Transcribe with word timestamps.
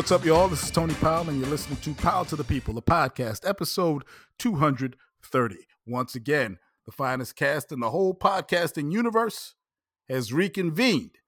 What's 0.00 0.12
up, 0.12 0.24
y'all? 0.24 0.48
This 0.48 0.62
is 0.62 0.70
Tony 0.70 0.94
Powell, 0.94 1.28
and 1.28 1.38
you're 1.38 1.50
listening 1.50 1.76
to 1.82 1.92
Powell 1.92 2.24
to 2.24 2.34
the 2.34 2.42
People, 2.42 2.72
the 2.72 2.80
podcast, 2.80 3.46
episode 3.46 4.02
230. 4.38 5.56
Once 5.86 6.14
again, 6.14 6.58
the 6.86 6.90
finest 6.90 7.36
cast 7.36 7.70
in 7.70 7.80
the 7.80 7.90
whole 7.90 8.14
podcasting 8.14 8.90
universe 8.90 9.56
has 10.08 10.32
reconvened. 10.32 11.18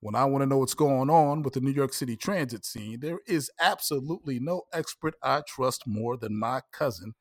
When 0.00 0.16
I 0.16 0.24
want 0.24 0.42
to 0.42 0.46
know 0.46 0.58
what's 0.58 0.74
going 0.74 1.08
on 1.08 1.42
with 1.42 1.54
the 1.54 1.60
New 1.60 1.70
York 1.70 1.92
City 1.92 2.16
transit 2.16 2.64
scene, 2.64 2.98
there 2.98 3.20
is 3.28 3.48
absolutely 3.60 4.40
no 4.40 4.62
expert 4.72 5.14
I 5.22 5.42
trust 5.46 5.86
more 5.86 6.16
than 6.16 6.36
my 6.36 6.62
cousin, 6.72 7.14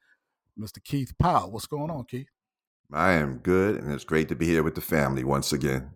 Mr. 0.59 0.83
Keith 0.83 1.13
Powell. 1.19 1.51
What's 1.51 1.67
going 1.67 1.91
on, 1.91 2.05
Keith? 2.05 2.31
I 2.91 3.11
am 3.11 3.37
good, 3.37 3.75
and 3.75 3.93
it's 3.93 4.05
great 4.05 4.27
to 4.29 4.35
be 4.35 4.47
here 4.47 4.63
with 4.63 4.73
the 4.73 4.81
family 4.81 5.23
once 5.23 5.53
again. 5.53 5.91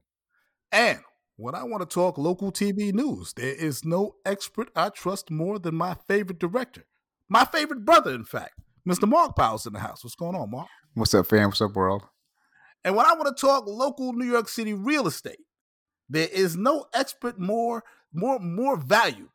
And 0.72 1.00
when 1.40 1.56
I 1.56 1.64
want 1.64 1.90
to 1.90 1.94
talk 1.94 2.18
local 2.18 2.52
TV 2.52 2.94
news, 2.94 3.32
there 3.32 3.54
is 3.54 3.86
no 3.86 4.16
expert 4.26 4.70
I 4.76 4.90
trust 4.90 5.32
more 5.32 5.58
than 5.58 5.74
my 5.74 5.96
favorite 6.06 6.38
director, 6.38 6.86
my 7.30 7.46
favorite 7.46 7.86
brother, 7.86 8.14
in 8.14 8.26
fact. 8.26 8.60
Mr. 8.88 9.08
Mark 9.08 9.38
Powell's 9.38 9.66
in 9.66 9.72
the 9.72 9.80
house. 9.80 10.04
What's 10.04 10.16
going 10.16 10.36
on, 10.36 10.52
Mark? 10.52 10.68
What's 10.96 11.14
up, 11.14 11.28
fam? 11.28 11.48
What's 11.48 11.62
up, 11.62 11.74
world? 11.74 12.04
And 12.84 12.94
when 12.94 13.06
I 13.06 13.14
want 13.14 13.36
to 13.36 13.42
talk 13.42 13.68
local 13.68 14.12
New 14.12 14.26
York 14.26 14.50
City 14.50 14.74
real 14.74 15.08
estate, 15.08 15.40
there 16.10 16.28
is 16.28 16.58
no 16.58 16.88
expert 16.94 17.40
more, 17.40 17.84
more, 18.14 18.40
more 18.40 18.76
valued, 18.76 19.30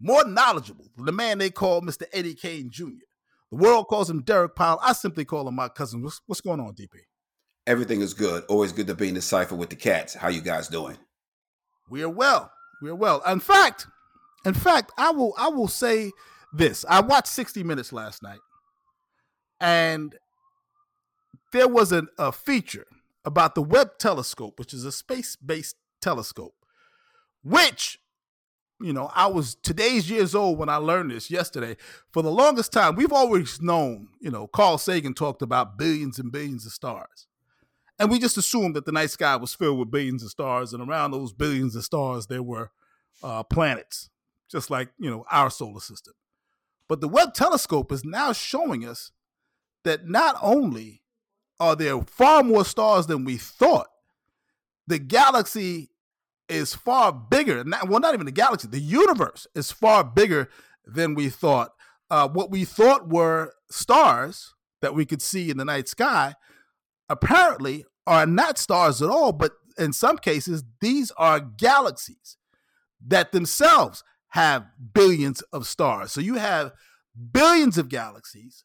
more 0.00 0.26
knowledgeable 0.26 0.86
than 0.96 1.04
the 1.04 1.12
man 1.12 1.38
they 1.38 1.50
call 1.50 1.82
Mr. 1.82 2.04
Eddie 2.14 2.34
Kane 2.34 2.70
Jr. 2.70 3.04
The 3.50 3.58
world 3.58 3.88
calls 3.88 4.08
him 4.08 4.22
Derek 4.22 4.54
Powell. 4.54 4.80
I 4.82 4.94
simply 4.94 5.26
call 5.26 5.46
him 5.46 5.56
my 5.56 5.68
cousin. 5.68 6.02
What's, 6.02 6.22
what's 6.26 6.40
going 6.40 6.60
on, 6.60 6.74
DP? 6.74 7.00
Everything 7.66 8.00
is 8.00 8.14
good. 8.14 8.44
Always 8.44 8.72
good 8.72 8.86
to 8.86 8.94
be 8.94 9.08
in 9.08 9.14
the 9.14 9.22
cipher 9.22 9.56
with 9.56 9.68
the 9.68 9.76
cats. 9.76 10.14
How 10.14 10.28
you 10.28 10.40
guys 10.40 10.68
doing? 10.68 10.96
We 11.88 12.02
are 12.02 12.08
well. 12.08 12.52
We 12.82 12.90
are 12.90 12.94
well. 12.94 13.22
In 13.26 13.40
fact, 13.40 13.86
in 14.44 14.54
fact, 14.54 14.92
I 14.98 15.10
will 15.10 15.34
I 15.38 15.48
will 15.48 15.68
say 15.68 16.12
this. 16.52 16.84
I 16.88 17.00
watched 17.00 17.28
60 17.28 17.62
Minutes 17.62 17.92
last 17.92 18.22
night, 18.22 18.40
and 19.60 20.16
there 21.52 21.68
was 21.68 21.92
an, 21.92 22.08
a 22.18 22.32
feature 22.32 22.86
about 23.24 23.54
the 23.54 23.62
Webb 23.62 23.98
telescope, 23.98 24.58
which 24.58 24.74
is 24.74 24.84
a 24.84 24.92
space-based 24.92 25.76
telescope, 26.00 26.54
which 27.42 27.98
you 28.80 28.92
know, 28.92 29.10
I 29.14 29.28
was 29.28 29.54
today's 29.54 30.10
years 30.10 30.34
old 30.34 30.58
when 30.58 30.68
I 30.68 30.76
learned 30.76 31.10
this 31.10 31.30
yesterday. 31.30 31.76
For 32.12 32.22
the 32.22 32.30
longest 32.30 32.72
time, 32.72 32.96
we've 32.96 33.12
always 33.12 33.62
known, 33.62 34.08
you 34.20 34.30
know, 34.30 34.46
Carl 34.46 34.78
Sagan 34.78 35.14
talked 35.14 35.42
about 35.42 35.78
billions 35.78 36.18
and 36.18 36.32
billions 36.32 36.66
of 36.66 36.72
stars. 36.72 37.26
And 37.98 38.10
we 38.10 38.18
just 38.18 38.36
assumed 38.36 38.74
that 38.74 38.86
the 38.86 38.92
night 38.92 39.10
sky 39.10 39.36
was 39.36 39.54
filled 39.54 39.78
with 39.78 39.90
billions 39.90 40.22
of 40.22 40.30
stars, 40.30 40.72
and 40.72 40.88
around 40.88 41.12
those 41.12 41.32
billions 41.32 41.76
of 41.76 41.84
stars, 41.84 42.26
there 42.26 42.42
were 42.42 42.70
uh, 43.22 43.42
planets, 43.44 44.10
just 44.50 44.70
like, 44.70 44.88
you 44.98 45.10
know, 45.10 45.24
our 45.30 45.50
solar 45.50 45.80
system. 45.80 46.14
But 46.88 47.00
the 47.00 47.08
Webb 47.08 47.34
telescope 47.34 47.92
is 47.92 48.04
now 48.04 48.32
showing 48.32 48.84
us 48.84 49.12
that 49.84 50.08
not 50.08 50.36
only 50.42 51.02
are 51.60 51.76
there 51.76 52.00
far 52.02 52.42
more 52.42 52.64
stars 52.64 53.06
than 53.06 53.24
we 53.24 53.36
thought, 53.36 53.88
the 54.86 54.98
galaxy 54.98 55.90
is 56.48 56.74
far 56.74 57.12
bigger. 57.12 57.64
Well, 57.88 58.00
not 58.00 58.14
even 58.14 58.26
the 58.26 58.32
galaxy, 58.32 58.68
the 58.68 58.80
universe 58.80 59.46
is 59.54 59.70
far 59.70 60.04
bigger 60.04 60.48
than 60.84 61.14
we 61.14 61.30
thought. 61.30 61.70
Uh, 62.10 62.28
what 62.28 62.50
we 62.50 62.64
thought 62.64 63.08
were 63.08 63.54
stars 63.70 64.54
that 64.82 64.94
we 64.94 65.06
could 65.06 65.22
see 65.22 65.48
in 65.48 65.56
the 65.56 65.64
night 65.64 65.88
sky 65.88 66.34
apparently 67.08 67.84
are 68.06 68.26
not 68.26 68.58
stars 68.58 69.02
at 69.02 69.10
all, 69.10 69.32
but 69.32 69.52
in 69.78 69.92
some 69.92 70.18
cases, 70.18 70.64
these 70.80 71.10
are 71.12 71.40
galaxies 71.40 72.36
that 73.06 73.32
themselves 73.32 74.02
have 74.28 74.66
billions 74.92 75.42
of 75.52 75.66
stars. 75.66 76.12
So 76.12 76.20
you 76.20 76.34
have 76.34 76.72
billions 77.32 77.78
of 77.78 77.88
galaxies 77.88 78.64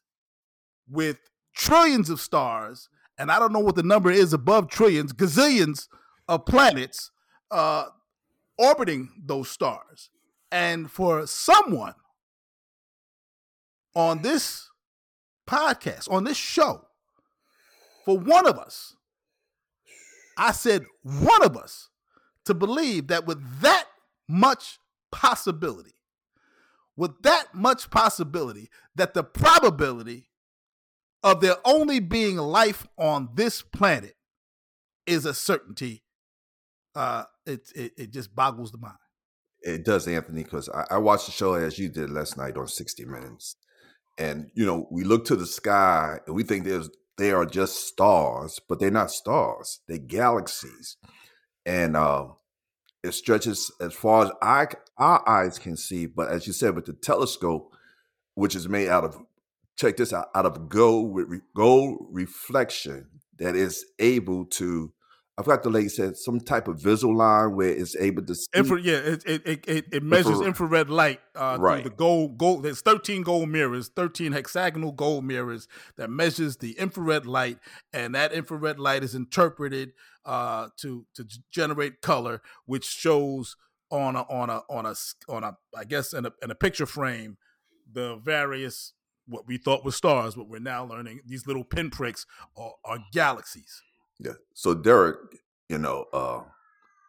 with 0.88 1.18
trillions 1.54 2.10
of 2.10 2.20
stars, 2.20 2.88
and 3.18 3.30
I 3.30 3.38
don't 3.38 3.52
know 3.52 3.60
what 3.60 3.76
the 3.76 3.82
number 3.82 4.10
is 4.10 4.32
above 4.32 4.68
trillions, 4.68 5.12
gazillions 5.12 5.88
of 6.28 6.46
planets 6.46 7.10
uh, 7.50 7.86
orbiting 8.58 9.10
those 9.24 9.50
stars. 9.50 10.10
And 10.52 10.90
for 10.90 11.26
someone 11.26 11.94
on 13.94 14.22
this 14.22 14.70
podcast, 15.48 16.10
on 16.10 16.24
this 16.24 16.36
show, 16.36 16.86
for 18.10 18.18
one 18.18 18.44
of 18.44 18.58
us, 18.58 18.96
I 20.36 20.50
said 20.50 20.82
one 21.04 21.44
of 21.44 21.56
us, 21.56 21.90
to 22.44 22.54
believe 22.54 23.06
that 23.06 23.24
with 23.24 23.60
that 23.60 23.84
much 24.28 24.80
possibility, 25.12 25.94
with 26.96 27.22
that 27.22 27.54
much 27.54 27.88
possibility, 27.88 28.68
that 28.96 29.14
the 29.14 29.22
probability 29.22 30.28
of 31.22 31.40
there 31.40 31.54
only 31.64 32.00
being 32.00 32.36
life 32.36 32.88
on 32.98 33.28
this 33.34 33.62
planet 33.62 34.16
is 35.06 35.24
a 35.24 35.32
certainty 35.32 36.02
uh, 36.96 37.22
it, 37.46 37.70
it, 37.76 37.92
it 37.96 38.12
just 38.12 38.34
boggles 38.34 38.72
the 38.72 38.78
mind. 38.78 38.96
It 39.60 39.84
does, 39.84 40.08
Anthony, 40.08 40.42
because 40.42 40.68
I, 40.68 40.86
I, 40.90 40.98
watched 40.98 41.26
the 41.26 41.32
show 41.32 41.54
as 41.54 41.78
you 41.78 41.88
did 41.88 42.10
last 42.10 42.36
night 42.36 42.56
on 42.56 42.66
60 42.66 43.04
Minutes. 43.04 43.54
And, 44.18 44.50
you 44.54 44.66
know, 44.66 44.88
we 44.90 45.04
look 45.04 45.26
to 45.26 45.36
the 45.36 45.46
sky 45.46 46.18
and 46.26 46.34
we 46.34 46.42
think 46.42 46.64
there's 46.64 46.90
they 47.18 47.30
are 47.32 47.46
just 47.46 47.86
stars, 47.86 48.60
but 48.68 48.80
they're 48.80 48.90
not 48.90 49.10
stars. 49.10 49.80
They're 49.86 49.98
galaxies. 49.98 50.96
And 51.66 51.96
uh, 51.96 52.28
it 53.02 53.12
stretches 53.12 53.70
as 53.80 53.92
far 53.92 54.24
as 54.24 54.30
I, 54.42 54.66
our 54.96 55.28
eyes 55.28 55.58
can 55.58 55.76
see. 55.76 56.06
But 56.06 56.30
as 56.30 56.46
you 56.46 56.52
said, 56.52 56.74
with 56.74 56.86
the 56.86 56.92
telescope, 56.92 57.74
which 58.34 58.54
is 58.54 58.68
made 58.68 58.88
out 58.88 59.04
of, 59.04 59.16
check 59.76 59.96
this 59.96 60.12
out, 60.12 60.28
out 60.34 60.46
of 60.46 60.68
gold, 60.68 61.12
with 61.12 61.42
gold 61.54 62.06
reflection 62.10 63.06
that 63.38 63.56
is 63.56 63.84
able 63.98 64.44
to 64.44 64.92
I 65.40 65.42
forgot 65.42 65.62
the 65.62 65.70
lady 65.70 65.88
said 65.88 66.18
some 66.18 66.38
type 66.38 66.68
of 66.68 66.78
visual 66.78 67.16
line 67.16 67.56
where 67.56 67.70
it's 67.70 67.96
able 67.96 68.22
to 68.26 68.34
see. 68.34 68.46
Infra, 68.54 68.78
yeah, 68.78 68.96
it 68.96 69.22
it, 69.24 69.46
it, 69.46 69.84
it 69.90 70.02
measures 70.02 70.42
infrared, 70.42 70.48
infrared 70.48 70.90
light 70.90 71.20
uh, 71.34 71.56
right. 71.58 71.76
through 71.80 71.90
the 71.90 71.96
gold 71.96 72.36
gold. 72.36 72.62
There's 72.62 72.82
13 72.82 73.22
gold 73.22 73.48
mirrors, 73.48 73.88
13 73.88 74.32
hexagonal 74.32 74.92
gold 74.92 75.24
mirrors 75.24 75.66
that 75.96 76.10
measures 76.10 76.58
the 76.58 76.72
infrared 76.72 77.24
light, 77.24 77.58
and 77.94 78.14
that 78.14 78.32
infrared 78.32 78.78
light 78.78 79.02
is 79.02 79.14
interpreted 79.14 79.92
uh, 80.26 80.68
to 80.76 81.06
to 81.14 81.26
generate 81.50 82.02
color, 82.02 82.42
which 82.66 82.84
shows 82.84 83.56
on 83.90 84.16
a 84.16 84.22
on 84.24 84.50
a 84.50 84.62
on 84.68 84.84
a 84.84 84.94
on 85.26 85.42
a 85.42 85.56
I 85.74 85.84
guess 85.84 86.12
in 86.12 86.26
a 86.26 86.32
in 86.42 86.50
a 86.50 86.54
picture 86.54 86.84
frame 86.84 87.38
the 87.90 88.16
various 88.16 88.92
what 89.26 89.46
we 89.46 89.56
thought 89.56 89.86
were 89.86 89.92
stars, 89.92 90.34
but 90.34 90.48
we're 90.48 90.60
now 90.60 90.84
learning 90.84 91.20
these 91.24 91.46
little 91.46 91.64
pinpricks 91.64 92.26
are, 92.56 92.72
are 92.84 92.98
galaxies. 93.12 93.80
Yeah. 94.22 94.32
So 94.54 94.74
Derek, 94.74 95.16
you 95.68 95.78
know, 95.78 96.04
uh, 96.12 96.42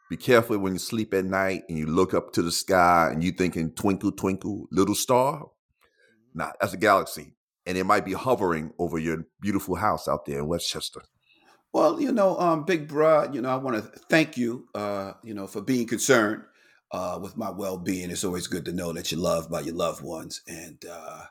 be 0.10 0.18
careful 0.18 0.58
when 0.58 0.74
you 0.74 0.80
sleep 0.80 1.14
at 1.14 1.26
night 1.26 1.64
and 1.68 1.78
you 1.78 1.86
look 1.86 2.14
up 2.14 2.34
to 2.34 2.42
the 2.42 2.52
sky 2.52 3.10
and 3.12 3.24
you 3.24 3.32
thinking 3.32 3.72
twinkle 3.72 4.12
twinkle 4.12 4.68
little 4.72 4.96
star. 4.96 5.48
Nah, 6.34 6.52
that's 6.60 6.74
a 6.74 6.78
galaxy, 6.78 7.34
and 7.66 7.78
it 7.78 7.86
might 7.86 8.06
be 8.06 8.14
hovering 8.14 8.72
over 8.80 8.98
your 8.98 9.26
beautiful 9.42 9.76
house 9.76 10.08
out 10.08 10.26
there 10.26 10.40
in 10.40 10.48
Westchester. 10.48 11.02
Well, 11.74 12.02
you 12.02 12.12
know, 12.12 12.38
um, 12.38 12.64
Big 12.64 12.88
Bruh, 12.88 13.34
you 13.34 13.42
know, 13.42 13.50
I 13.50 13.56
want 13.56 13.78
to 13.78 14.00
thank 14.10 14.38
you, 14.38 14.68
uh, 14.76 15.14
you 15.24 15.34
know, 15.34 15.48
for 15.48 15.62
being 15.62 15.88
concerned 15.88 16.44
uh, 16.92 17.20
with 17.22 17.38
my 17.38 17.50
well-being. 17.50 18.12
It's 18.12 18.24
always 18.24 18.48
good 18.48 18.66
to 18.66 18.74
know 18.74 18.94
that 18.94 19.12
you're 19.12 19.22
loved 19.22 19.50
by 19.50 19.62
your 19.62 19.76
loved 19.76 20.04
ones, 20.04 20.42
and 20.48 20.84
uh, 20.90 21.24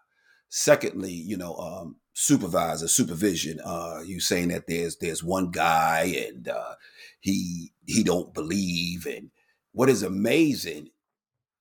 secondly, 0.51 1.13
you 1.13 1.37
know, 1.37 1.55
um, 1.57 1.97
supervisor, 2.21 2.87
supervision. 2.87 3.61
Uh, 3.65 4.03
you 4.05 4.21
saying 4.21 4.49
that 4.49 4.67
there's 4.67 4.97
there's 4.97 5.25
one 5.25 5.51
guy 5.51 6.27
and 6.29 6.49
uh, 6.49 6.75
he 7.21 7.73
he 7.87 8.03
don't 8.03 8.35
believe. 8.35 9.07
And 9.07 9.31
what 9.73 9.89
is 9.89 10.03
amazing, 10.03 10.91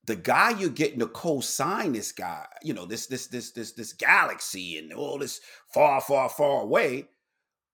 the 0.06 0.15
guy 0.15 0.51
you're 0.51 0.69
getting 0.69 1.00
to 1.00 1.07
co-sign 1.07 1.94
this 1.94 2.11
guy, 2.11 2.45
you 2.61 2.73
know, 2.73 2.85
this 2.85 3.07
this 3.07 3.27
this 3.27 3.51
this 3.51 3.71
this 3.71 3.94
galaxy 3.94 4.77
and 4.77 4.91
all 4.94 5.17
this 5.17 5.39
far 5.73 6.01
far 6.01 6.29
far 6.29 6.62
away. 6.62 7.05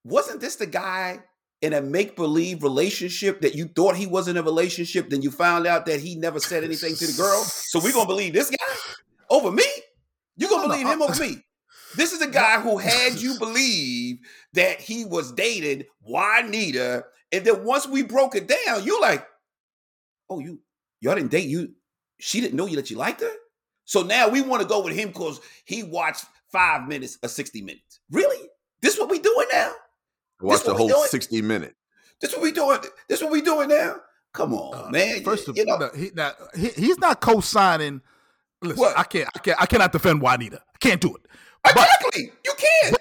Wasn't 0.03 0.39
this 0.39 0.57
the 0.57 0.67
guy 0.67 1.23
in 1.61 1.73
a 1.73 1.81
make 1.81 2.15
believe 2.15 2.61
relationship 2.61 3.41
that 3.41 3.55
you 3.55 3.65
thought 3.65 3.95
he 3.95 4.05
was 4.05 4.27
in 4.27 4.37
a 4.37 4.43
relationship? 4.43 5.09
Then 5.09 5.23
you 5.23 5.31
found 5.31 5.65
out 5.65 5.87
that 5.87 6.01
he 6.01 6.15
never 6.15 6.39
said 6.39 6.63
anything 6.63 6.95
to 6.95 7.07
the 7.07 7.17
girl. 7.17 7.41
So 7.41 7.79
we 7.79 7.91
gonna 7.91 8.05
believe 8.05 8.33
this 8.33 8.51
guy 8.51 8.75
over 9.31 9.51
me? 9.51 9.65
You 10.37 10.47
gonna 10.47 10.67
believe 10.67 10.87
him 10.87 11.01
over 11.01 11.19
me? 11.19 11.41
This 11.95 12.13
is 12.13 12.21
a 12.21 12.27
guy 12.27 12.59
who 12.59 12.77
had 12.77 13.21
you 13.21 13.37
believe 13.39 14.19
that 14.53 14.81
he 14.81 15.05
was 15.05 15.31
dating 15.31 15.83
Juanita, 16.01 17.05
and 17.31 17.45
then 17.45 17.63
once 17.63 17.87
we 17.87 18.03
broke 18.03 18.35
it 18.35 18.47
down, 18.47 18.83
you're 18.83 19.01
like, 19.01 19.25
"Oh, 20.29 20.39
you 20.39 20.59
y'all 20.99 21.15
didn't 21.15 21.31
date 21.31 21.47
you? 21.47 21.73
She 22.19 22.41
didn't 22.41 22.55
know 22.55 22.65
you 22.65 22.75
that 22.75 22.89
you 22.89 22.97
liked 22.97 23.21
her." 23.21 23.31
So 23.85 24.01
now 24.01 24.29
we 24.29 24.41
want 24.41 24.61
to 24.61 24.67
go 24.67 24.83
with 24.83 24.95
him 24.95 25.09
because 25.09 25.39
he 25.63 25.83
watched 25.83 26.25
five 26.51 26.87
minutes 26.87 27.17
or 27.21 27.29
sixty 27.29 27.61
minutes. 27.61 27.99
Really? 28.09 28.47
This 28.81 28.95
is 28.95 28.99
what 28.99 29.09
we 29.09 29.19
doing 29.19 29.47
now? 29.51 29.71
Watch 30.41 30.63
the 30.63 30.73
whole 30.73 30.89
sixty 31.05 31.41
minute. 31.41 31.75
This 32.19 32.33
what 32.33 32.41
we 32.41 32.51
doing? 32.51 32.79
This 33.07 33.21
what 33.21 33.31
we 33.31 33.41
doing 33.41 33.69
now? 33.69 33.97
Come 34.33 34.53
on, 34.53 34.87
uh, 34.87 34.89
man. 34.89 35.23
First 35.23 35.47
of 35.47 35.57
all, 35.57 35.59
you 35.59 35.65
know, 35.65 35.89
he, 35.95 36.11
now, 36.13 36.33
he, 36.53 36.67
he's 36.69 36.97
not 36.97 37.21
co-signing 37.21 38.01
listen, 38.61 38.79
What? 38.81 38.97
I 38.97 39.03
can't, 39.03 39.29
I 39.33 39.39
can't, 39.39 39.61
I 39.61 39.65
cannot 39.65 39.91
defend 39.91 40.21
Juanita. 40.21 40.57
I 40.57 40.77
can't 40.79 40.99
do 40.99 41.15
it. 41.15 41.25
Exactly. 41.65 42.31
You 42.45 42.53
can't. 42.57 42.97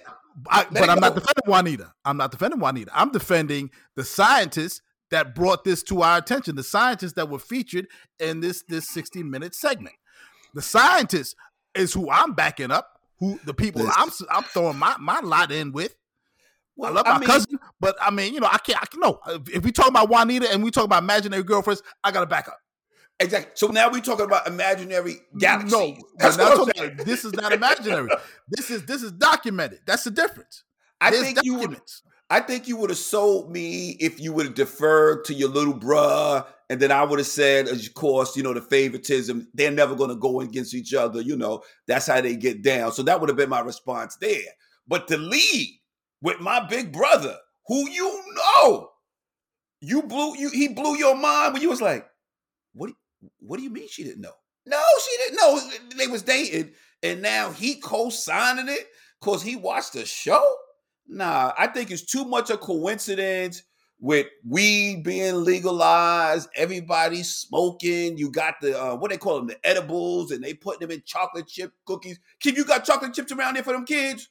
I, 0.51 0.67
but 0.71 0.91
I'm 0.91 1.01
not 1.01 1.15
defending 1.15 1.45
Juanita. 1.47 1.93
I'm 2.05 2.17
not 2.17 2.31
defending 2.31 2.61
Juanita. 2.61 2.91
I'm 2.95 3.11
defending 3.11 3.71
the 3.97 4.05
scientists 4.05 4.83
that 5.11 5.35
brought 5.35 5.65
this 5.65 5.83
to 5.85 6.03
our 6.03 6.19
attention. 6.19 6.57
The 6.57 6.63
scientists 6.63 7.13
that 7.15 7.29
were 7.29 7.39
featured 7.39 7.87
in 8.19 8.41
this 8.41 8.63
this 8.69 8.89
60 8.91 9.23
minute 9.23 9.55
segment. 9.55 9.95
The 10.55 10.63
scientists 10.63 11.35
is 11.75 11.93
who 11.93 12.11
I'm 12.11 12.33
backing 12.33 12.71
up. 12.71 12.89
Who 13.21 13.39
the 13.45 13.55
people 13.55 13.83
I'm 13.95 14.11
I'm 14.31 14.43
throwing 14.45 14.79
my 14.79 14.97
my 14.99 15.21
lot 15.21 15.53
in 15.53 15.73
with. 15.73 15.95
I 16.83 16.91
love 16.91 17.07
my 17.07 17.19
mean, 17.19 17.29
cousin, 17.29 17.59
but 17.79 17.95
I 18.03 18.11
mean, 18.11 18.35
you 18.35 18.41
know, 18.41 18.49
I 18.51 18.59
can't. 18.59 18.83
I 18.83 18.87
can 18.87 18.99
no. 18.99 19.21
If 19.53 19.63
we 19.63 19.71
talk 19.71 19.89
about 19.89 20.09
Juanita 20.09 20.53
and 20.53 20.65
we 20.65 20.73
talk 20.73 20.85
about 20.85 21.05
imaginary 21.05 21.45
girlfriends, 21.45 21.83
I 22.03 22.11
gotta 22.11 22.27
back 22.27 22.49
up. 22.49 22.59
Exactly. 23.21 23.53
So 23.55 23.69
now 23.69 23.91
we're 23.91 24.01
talking 24.01 24.27
about 24.27 24.47
imaginary 24.47 25.17
galaxies. 25.39 25.73
No, 25.73 25.97
That's 26.19 26.37
not 26.37 26.57
talking 26.57 26.85
about- 26.85 27.07
this 27.07 27.25
is 27.25 27.33
not 27.33 27.53
imaginary. 27.53 28.09
this 28.49 28.71
is 28.71 28.85
this 28.87 29.03
is 29.03 29.13
documented. 29.13 29.81
That's 29.87 30.05
the 30.05 30.11
difference. 30.11 30.65
I 31.01 31.11
There's 31.11 31.23
think 31.23 31.39
you 31.45 31.55
would. 31.59 31.81
I 32.31 32.41
think 32.41 32.67
you 32.67 32.77
would 32.79 32.91
have 32.91 32.99
sold 32.99 33.53
me 33.53 33.91
if 34.01 34.19
you 34.19 34.33
would 34.33 34.47
have 34.47 34.55
deferred 34.55 35.25
to 35.27 35.35
your 35.35 35.51
little 35.51 35.75
bruh, 35.75 36.45
and 36.71 36.81
then 36.81 36.91
I 36.91 37.05
would 37.05 37.19
have 37.19 37.29
said, 37.29 37.69
of 37.69 37.79
course, 37.95 38.37
you 38.37 38.43
know, 38.43 38.55
the 38.55 38.63
favoritism. 38.63 39.47
They're 39.53 39.71
never 39.71 39.95
going 39.95 40.09
to 40.09 40.17
go 40.17 40.41
against 40.41 40.75
each 40.75 40.95
other. 40.95 41.21
You 41.21 41.37
know, 41.37 41.63
that's 41.87 42.07
how 42.07 42.21
they 42.21 42.35
get 42.37 42.63
down. 42.63 42.93
So 42.93 43.03
that 43.03 43.21
would 43.21 43.29
have 43.29 43.37
been 43.37 43.51
my 43.51 43.61
response 43.61 44.17
there. 44.17 44.41
But 44.89 45.07
to 45.09 45.19
lead 45.19 45.79
with 46.23 46.41
my 46.41 46.67
big 46.67 46.93
brother, 46.93 47.37
who 47.67 47.89
you 47.89 48.23
know, 48.35 48.91
you 49.81 50.03
blew 50.03 50.37
you 50.37 50.49
he 50.51 50.69
blew 50.69 50.97
your 50.97 51.15
mind 51.15 51.53
when 51.53 51.63
you 51.63 51.69
was 51.69 51.83
like, 51.83 52.07
what? 52.73 52.91
What 53.39 53.59
do 53.59 53.63
you 53.63 53.71
mean 53.71 53.89
she 53.89 54.05
didn't 54.05 54.23
know? 54.23 54.35
No, 54.67 54.83
she 55.05 55.17
didn't 55.19 55.37
know 55.37 55.61
they 55.97 56.07
was 56.07 56.23
dating, 56.23 56.73
and 57.03 57.21
now 57.21 57.51
he 57.51 57.77
co-signing 57.77 58.69
it 58.69 58.87
because 59.21 59.43
he 59.43 59.57
watched 59.57 59.93
the 59.93 60.07
show. 60.07 60.57
Nah, 61.07 61.53
I 61.59 61.67
think 61.67 61.91
it's 61.91 62.05
too 62.05 62.25
much 62.25 62.51
a 62.51 62.57
coincidence 62.57 63.63
with 64.01 64.27
weed 64.47 65.03
being 65.03 65.45
legalized, 65.45 66.49
everybody 66.57 67.23
smoking. 67.23 68.17
You 68.17 68.31
got 68.31 68.55
the 68.61 68.81
uh, 68.81 68.97
what 68.97 69.11
they 69.11 69.19
call 69.19 69.37
them, 69.37 69.47
the 69.49 69.59
edibles, 69.67 70.31
and 70.31 70.43
they 70.43 70.55
putting 70.55 70.81
them 70.81 70.91
in 70.91 71.03
chocolate 71.05 71.47
chip 71.47 71.73
cookies. 71.85 72.19
Kid, 72.41 72.57
you 72.57 72.65
got 72.65 72.85
chocolate 72.85 73.15
chips 73.15 73.33
around 73.33 73.55
there 73.55 73.63
for 73.63 73.73
them 73.73 73.85
kids? 73.85 74.29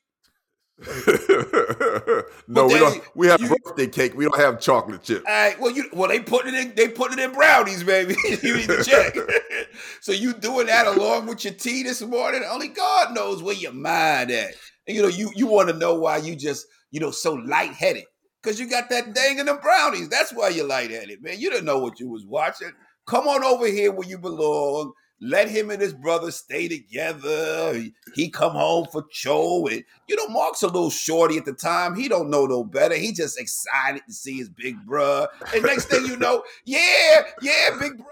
no, 2.48 2.68
we 2.68 2.74
don't. 2.80 3.02
We 3.16 3.28
have 3.28 3.42
you- 3.42 3.56
birthday 3.64 3.88
cake. 3.88 4.16
We 4.16 4.26
don't 4.26 4.38
have 4.38 4.60
chocolate 4.60 5.04
chip. 5.04 5.24
All 5.28 5.34
right, 5.34 5.60
well, 5.60 5.72
you 5.72 5.86
well 5.94 6.10
they 6.10 6.20
putting 6.20 6.54
it 6.54 6.60
in 6.60 6.74
they 6.76 6.90
putting 6.90 7.20
it 7.20 7.24
in 7.24 7.32
brownies, 7.32 7.84
baby. 7.84 8.16
you 8.44 8.58
need 8.58 8.68
to 8.68 8.84
check. 8.84 9.16
so 10.02 10.12
you 10.12 10.34
doing 10.34 10.68
that 10.68 10.88
along 10.88 11.28
with 11.28 11.46
your 11.46 11.54
tea 11.54 11.84
this 11.84 12.02
morning? 12.02 12.44
Only 12.50 12.68
God 12.68 13.14
knows 13.14 13.42
where 13.42 13.56
your 13.56 13.74
mind 13.74 14.32
at. 14.32 14.54
And 14.88 14.96
you 14.96 15.02
know, 15.02 15.08
you 15.08 15.32
you 15.36 15.48
want 15.48 15.70
to 15.70 15.76
know 15.76 15.96
why 15.96 16.18
you 16.18 16.36
just 16.36 16.68
you 16.92 17.00
know 17.00 17.12
so 17.12 17.34
lightheaded 17.34 18.06
because 18.42 18.60
you 18.60 18.70
got 18.70 18.90
that 18.90 19.14
dang 19.14 19.40
in 19.40 19.46
the 19.46 19.56
brownies. 19.56 20.10
That's 20.10 20.34
why 20.34 20.50
you're 20.50 20.68
lightheaded, 20.68 21.24
man. 21.24 21.40
You 21.40 21.50
didn't 21.50 21.66
know 21.66 21.80
what 21.80 22.00
you 22.00 22.10
was 22.10 22.26
watching. 22.26 22.72
Come 23.08 23.28
on 23.28 23.44
over 23.44 23.68
here 23.68 23.92
where 23.92 24.08
you 24.08 24.18
belong. 24.18 24.94
Let 25.24 25.50
him 25.50 25.72
and 25.72 25.82
his 25.82 25.94
brother 25.94 26.32
stay 26.32 26.68
together. 26.68 27.82
He- 28.14 28.30
come 28.30 28.52
home 28.52 28.88
for 28.92 29.06
Cho, 29.10 29.68
and 29.68 29.84
you 30.08 30.16
know 30.16 30.28
Mark's 30.28 30.64
a 30.64 30.68
little 30.68 30.90
shorty 30.90 31.38
at 31.38 31.46
the 31.46 31.54
time. 31.54 31.96
He 31.96 32.08
don't 32.08 32.30
know 32.30 32.46
no 32.46 32.64
better. 32.64 32.96
He 32.96 33.14
just 33.14 33.40
excited 33.40 34.02
to 34.08 34.14
see 34.14 34.38
his 34.38 34.50
big 34.50 34.76
bruh. 34.86 35.28
And 35.54 35.64
next 35.64 35.86
thing 35.86 36.06
you 36.06 36.18
know, 36.18 36.44
yeah, 36.66 37.24
yeah, 37.42 37.70
big 37.80 37.94
bruh. 37.94 38.06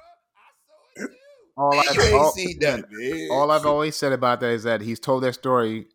I 0.98 1.02
saw 1.02 1.04
it. 1.04 1.10
All, 1.58 1.72
Man, 1.72 1.84
I, 1.90 1.94
you 1.94 2.02
ain't 2.02 2.14
all, 2.14 2.32
seen 2.32 2.60
that, 2.60 2.86
man. 2.90 3.28
all 3.32 3.52
I've 3.52 3.66
always 3.66 3.96
said 3.96 4.14
about 4.14 4.40
that 4.40 4.52
is 4.52 4.64
that 4.64 4.82
he's 4.82 5.00
told 5.00 5.24
that 5.24 5.34
story 5.34 5.88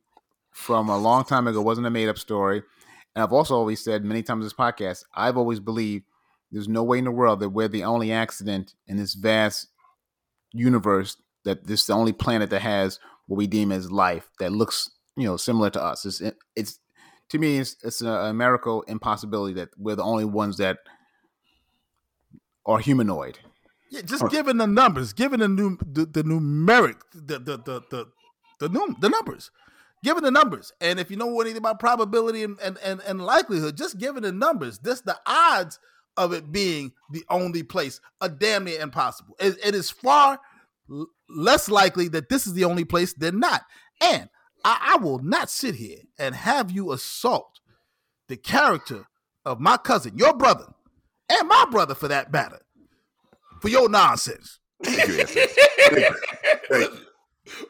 from 0.51 0.89
a 0.89 0.99
long 0.99 1.25
time 1.25 1.47
ago. 1.47 1.61
It 1.61 1.65
wasn't 1.65 1.87
a 1.87 1.91
made 1.91 2.09
up 2.09 2.19
story. 2.19 2.63
And 3.15 3.23
I've 3.23 3.33
also 3.33 3.55
always 3.57 3.83
said 3.83 4.05
many 4.05 4.23
times 4.23 4.41
in 4.41 4.47
this 4.47 4.53
podcast, 4.53 5.05
I've 5.15 5.39
always 5.39 5.61
believed 5.61 6.05
there's 6.53 6.69
no 6.69 6.85
way 6.85 6.99
in 6.99 7.05
the 7.05 7.11
world 7.11 7.41
that 7.41 7.49
we're 7.49 7.69
the 7.69 7.85
only 7.85 8.13
accident 8.13 8.75
in 8.87 8.99
this 8.99 9.15
vast 9.15 9.69
universe 10.53 11.17
that 11.45 11.67
this 11.67 11.83
is 11.83 11.87
the 11.87 11.95
only 11.95 12.13
planet 12.13 12.51
that 12.51 12.63
has 12.63 12.99
what 13.27 13.37
we 13.37 13.47
deem 13.47 13.73
as 13.73 13.91
life 13.91 14.29
that 14.39 14.53
looks, 14.53 14.91
you 15.17 15.25
know, 15.25 15.37
similar 15.37 15.71
to 15.71 15.83
us. 15.83 16.05
It's 16.05 16.23
it's 16.55 16.79
to 17.31 17.39
me 17.39 17.59
it's 17.59 17.77
it's 17.83 18.03
a, 18.03 18.33
miracle 18.33 18.83
impossibility 18.83 19.55
that 19.55 19.71
we're 19.79 19.97
the 19.97 20.03
only 20.03 20.25
ones 20.25 20.59
that 20.59 20.79
are 22.67 22.79
humanoid. 22.79 23.39
Yeah, 23.91 24.03
just 24.03 24.29
given 24.31 24.59
the 24.59 24.67
numbers, 24.67 25.13
given 25.13 25.41
the 25.41 25.49
new 25.49 25.79
the, 25.81 26.07
the 26.07 26.23
numeric, 26.23 27.01
the 27.15 27.39
the 27.39 27.57
the 27.59 27.83
the 27.91 28.07
the, 28.59 28.69
num- 28.69 28.97
the 29.01 29.09
numbers, 29.09 29.51
given 30.03 30.25
the 30.25 30.31
numbers, 30.31 30.73
and 30.81 30.99
if 30.99 31.11
you 31.11 31.17
know 31.17 31.41
anything 31.41 31.59
about 31.59 31.79
probability 31.79 32.43
and, 32.43 32.59
and, 32.61 32.79
and, 32.83 33.01
and 33.03 33.21
likelihood, 33.21 33.77
just 33.77 33.99
given 33.99 34.23
the 34.23 34.33
numbers, 34.33 34.79
this 34.81 35.03
the 35.03 35.17
odds 35.27 35.79
of 36.17 36.33
it 36.33 36.51
being 36.53 36.93
the 37.11 37.25
only 37.31 37.63
place 37.63 38.01
a 38.21 38.29
damn 38.29 38.65
near 38.65 38.81
impossible. 38.81 39.37
It, 39.39 39.57
it 39.65 39.75
is 39.75 39.91
far 39.91 40.39
l- 40.91 41.07
less 41.29 41.69
likely 41.69 42.09
that 42.09 42.29
this 42.29 42.47
is 42.47 42.55
the 42.55 42.65
only 42.65 42.85
place 42.85 43.13
than 43.13 43.41
not. 43.41 43.63
And 44.03 44.29
I, 44.65 44.95
I 44.95 44.97
will 44.97 45.19
not 45.19 45.51
sit 45.51 45.75
here 45.75 45.99
and 46.19 46.35
have 46.35 46.71
you 46.71 46.93
assault 46.93 47.61
the 48.29 48.37
character 48.37 49.07
of 49.45 49.61
my 49.61 49.77
cousin, 49.77 50.17
your 50.17 50.35
brother, 50.35 50.67
and 51.29 51.49
my 51.49 51.67
brother 51.71 51.95
for 51.95 52.09
that 52.09 52.33
matter, 52.33 52.61
for 53.61 53.69
your 53.69 53.89
nonsense. 53.89 54.59
Thank 54.83 55.09
you, 55.09 55.25
Thank 55.25 55.99
you. 55.99 56.15
Thank 56.69 56.93
you. 56.93 57.01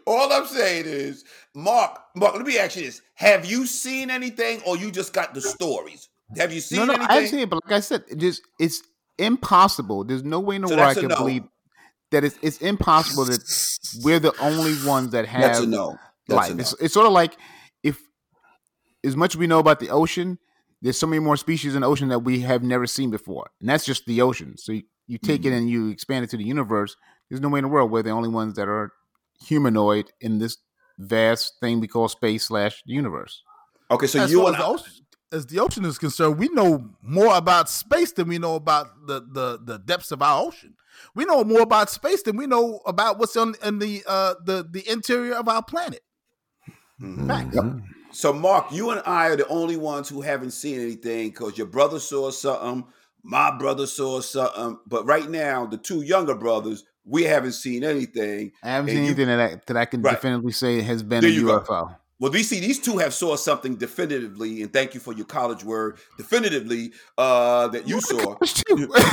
All 0.06 0.32
I'm 0.32 0.46
saying 0.46 0.87
is, 0.87 1.24
Mark, 1.55 2.00
Mark, 2.15 2.34
let 2.34 2.46
me 2.46 2.58
ask 2.58 2.76
you 2.76 2.84
this. 2.84 3.03
Have 3.15 3.44
you 3.44 3.67
seen 3.67 4.10
anything 4.10 4.62
or 4.67 4.76
you 4.76 4.91
just 4.91 5.12
got 5.12 5.34
the 5.34 5.41
stories? 5.41 6.08
Have 6.37 6.53
you 6.53 6.61
seen 6.61 6.79
no, 6.81 6.85
no, 6.87 6.93
anything? 6.95 7.11
I've 7.11 7.29
seen 7.29 7.41
it, 7.41 7.51
but 7.51 7.65
like 7.65 7.73
I 7.75 7.81
said, 7.81 8.05
it 8.09 8.19
just 8.19 8.43
it's 8.59 8.83
impossible. 9.19 10.05
There's 10.05 10.25
no 10.25 10.41
way 10.41 10.56
in 10.56 10.63
the 10.63 10.69
So 10.69 10.77
world 10.77 10.89
I 10.89 10.95
can 10.95 11.09
no. 11.09 11.17
believe 11.17 11.45
that 12.11 12.25
it's 12.25 12.39
it's 12.43 12.59
impossible 12.59 13.25
that 13.27 13.41
we're 14.03 14.19
the 14.19 14.35
only 14.41 14.75
ones 14.87 15.11
that 15.11 15.27
have 15.27 15.43
That's 15.43 15.61
a 15.61 15.67
no. 15.67 15.99
That's 16.29 16.37
life. 16.37 16.51
a 16.51 16.55
no. 16.55 16.61
It's, 16.61 16.73
it's 16.81 16.95
sort 16.95 17.06
of 17.06 17.13
like 17.13 17.37
if 17.83 18.01
as 19.05 19.17
much 19.17 19.35
as 19.35 19.39
we 19.39 19.47
know 19.47 19.59
about 19.61 19.79
the 19.81 19.91
ocean, 19.91 20.39
there's 20.83 20.99
so 20.99 21.06
many 21.06 21.21
more 21.21 21.37
species 21.37 21.75
in 21.75 21.83
the 21.83 21.87
ocean 21.87 22.09
that 22.09 22.21
we 22.21 22.41
have 22.41 22.63
never 22.63 22.87
seen 22.87 23.11
before, 23.11 23.51
and 23.61 23.69
that's 23.69 23.85
just 23.85 24.05
the 24.06 24.21
ocean. 24.21 24.56
So 24.59 24.73
you, 24.73 24.83
you 25.06 25.19
take 25.19 25.43
Mm-hmm. 25.43 25.53
it 25.53 25.56
and 25.56 25.71
you 25.71 25.89
expand 25.91 26.25
it 26.25 26.31
to 26.31 26.37
the 26.37 26.45
universe. 26.45 26.97
There's 27.31 27.41
no 27.41 27.49
way 27.49 27.59
in 27.59 27.65
the 27.65 27.69
world 27.69 27.91
we're 27.91 28.03
the 28.03 28.11
only 28.11 28.29
ones 28.29 28.55
that 28.55 28.69
are 28.69 28.93
humanoid 29.47 30.11
in 30.21 30.39
this 30.39 30.56
vast 30.99 31.55
thing 31.61 31.79
we 31.81 31.87
call 31.89 32.09
space 32.09 32.45
slash 32.49 32.83
universe. 32.87 33.43
Okay, 33.91 34.06
so 34.06 34.25
you 34.25 34.47
and 34.47 34.56
I, 34.56 34.67
ocean, 34.67 34.93
as 35.33 35.47
the 35.47 35.59
ocean 35.61 35.85
is 35.85 35.99
concerned, 35.99 36.39
we 36.39 36.49
know 36.49 36.91
more 37.03 37.37
about 37.37 37.69
space 37.69 38.13
than 38.13 38.29
we 38.29 38.39
know 38.39 38.55
about 38.55 39.06
the 39.06 39.21
the, 39.21 39.59
the 39.63 39.79
depths 39.79 40.13
of 40.13 40.23
our 40.23 40.45
ocean. 40.47 40.75
We 41.15 41.25
know 41.25 41.45
more 41.45 41.61
about 41.61 41.91
space 41.91 42.23
than 42.23 42.37
we 42.37 42.47
know 42.47 42.81
about 42.87 43.19
what's 43.19 43.37
on 43.37 43.55
in 43.63 43.79
the 43.79 44.03
uh 44.06 44.35
the 44.45 44.67
the 44.71 44.89
interior 44.91 45.35
of 45.35 45.49
our 45.49 45.63
planet. 45.63 46.01
Facts. 47.27 47.59
so 48.13 48.33
Mark, 48.33 48.73
you 48.73 48.91
and 48.91 49.03
I 49.05 49.29
are 49.29 49.37
the 49.37 49.47
only 49.49 49.77
ones 49.77 50.09
who 50.09 50.23
haven't 50.23 50.53
seen 50.53 50.81
anything 50.81 51.29
because 51.29 51.59
your 51.59 51.67
brother 51.67 51.99
saw 51.99 52.31
something, 52.31 52.85
my 53.23 53.56
brother 53.59 53.87
saw 53.87 54.21
something, 54.21 54.79
but 54.87 55.05
right 55.05 55.29
now 55.29 55.67
the 55.67 55.77
two 55.77 56.01
younger 56.03 56.35
brothers, 56.35 56.85
we 57.05 57.25
haven't 57.25 57.53
seen 57.53 57.85
anything. 57.85 58.53
I 58.63 58.69
haven't 58.71 58.89
And 58.91 58.97
seen 58.97 59.05
you- 59.05 59.11
anything 59.11 59.27
that 59.27 59.41
I, 59.41 59.61
that 59.67 59.77
I 59.77 59.85
can 59.85 60.01
Right. 60.01 60.15
definitively 60.15 60.53
say 60.53 60.81
has 60.81 61.03
been 61.03 61.21
There 61.21 61.31
a 61.31 61.35
UFO. 61.35 61.67
go. 61.67 61.91
UFO. 62.17 62.20
Well, 62.20 62.32
we 62.32 62.43
see 62.43 62.61
these 62.61 62.79
two 62.79 62.99
have 62.99 63.15
saw 63.15 63.37
something 63.37 63.77
definitively, 63.77 64.63
and 64.63 64.73
thank 64.73 64.94
you 64.94 65.01
for 65.01 65.13
your 65.13 65.27
college 65.27 65.65
word, 65.65 65.99
definitively, 66.17 66.93
uh, 67.19 67.69
that 67.69 67.89
you 67.89 68.01
saw. 68.01 68.37
I 68.43 68.46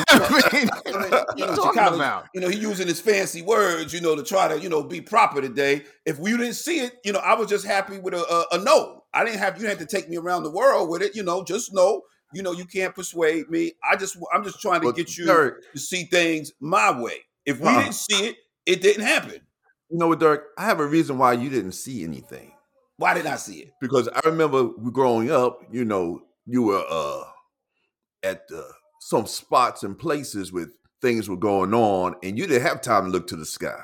I 0.10 0.50
mean, 0.54 0.70
you 1.38 1.46
know, 1.46 1.54
you 1.66 1.72
college- 1.74 2.24
you 2.34 2.42
know, 2.42 2.50
he 2.50 2.58
using 2.60 2.88
his 2.88 3.02
fancy 3.02 3.42
words, 3.42 3.94
you 3.94 4.02
know, 4.02 4.16
to 4.16 4.24
try 4.24 4.48
to, 4.48 4.60
you 4.60 4.70
know, 4.70 4.84
be 4.84 5.02
proper 5.02 5.42
today. 5.42 5.84
If 6.06 6.20
we 6.20 6.32
didn't 6.32 6.54
see 6.54 6.80
it, 6.82 6.94
you 7.04 7.12
know, 7.12 7.20
I 7.20 7.34
was 7.36 7.50
just 7.50 7.66
happy 7.66 8.00
with 8.00 8.14
a, 8.14 8.24
a, 8.54 8.58
a 8.60 8.64
no. 8.64 9.04
I 9.14 9.26
didn't 9.26 9.40
have 9.40 9.62
you 9.62 9.68
had 9.68 9.80
to 9.80 9.86
take 9.86 10.10
me 10.10 10.18
around 10.18 10.44
the 10.44 10.52
world 10.52 10.90
with 10.90 11.02
it, 11.02 11.16
you 11.16 11.24
know, 11.24 11.44
just 11.44 11.74
no. 11.74 12.04
You 12.34 12.42
know, 12.42 12.52
you 12.52 12.66
can't 12.66 12.96
persuade 12.96 13.50
me. 13.50 13.74
I 13.88 13.96
just, 13.96 14.18
I'm 14.34 14.44
just 14.44 14.60
trying 14.60 14.82
to 14.82 14.88
But 14.88 14.96
get 14.96 15.18
you 15.18 15.26
Derek, 15.28 15.72
to 15.74 15.80
see 15.80 16.06
things 16.06 16.52
my 16.60 17.00
way. 17.00 17.18
If 17.46 17.60
we 17.60 17.68
Uh-uh. 17.68 17.82
didn't 17.84 17.94
see 17.96 18.28
it, 18.30 18.38
it 18.66 18.82
didn't 18.82 19.04
happen. 19.06 19.42
you 19.90 19.98
know 20.00 20.08
what, 20.08 20.20
Dirk? 20.20 20.48
I 20.58 20.66
have 20.66 20.80
a 20.80 20.86
reason 20.88 21.18
why 21.20 21.34
you 21.34 21.50
didn't 21.50 21.74
see 21.74 22.04
anything. 22.04 22.54
Why 22.98 23.14
didn't 23.14 23.34
I 23.34 23.38
see 23.38 23.60
it? 23.60 23.72
Because 23.82 24.08
I 24.08 24.22
remember 24.26 24.66
growing 24.92 25.32
up, 25.32 25.62
you 25.72 25.84
know, 25.86 26.22
you 26.46 26.64
were 26.64 26.84
uh 26.90 27.24
at 28.24 28.44
uh, 28.56 28.62
some 29.02 29.26
spots 29.28 29.84
and 29.84 29.98
places 29.98 30.52
with 30.52 30.70
things 31.02 31.28
were 31.28 31.38
going 31.38 31.74
on, 31.74 32.16
and 32.24 32.38
you 32.38 32.48
didn't 32.48 32.66
have 32.66 32.82
time 32.82 33.06
to 33.06 33.12
look 33.12 33.28
to 33.28 33.36
the 33.36 33.46
sky. 33.46 33.84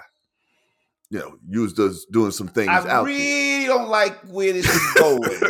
you 1.09 1.19
know, 1.19 1.37
you 1.49 1.61
was 1.61 1.73
just 1.73 2.11
doing 2.11 2.31
some 2.31 2.47
things 2.47 2.69
I 2.69 2.87
out 2.87 3.05
really 3.05 3.65
don't 3.65 3.89
like 3.89 4.15
where 4.27 4.53
this 4.53 4.67
is 4.67 4.93
going. 4.93 5.41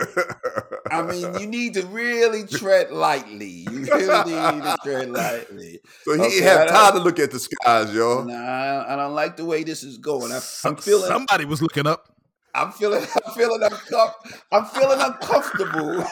I 0.90 1.02
mean, 1.04 1.40
you 1.40 1.48
need 1.52 1.74
to 1.76 1.86
really 1.88 2.46
tread 2.46 2.92
lightly. 2.92 3.66
You 3.70 3.82
really 3.86 4.54
need 4.54 4.64
to 4.64 4.78
tread 4.84 5.10
lightly. 5.12 5.82
so 6.04 6.14
he 6.14 6.22
okay, 6.22 6.36
ain't 6.38 6.44
have 6.46 6.70
time 6.70 6.94
to 6.94 7.00
look 7.00 7.20
at 7.20 7.32
the 7.32 7.40
skies, 7.40 7.94
y'all. 7.94 8.24
Nah, 8.24 8.86
I 8.88 8.96
don't 8.96 9.14
like 9.14 9.36
the 9.38 9.46
way 9.46 9.64
this 9.64 9.84
is 9.84 9.98
going. 9.98 10.32
I, 10.32 10.40
I'm 10.64 10.78
feeling, 10.78 11.08
somebody 11.08 11.46
was 11.46 11.62
looking 11.62 11.86
up. 11.86 12.09
I'm 12.56 12.72
feeling, 12.72 13.06
I'm 13.26 13.34
feeling, 13.34 13.62
uncom- 13.62 14.14
I'm 14.52 14.66
feeling 14.66 15.00
uncomfortable. 15.00 16.06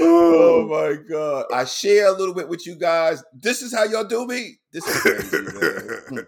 oh 0.00 0.66
my 0.68 0.96
god! 1.08 1.46
I 1.52 1.64
share 1.64 2.08
a 2.08 2.12
little 2.12 2.34
bit 2.34 2.48
with 2.48 2.66
you 2.66 2.76
guys. 2.76 3.22
This 3.32 3.62
is 3.62 3.74
how 3.74 3.84
y'all 3.84 4.04
do 4.04 4.26
me. 4.26 4.58
This 4.72 4.86
is 4.86 5.00
crazy, 5.00 5.42
man. 5.42 6.00
Hmm. 6.08 6.18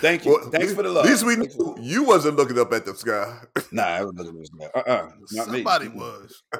Thank 0.00 0.24
you. 0.24 0.32
Well, 0.32 0.50
Thanks 0.50 0.70
at 0.70 0.76
for 0.76 0.82
the 0.84 0.90
love. 0.90 1.04
At 1.04 1.10
least 1.10 1.24
we 1.24 1.34
Thanks 1.36 1.56
knew 1.56 1.76
you 1.80 2.04
wasn't 2.04 2.36
looking 2.36 2.58
up 2.58 2.72
at 2.72 2.84
the 2.86 2.94
sky. 2.94 3.40
Nah, 3.72 3.82
I 3.82 4.04
wasn't 4.04 4.18
looking 4.18 4.36
at 4.36 4.40
this 4.40 4.50
guy. 4.50 4.66
Uh-uh, 4.80 5.10
not 5.32 5.48
me. 5.48 5.62
Somebody 5.64 5.88
was. 5.88 6.42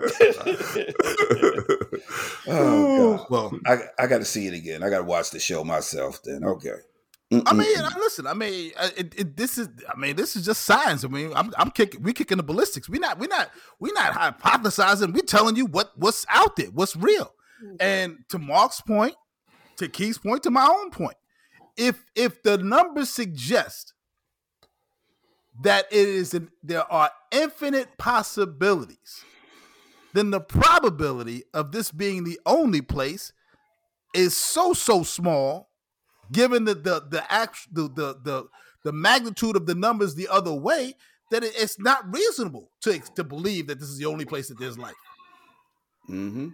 oh 2.48 3.16
god! 3.18 3.26
Well, 3.30 3.52
I 3.66 3.78
I 3.98 4.06
got 4.06 4.18
to 4.18 4.24
see 4.24 4.46
it 4.46 4.54
again. 4.54 4.82
I 4.82 4.90
got 4.90 4.98
to 4.98 5.04
watch 5.04 5.30
the 5.30 5.38
show 5.38 5.62
myself. 5.64 6.20
Then 6.24 6.44
okay. 6.44 6.74
I 7.32 7.52
mean, 7.52 7.76
Mm-mm. 7.76 7.96
listen. 7.96 8.26
I 8.26 8.34
mean, 8.34 8.72
it, 8.96 9.14
it, 9.16 9.37
this 9.37 9.56
is. 9.56 9.68
I 9.88 9.96
mean, 9.96 10.16
this 10.16 10.34
is 10.34 10.44
just 10.44 10.62
science. 10.62 11.04
I 11.04 11.08
mean, 11.08 11.32
I'm, 11.37 11.52
I'm 11.56 11.70
kicking. 11.70 12.02
We 12.02 12.12
kicking 12.12 12.38
the 12.38 12.42
ballistics. 12.42 12.88
We 12.88 12.99
not. 12.99 13.20
We 13.20 13.28
not. 13.28 13.50
We 13.78 13.92
not 13.92 14.14
hypothesizing. 14.14 15.12
We 15.12 15.22
telling 15.22 15.54
you 15.54 15.66
what 15.66 15.92
what's 15.96 16.26
out 16.28 16.56
there, 16.56 16.66
what's 16.66 16.96
real. 16.96 17.32
Mm-hmm. 17.64 17.76
And 17.78 18.18
to 18.30 18.38
Mark's 18.40 18.80
point, 18.80 19.14
to 19.76 19.88
Keith's 19.88 20.18
point, 20.18 20.42
to 20.42 20.50
my 20.50 20.66
own 20.66 20.90
point, 20.90 21.16
if 21.76 22.04
if 22.16 22.42
the 22.42 22.58
numbers 22.58 23.10
suggest 23.10 23.94
that 25.62 25.87
it 25.92 26.08
is 26.08 26.34
an, 26.34 26.49
there 26.64 26.90
are 26.92 27.10
infinite 27.30 27.96
possibilities, 27.96 29.25
then 30.14 30.30
the 30.30 30.40
probability 30.40 31.44
of 31.54 31.70
this 31.70 31.92
being 31.92 32.25
the 32.25 32.40
only 32.44 32.80
place 32.80 33.32
is 34.14 34.37
so 34.37 34.72
so 34.72 35.04
small 35.04 35.69
given 36.32 36.64
the 36.64 36.75
the 36.75 37.02
the 37.10 37.32
act 37.32 37.72
the 37.72 37.82
the 37.82 38.18
the, 38.22 38.46
the 38.84 38.92
magnitude 38.92 39.56
of 39.56 39.66
the 39.66 39.75
numbers 39.75 40.14
the 40.14 40.28
other 40.28 40.52
way 40.52 40.94
that 41.30 41.44
it, 41.44 41.52
it's 41.56 41.78
not 41.78 42.12
reasonable 42.12 42.70
to 42.82 42.99
to 43.14 43.25
believe 43.25 43.66
that 43.68 43.78
this 43.80 43.88
is 43.88 43.99
the 43.99 44.06
only 44.06 44.25
place 44.25 44.49
that 44.49 44.58
there's 44.58 44.78
life. 44.78 44.94
Mm-hmm. 46.08 46.49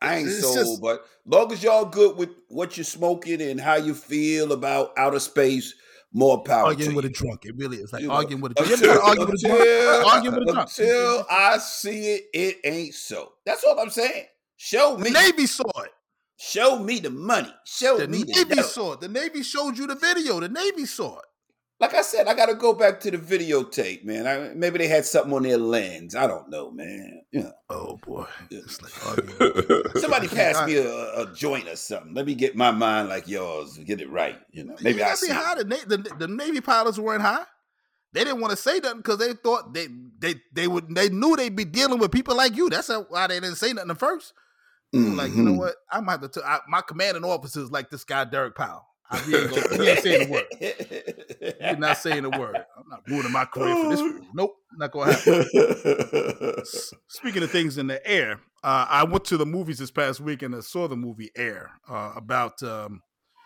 I 0.00 0.16
ain't 0.16 0.28
It's 0.28 0.40
sold, 0.42 0.54
just- 0.56 0.82
but 0.82 1.04
long 1.26 1.52
as 1.52 1.62
y'all 1.62 1.84
good 1.84 2.16
with 2.16 2.30
what 2.48 2.76
you're 2.76 2.84
smoking 2.84 3.40
and 3.40 3.60
how 3.60 3.76
you 3.76 3.94
feel 3.94 4.52
about 4.52 4.92
outer 4.96 5.18
space, 5.20 5.74
more 6.12 6.42
power 6.42 6.66
arguing 6.66 6.90
to 6.90 6.96
with 6.96 7.04
a 7.06 7.08
drunk, 7.10 7.44
it 7.44 7.54
really 7.56 7.78
is 7.78 7.92
like 7.92 8.02
You 8.02 8.08
know, 8.08 8.14
arguing 8.14 8.42
with 8.42 8.52
a 8.52 8.54
drunk. 8.54 8.80
You 8.82 8.90
ever 8.90 8.98
Until, 9.00 9.08
argue 9.08 9.26
with 9.26 9.34
a 9.34 9.48
drunk? 9.48 9.60
until- 9.60 10.06
Arguing 10.10 10.34
with 10.38 10.48
a 10.48 10.52
drunk. 10.52 10.68
until 10.68 11.26
I 11.30 11.58
see 11.58 12.14
it, 12.14 12.24
it 12.34 12.56
ain't 12.64 12.94
so. 12.94 13.32
That's 13.46 13.64
all 13.64 13.78
I'm 13.80 13.90
saying. 13.90 14.26
Show 14.56 14.96
The 14.96 15.04
me, 15.04 15.10
Navy 15.10 15.46
saw 15.46 15.64
it. 15.82 15.90
Show 16.36 16.78
me 16.78 16.98
the 17.00 17.10
money. 17.10 17.52
Show 17.64 17.98
The 17.98 18.08
me 18.08 18.24
the 18.24 18.44
Navy 18.44 18.62
saw 18.62 18.92
it. 18.94 19.00
The 19.00 19.08
Navy 19.08 19.42
showed 19.42 19.76
you 19.78 19.86
the 19.86 19.94
video. 19.94 20.40
The 20.40 20.48
Navy 20.48 20.86
saw 20.86 21.18
it. 21.18 21.24
Like 21.80 21.94
I 21.94 22.02
said, 22.02 22.28
I 22.28 22.34
got 22.34 22.46
to 22.46 22.54
go 22.54 22.72
back 22.72 23.00
to 23.00 23.10
the 23.10 23.18
videotape, 23.18 24.04
man. 24.04 24.26
I, 24.28 24.54
maybe 24.54 24.78
they 24.78 24.86
had 24.86 25.04
something 25.04 25.32
on 25.34 25.42
their 25.42 25.58
lens. 25.58 26.14
I 26.14 26.26
don't 26.28 26.48
know, 26.48 26.70
man. 26.70 27.22
Know, 27.32 27.52
Oh 27.68 27.98
boy, 28.06 28.24
like 28.50 29.92
somebody 29.96 30.28
pass 30.28 30.64
me 30.66 30.76
a, 30.76 30.88
a 31.22 31.32
joint 31.34 31.68
or 31.68 31.74
something. 31.74 32.14
Let 32.14 32.26
me 32.26 32.36
get 32.36 32.54
my 32.54 32.70
mind 32.70 33.08
like 33.08 33.26
yours. 33.26 33.76
Get 33.78 34.00
it 34.00 34.08
right. 34.08 34.36
You 34.52 34.64
know, 34.64 34.76
maybe 34.80 35.00
you 35.00 35.04
I 35.04 35.10
be 35.10 35.16
see. 35.16 35.32
high. 35.32 35.56
The, 35.56 35.64
the, 35.64 36.14
the 36.20 36.28
Navy 36.28 36.60
pilots 36.60 36.98
weren't 36.98 37.22
high. 37.22 37.44
They 38.12 38.22
didn't 38.22 38.40
want 38.40 38.52
to 38.52 38.56
say 38.56 38.78
nothing 38.78 38.98
because 38.98 39.18
they 39.18 39.32
thought 39.32 39.74
they 39.74 39.88
they 40.20 40.36
they 40.52 40.68
would 40.68 40.94
they 40.94 41.08
knew 41.08 41.34
they'd 41.34 41.56
be 41.56 41.64
dealing 41.64 41.98
with 41.98 42.12
people 42.12 42.36
like 42.36 42.56
you. 42.56 42.70
That's 42.70 42.88
why 43.08 43.26
they 43.26 43.40
didn't 43.40 43.56
say 43.56 43.72
nothing 43.72 43.90
at 43.90 43.98
first. 43.98 44.32
Like 45.16 45.32
you 45.34 45.42
know 45.42 45.52
Mhm. 45.52 45.58
what? 45.58 45.74
I 45.90 46.00
might 46.00 46.20
have 46.20 46.30
to. 46.32 46.44
I, 46.46 46.60
my 46.68 46.80
commanding 46.80 47.24
officer 47.24 47.60
is 47.60 47.70
like 47.70 47.90
this 47.90 48.04
guy 48.04 48.24
Derek 48.24 48.54
Powell. 48.54 48.86
I, 49.10 49.20
he, 49.20 49.36
ain't 49.36 49.50
gonna, 49.50 49.62
he 49.84 49.88
ain't 49.90 49.98
saying 50.00 50.20
a 50.22 50.28
word. 50.30 50.44
He's 50.60 51.78
not 51.78 51.98
saying 51.98 52.24
a 52.24 52.30
word. 52.30 52.56
I'm 52.76 52.88
not 52.88 53.00
ruining 53.06 53.32
my 53.32 53.44
career 53.44 53.76
for 53.76 53.88
this. 53.88 54.00
Nope, 54.34 54.54
not 54.76 54.90
gonna 54.92 55.12
happen. 55.12 55.44
Speaking 57.08 57.42
of 57.42 57.50
things 57.50 57.78
in 57.78 57.86
the 57.86 58.04
air, 58.08 58.40
uh, 58.62 58.86
I 58.88 59.04
went 59.04 59.24
to 59.26 59.36
the 59.36 59.46
movies 59.46 59.78
this 59.78 59.90
past 59.90 60.20
week 60.20 60.42
and 60.42 60.54
I 60.56 60.60
saw 60.60 60.88
the 60.88 60.96
movie 60.96 61.30
Air 61.36 61.72
uh, 61.88 62.12
about 62.16 62.62
um, 62.62 63.02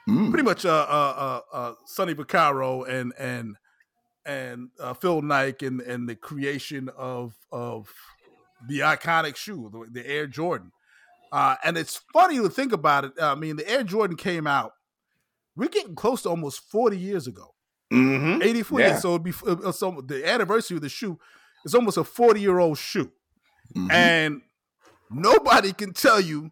Mm. 0.09 0.31
pretty 0.31 0.45
much 0.45 0.64
uh, 0.64 0.87
uh, 0.88 1.40
uh, 1.52 1.57
uh, 1.57 1.73
Sonny 1.85 2.14
Vaccaro 2.14 2.88
and 2.88 3.12
and 3.19 3.57
and 4.25 4.71
uh, 4.81 4.95
Phil 4.95 5.21
Knight 5.21 5.61
and 5.62 5.83
and 5.83 6.09
the 6.09 6.17
creation 6.17 6.88
of 6.97 7.35
of 7.52 7.90
the 8.67 8.78
iconic 8.81 9.37
shoe, 9.37 9.69
the, 9.71 10.00
the 10.00 10.09
Air 10.09 10.26
Jordan. 10.26 10.73
Uh, 11.32 11.56
and 11.64 11.76
it's 11.76 11.97
funny 12.12 12.37
to 12.38 12.49
think 12.49 12.73
about 12.73 13.04
it. 13.04 13.12
I 13.20 13.35
mean, 13.35 13.56
the 13.56 13.68
Air 13.68 13.82
Jordan 13.85 14.16
came 14.16 14.47
out. 14.47 14.73
We're 15.56 15.68
getting 15.68 15.94
close 15.94 16.23
to 16.23 16.28
almost 16.30 16.61
forty 16.70 16.97
years 16.99 17.26
ago. 17.26 17.54
Mhm. 17.92 18.42
84 18.44 18.80
Yeah. 18.80 18.88
years. 18.90 19.02
So 19.02 19.11
it'd 19.11 19.23
be 19.25 19.30
it- 19.30 19.58
it's 19.64 19.82
almo- 19.82 20.02
the 20.02 20.28
anniversary 20.28 20.76
of 20.76 20.82
the 20.82 20.88
shoe 20.90 21.18
is 21.64 21.75
almost 21.75 21.97
a 21.97 22.04
40 22.04 22.40
year 22.40 22.58
old 22.58 22.76
shoe. 22.78 23.11
Mhm. 23.75 23.90
And 23.92 24.42
nobody 25.11 25.73
can 25.73 25.92
tell 25.94 26.20
you 26.20 26.50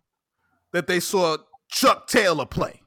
that 0.73 0.87
they 0.87 0.99
saw 1.01 1.37
Chuck 1.71 2.07
Taylor 2.09 2.47
play. 2.47 2.83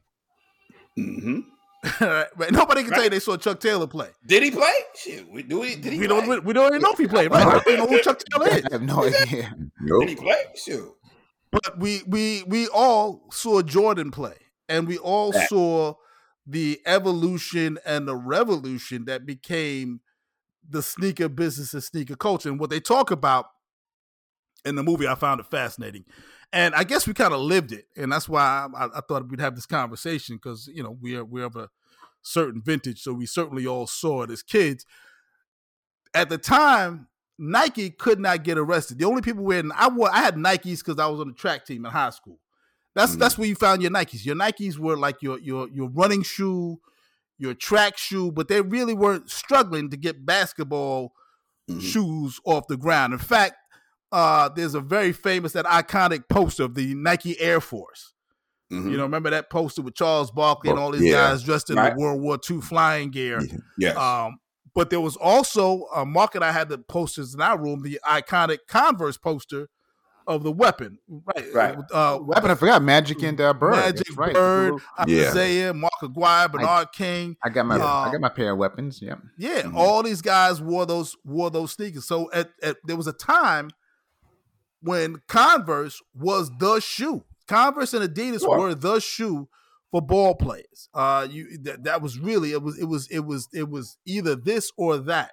Mhm. 0.98 1.46
right? 2.02 2.52
Nobody 2.52 2.84
can 2.84 2.92
tell 2.92 3.04
you 3.04 3.10
they 3.10 3.20
saw 3.20 3.38
Chuck 3.38 3.60
Taylor 3.60 3.88
play. 3.88 4.10
Did 4.26 4.44
he 4.44 4.52
play? 4.52 4.74
Shit, 4.96 5.30
we 5.32 5.44
do 5.44 5.64
it. 5.64 5.82
Did 5.82 5.94
he 5.94 6.00
We 6.00 6.08
play? 6.08 6.20
don't 6.20 6.28
we, 6.28 6.40
we 6.40 6.54
don't 6.54 6.68
even 6.68 6.82
know 6.82 6.92
if 6.92 6.98
he 6.98 7.08
played, 7.08 7.32
right? 7.32 7.64
We 7.66 7.76
don't 7.78 7.90
know 7.90 7.98
who 7.98 8.02
Chuck 8.04 8.20
Taylor 8.32 8.48
is. 8.50 8.66
I 8.66 8.70
have 8.74 8.82
no 8.82 9.06
idea. 9.06 9.56
Nope. 9.80 10.02
Did 10.02 10.10
he 10.10 10.16
play? 10.16 10.44
Shoot. 10.56 10.92
But 11.52 11.80
we 11.80 12.04
we 12.08 12.44
we 12.44 12.68
all 12.68 13.28
saw 13.32 13.62
Jordan 13.62 14.12
play, 14.12 14.38
and 14.68 14.88
we 14.88 14.98
all 14.98 15.34
Yeah. 15.34 15.48
saw 15.48 15.96
the 16.46 16.82
evolution 16.86 17.80
and 17.86 18.08
the 18.08 18.16
revolution 18.16 19.06
that 19.06 19.26
became 19.26 20.02
the 20.68 20.84
sneaker 20.84 21.30
business 21.30 21.74
and 21.74 21.84
sneaker 21.84 22.16
culture. 22.16 22.50
And 22.50 22.60
what 22.60 22.70
they 22.70 22.80
talk 22.80 23.12
about 23.12 23.48
in 24.66 24.76
the 24.76 24.84
movie, 24.84 25.08
I 25.08 25.16
found 25.16 25.40
it 25.40 25.46
fascinating. 25.48 26.06
And 26.52 26.74
I 26.76 26.84
guess 26.84 27.08
we 27.08 27.14
kind 27.14 27.34
of 27.34 27.42
lived 27.42 27.72
it, 27.72 27.86
and 27.96 28.12
that's 28.12 28.28
why 28.28 28.68
I, 28.76 28.86
I 28.98 29.02
thought 29.02 29.30
we'd 29.30 29.40
have 29.40 29.56
this 29.56 29.68
conversation 29.68 30.38
because 30.38 30.68
you 30.74 30.82
know 30.82 30.98
we're 31.00 31.24
we're 31.24 31.46
of 31.46 31.56
a 31.56 31.70
certain 32.24 32.62
vintage, 32.62 33.02
so 33.02 33.14
we 33.14 33.26
certainly 33.28 33.68
all 33.68 33.86
saw 33.88 34.24
it 34.24 34.32
as 34.32 34.42
kids. 34.42 34.86
At 36.14 36.30
the 36.30 36.38
time, 36.38 37.08
Nike 37.40 37.90
could 37.90 38.20
not 38.20 38.44
get 38.44 38.58
arrested. 38.58 39.00
The 39.00 39.06
only 39.06 39.22
people 39.22 39.44
wearing 39.44 39.72
I 39.74 39.88
wore 39.88 40.10
I 40.12 40.20
had 40.20 40.36
Nikes 40.36 40.80
because 40.80 41.00
I 41.00 41.08
was 41.08 41.20
on 41.22 41.30
the 41.30 41.34
track 41.34 41.66
team 41.66 41.86
in 41.86 41.92
high 41.92 42.10
school. 42.10 42.38
That's 42.96 43.16
Mhm. 43.16 43.20
that's 43.20 43.38
where 43.38 43.48
you 43.48 43.56
found 43.56 43.82
your 43.82 43.92
Nikes. 43.92 44.26
Your 44.26 44.36
Nikes 44.36 44.78
were 44.78 44.98
like 44.98 45.22
your 45.22 45.40
your 45.40 45.70
your 45.70 45.90
running 45.90 46.22
shoe, 46.24 46.80
your 47.38 47.54
track 47.54 47.98
shoe, 47.98 48.32
but 48.32 48.48
they 48.50 48.62
really 48.62 48.94
weren't 48.94 49.30
struggling 49.32 49.90
to 49.90 49.98
get 49.98 50.26
basketball 50.26 51.14
Mhm. 51.70 51.82
shoes 51.82 52.40
off 52.44 52.68
the 52.68 52.78
ground. 52.78 53.14
In 53.14 53.20
fact, 53.20 53.56
uh, 54.12 54.50
there's 54.50 54.74
a 54.76 54.82
very 54.82 55.14
famous 55.14 55.54
that 55.54 55.66
iconic 55.66 56.28
poster 56.30 56.64
of 56.64 56.76
the 56.76 56.94
Nike 56.96 57.40
Air 57.40 57.62
Force. 57.62 58.14
Mhm. 58.72 58.92
You 58.92 58.98
know, 58.98 59.04
remember 59.04 59.30
that 59.30 59.50
poster 59.50 59.82
with 59.82 59.96
Charles 59.96 60.30
Barkley 60.32 60.72
and 60.72 60.80
all 60.80 60.92
these 60.92 61.04
yeah. 61.04 61.30
guys 61.30 61.44
dressed 61.44 61.70
in 61.70 61.78
Right. 61.78 61.94
the 61.96 62.00
World 62.00 62.22
War 62.22 62.38
II 62.50 62.60
flying 62.62 63.12
gear. 63.12 63.40
Yes. 63.78 63.96
Um, 63.96 64.40
but 64.76 64.90
there 64.90 65.02
was 65.02 65.16
also 65.18 65.86
a 65.96 66.06
market. 66.06 66.44
I 66.44 66.52
had 66.52 66.70
the 66.70 66.78
posters 66.78 67.34
in 67.34 67.42
our 67.42 67.58
room, 67.60 67.82
the 67.84 68.00
iconic 68.06 68.60
Converse 68.68 69.18
poster 69.18 69.70
of 70.28 70.44
the 70.44 70.52
weapon, 70.52 71.00
right? 71.08 71.54
Right. 71.54 71.76
Uh, 71.92 72.20
Weapon, 72.22 72.52
I 72.52 72.56
forgot 72.56 72.84
Magic 72.84 73.24
and 73.24 73.42
uh, 73.42 73.52
Bird. 73.52 73.72
Magic 73.72 74.16
right. 74.16 74.32
Bird, 74.34 74.76
Yeah. 75.08 75.30
Isaiah, 75.30 75.74
Mark 75.74 75.94
Aguirre, 76.04 76.48
Bernard 76.50 76.92
King. 76.92 77.36
I 77.44 77.50
got 77.50 77.66
my 77.66 77.78
Yeah. 77.78 77.86
I 77.86 78.12
got 78.12 78.22
my 78.22 78.30
pair 78.30 78.52
of 78.52 78.60
weapons. 78.60 79.00
Yeah. 79.02 79.16
Yeah, 79.40 79.64
Mhm. 79.64 79.74
all 79.76 80.04
these 80.04 80.22
guys 80.22 80.62
wore 80.62 80.86
those 80.86 81.16
wore 81.26 81.50
those 81.50 81.72
sneakers. 81.72 82.06
So 82.06 82.30
at, 82.32 82.52
at 82.62 82.78
there 82.86 82.96
was 82.96 83.08
a 83.08 83.14
time 83.14 83.72
when 84.82 85.22
Converse 85.28 86.00
was 86.14 86.52
the 86.60 86.80
shoe. 86.80 87.24
Converse 87.48 87.94
and 87.96 88.08
Adidas 88.08 88.42
Sure. 88.42 88.60
were 88.60 88.76
the 88.76 89.00
shoe 89.00 89.48
for 89.92 90.02
ball 90.02 90.36
players. 90.36 90.90
Uh, 90.94 91.28
you 91.30 91.58
that, 91.64 91.84
that 91.84 92.02
was 92.02 92.20
really 92.20 92.52
it 92.52 92.62
was 92.62 92.78
it 92.80 92.86
was 92.86 93.08
it 93.10 93.26
was 93.26 93.48
it 93.54 93.70
was 93.70 93.98
either 94.06 94.36
this 94.36 94.72
or 94.78 94.98
that. 94.98 95.32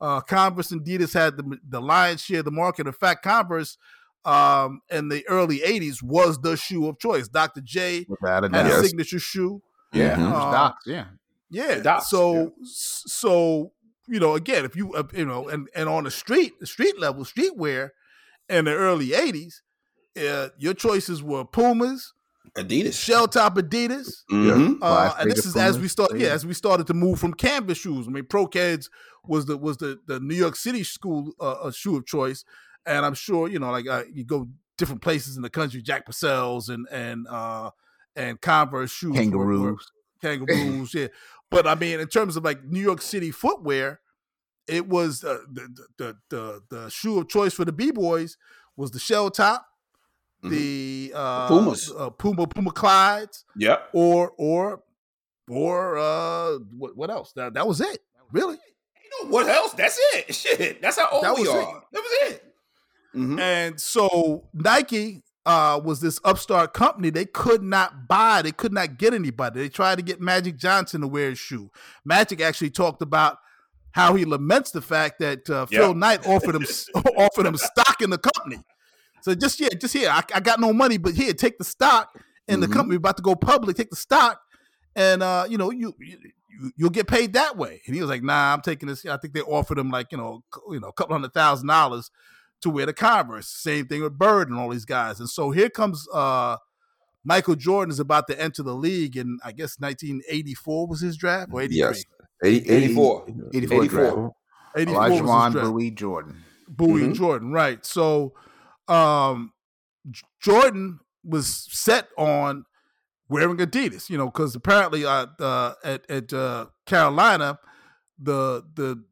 Uh, 0.00 0.20
Converse 0.20 0.70
and 0.70 0.82
Adidas 0.84 1.12
had 1.12 1.36
the 1.36 1.58
the 1.68 1.80
lion's 1.80 2.22
share 2.22 2.38
of 2.40 2.44
the 2.44 2.50
market. 2.52 2.86
In 2.86 2.92
fact, 2.92 3.24
Converse 3.24 3.76
um, 4.24 4.80
in 4.90 5.08
the 5.08 5.26
early 5.28 5.58
'80s 5.60 6.02
was 6.02 6.38
the 6.40 6.56
shoe 6.56 6.86
of 6.88 6.98
choice. 6.98 7.28
Dr. 7.28 7.60
J 7.62 8.06
Without 8.08 8.44
a 8.44 8.48
had 8.48 8.66
a 8.66 8.68
Yes. 8.68 8.86
signature 8.86 9.18
shoe. 9.18 9.60
Yeah. 9.92 10.16
Mhm. 10.16 10.32
Uh, 10.32 10.50
Stocks, 10.50 10.84
yeah. 10.86 11.04
Yeah. 11.50 11.74
The 11.76 11.82
dots, 11.82 12.10
so 12.10 12.52
so 12.62 13.72
you 14.06 14.20
know 14.20 14.34
again 14.34 14.64
if 14.64 14.76
you 14.76 14.92
uh, 14.94 15.02
you 15.14 15.24
know 15.24 15.48
and 15.48 15.68
and 15.74 15.88
on 15.88 16.04
the 16.04 16.10
street 16.10 16.60
the 16.60 16.66
street 16.66 16.98
level 16.98 17.24
streetwear 17.24 17.90
in 18.48 18.66
the 18.66 18.72
early 18.74 19.08
80s 19.08 19.60
uh, 20.18 20.48
your 20.58 20.74
choices 20.74 21.22
were 21.22 21.44
Pumas, 21.44 22.12
Adidas. 22.56 22.94
shell 23.02 23.28
top 23.28 23.56
Adidas. 23.56 24.24
Mhm. 24.30 24.78
Uh, 24.82 25.14
and 25.18 25.30
this 25.30 25.44
is 25.46 25.56
as 25.56 25.78
we 25.78 25.88
start, 25.88 26.12
yeah, 26.14 26.28
yeah. 26.28 26.32
as 26.34 26.46
we 26.46 26.54
started 26.54 26.86
to 26.88 26.94
move 26.94 27.18
from 27.20 27.34
canvas 27.34 27.78
shoes. 27.78 28.06
I 28.06 28.10
mean, 28.10 28.24
Pro 28.26 28.46
Keds 28.46 28.88
was 29.24 29.46
the 29.46 29.56
was 29.56 29.76
the 29.78 29.98
the 30.06 30.20
New 30.20 30.34
York 30.34 30.56
City 30.56 30.82
school 30.84 31.32
uh, 31.40 31.52
uh, 31.52 31.70
shoe 31.70 31.96
of 31.96 32.06
choice, 32.06 32.44
and 32.86 33.04
I'm 33.04 33.14
sure 33.14 33.48
you 33.48 33.58
know, 33.58 33.70
like 33.70 33.86
uh, 33.88 34.04
you 34.12 34.24
go 34.24 34.48
different 34.76 35.02
places 35.02 35.36
in 35.36 35.42
the 35.42 35.50
country, 35.50 35.82
Jack 35.82 36.06
Purcell's 36.06 36.68
and 36.68 36.86
and 36.90 37.26
uh 37.28 37.70
and 38.16 38.40
Converse 38.40 38.90
shoes, 38.90 39.12
were- 39.12 39.46
were- 39.46 39.76
Kangaroos. 39.76 39.92
kangaroos, 40.22 40.94
yeah. 40.94 41.08
But 41.50 41.66
I 41.66 41.74
mean, 41.74 42.00
in 42.00 42.08
terms 42.08 42.36
of 42.36 42.44
like 42.44 42.64
New 42.64 42.80
York 42.80 43.00
City 43.02 43.30
footwear, 43.30 44.00
it 44.66 44.86
was 44.88 45.24
uh, 45.24 45.38
the, 45.52 45.86
the 45.98 46.16
the 46.30 46.60
the 46.68 46.88
shoe 46.90 47.18
of 47.20 47.28
choice 47.28 47.54
for 47.54 47.64
the 47.64 47.72
b 47.72 47.90
boys 47.90 48.36
was 48.76 48.90
the 48.90 48.98
shell 48.98 49.30
top, 49.30 49.66
Mhm. 50.44 50.50
the 50.50 51.12
uh, 51.16 51.48
Pumas. 51.48 51.90
uh, 51.96 52.10
Puma 52.10 52.46
Puma 52.46 52.70
Clydes, 52.70 53.44
Yep. 53.56 53.88
or 53.92 54.32
or 54.36 54.82
or 55.48 55.98
uh, 55.98 56.58
what 56.76 56.96
what 56.96 57.10
else? 57.10 57.32
That 57.32 57.54
that 57.54 57.66
was 57.66 57.80
it, 57.80 57.98
really. 58.32 58.56
You 59.02 59.24
know 59.24 59.30
what 59.30 59.48
else? 59.48 59.72
That's 59.72 59.98
it. 60.14 60.34
Shit. 60.34 60.80
That's 60.82 60.98
how 60.98 61.08
old 61.10 61.24
That 61.24 61.34
we 61.34 61.40
was 61.42 61.50
it. 61.50 61.56
are. 61.56 61.82
That 61.92 62.00
was 62.02 62.30
it. 62.32 62.54
Mhm. 63.16 63.40
And 63.40 63.80
so 63.80 64.44
Nike 64.52 65.22
uh, 65.46 65.80
was 65.82 66.00
this 66.02 66.20
upstart 66.24 66.74
company. 66.74 67.08
They 67.10 67.24
could 67.24 67.62
not 67.62 68.06
buy, 68.06 68.42
they 68.42 68.52
could 68.52 68.72
not 68.72 68.98
get 68.98 69.14
anybody. 69.14 69.60
They 69.60 69.68
tried 69.70 69.96
to 69.96 70.02
get 70.02 70.20
Magic 70.20 70.58
Johnson 70.58 71.00
to 71.00 71.08
wear 71.08 71.30
his 71.30 71.38
shoe. 71.38 71.70
Magic 72.04 72.42
actually 72.42 72.68
talked 72.70 73.00
about 73.00 73.38
how 73.92 74.14
he 74.14 74.26
laments 74.26 74.70
the 74.72 74.82
fact 74.82 75.18
that 75.20 75.48
uh, 75.48 75.64
Phil 75.66 75.94
Knight 75.94 76.26
offered 76.26 76.54
him 76.54 76.66
offered 77.16 77.46
him 77.46 77.56
stock 77.56 78.02
in 78.02 78.10
the 78.10 78.18
company. 78.18 78.62
So 79.28 79.34
just 79.34 79.60
yeah, 79.60 79.68
just 79.78 79.92
here, 79.92 80.08
I, 80.08 80.22
I 80.34 80.40
got 80.40 80.58
no 80.58 80.72
money, 80.72 80.96
but 80.96 81.12
here, 81.14 81.34
take 81.34 81.58
the 81.58 81.64
stock 81.64 82.18
in 82.46 82.60
the 82.60 82.66
Mhm. 82.66 82.72
company. 82.72 82.96
About 82.96 83.18
to 83.18 83.22
go 83.22 83.34
public. 83.36 83.76
Take 83.76 83.90
the 83.90 83.96
stock, 83.96 84.40
and 84.96 85.22
uh, 85.22 85.46
you 85.48 85.58
know 85.58 85.70
you. 85.70 85.94
you 86.00 86.16
You'll 86.76 86.90
get 86.90 87.06
paid 87.06 87.34
that 87.34 87.56
way, 87.56 87.80
and 87.86 87.94
he 87.94 88.00
was 88.00 88.10
like, 88.10 88.24
"Nah, 88.24 88.52
I'm 88.52 88.62
taking 88.62 88.88
this." 88.88 89.06
I 89.06 89.16
think 89.18 89.32
they 89.32 89.42
offered 89.42 89.78
him 89.78 89.90
like 89.90 90.10
you 90.10 90.18
know, 90.18 90.42
you 90.70 90.80
know, 90.80 90.88
a 90.88 90.92
couple 90.92 91.14
hundred 91.14 91.32
thousand 91.32 91.68
dollars 91.68 92.10
to 92.62 92.70
wear 92.70 92.84
the 92.84 92.92
Converse. 92.92 93.46
Same 93.48 93.86
thing 93.86 94.02
with 94.02 94.18
Bird 94.18 94.48
and 94.50 94.58
all 94.58 94.68
these 94.70 94.84
guys. 94.84 95.20
And 95.20 95.28
so 95.30 95.52
here 95.52 95.70
comes 95.70 96.08
uh 96.12 96.56
Michael 97.22 97.54
Jordan 97.54 97.92
is 97.92 98.00
about 98.00 98.26
to 98.26 98.40
enter 98.40 98.64
the 98.64 98.74
league 98.74 99.16
in 99.16 99.38
I 99.44 99.52
guess 99.52 99.78
1984 99.78 100.88
was 100.88 101.00
his 101.00 101.16
draft 101.16 101.50
or 101.52 101.60
83. 101.62 101.78
Yes. 101.78 102.04
80, 102.42 102.68
84. 102.68 103.26
84 103.54 103.84
draft. 103.86 104.16
84 104.76 105.00
was 105.00 105.12
his 105.12 105.20
Olajuwon. 105.20 105.52
Bowie 105.62 105.90
Jordan. 105.92 106.44
Bowie 106.66 107.04
and 107.04 107.12
Mhm. 107.12 107.16
Jordan, 107.18 107.52
right? 107.52 107.86
So, 107.86 108.32
um, 108.88 109.52
Jordan 110.40 111.00
was 111.24 111.66
set 111.70 112.08
on 112.16 112.64
wearing 113.28 113.58
Adidas, 113.58 114.08
you 114.08 114.16
know, 114.16 114.26
because 114.26 114.54
apparently 114.54 115.04
uh, 115.04 115.26
uh, 115.40 115.74
at 115.84 116.10
at 116.10 116.32
uh, 116.32 116.66
Carolina, 116.86 117.58
the 118.18 118.64
the 118.74 119.04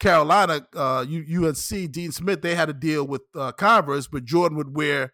Carolina 0.00 0.66
uh, 0.74 1.00
UNC 1.08 1.92
Dean 1.92 2.12
Smith 2.12 2.42
they 2.42 2.54
had 2.54 2.70
a 2.70 2.74
deal 2.74 3.06
with 3.06 3.22
uh, 3.34 3.52
Converse, 3.52 4.08
but 4.08 4.24
Jordan 4.24 4.56
would 4.56 4.76
wear 4.76 5.12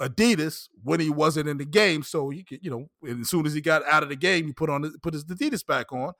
Adidas 0.00 0.68
when 0.82 1.00
he 1.00 1.08
wasn't 1.08 1.48
in 1.48 1.58
the 1.58 1.64
game, 1.64 2.02
so 2.02 2.28
he 2.28 2.44
could, 2.44 2.58
you 2.62 2.70
know, 2.70 2.86
as 3.08 3.30
soon 3.30 3.46
as 3.46 3.54
he 3.54 3.60
got 3.60 3.82
out 3.86 4.02
of 4.02 4.08
the 4.08 4.16
game, 4.16 4.46
he 4.46 4.52
put 4.52 4.68
on 4.68 4.90
put 5.02 5.14
his 5.14 5.24
Adidas 5.24 5.64
back 5.64 5.92
on. 5.92 6.12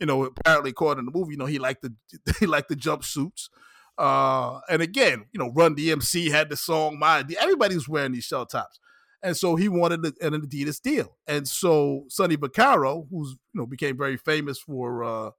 You 0.00 0.06
know, 0.06 0.24
apparently 0.24 0.70
according 0.70 1.04
to 1.04 1.10
the 1.10 1.18
movie, 1.18 1.32
you 1.32 1.38
know, 1.38 1.46
he 1.46 1.58
liked 1.58 1.82
the 1.82 1.94
he 2.40 2.46
liked 2.46 2.68
the 2.68 2.76
jumpsuits. 2.76 3.48
Uh, 3.96 4.60
and 4.68 4.82
again, 4.82 5.26
you 5.32 5.38
know, 5.38 5.52
Run 5.54 5.76
DMC 5.76 6.30
had 6.30 6.48
the 6.48 6.56
song 6.56 6.98
My. 6.98 7.24
Everybody 7.40 7.74
was 7.74 7.88
wearing 7.88 8.12
these 8.12 8.24
shell 8.24 8.46
tops. 8.46 8.80
And 9.22 9.34
so 9.36 9.56
he 9.56 9.70
wanted 9.70 10.04
an 10.04 10.32
Adidas 10.32 10.82
deal. 10.82 11.16
And 11.26 11.48
so 11.48 12.04
Sonny 12.08 12.36
Vaccaro, 12.36 13.06
who's 13.10 13.30
you 13.54 13.60
know 13.60 13.66
became 13.66 13.96
very 13.96 14.18
famous 14.18 14.58
for 14.58 15.02
uh, 15.02 15.30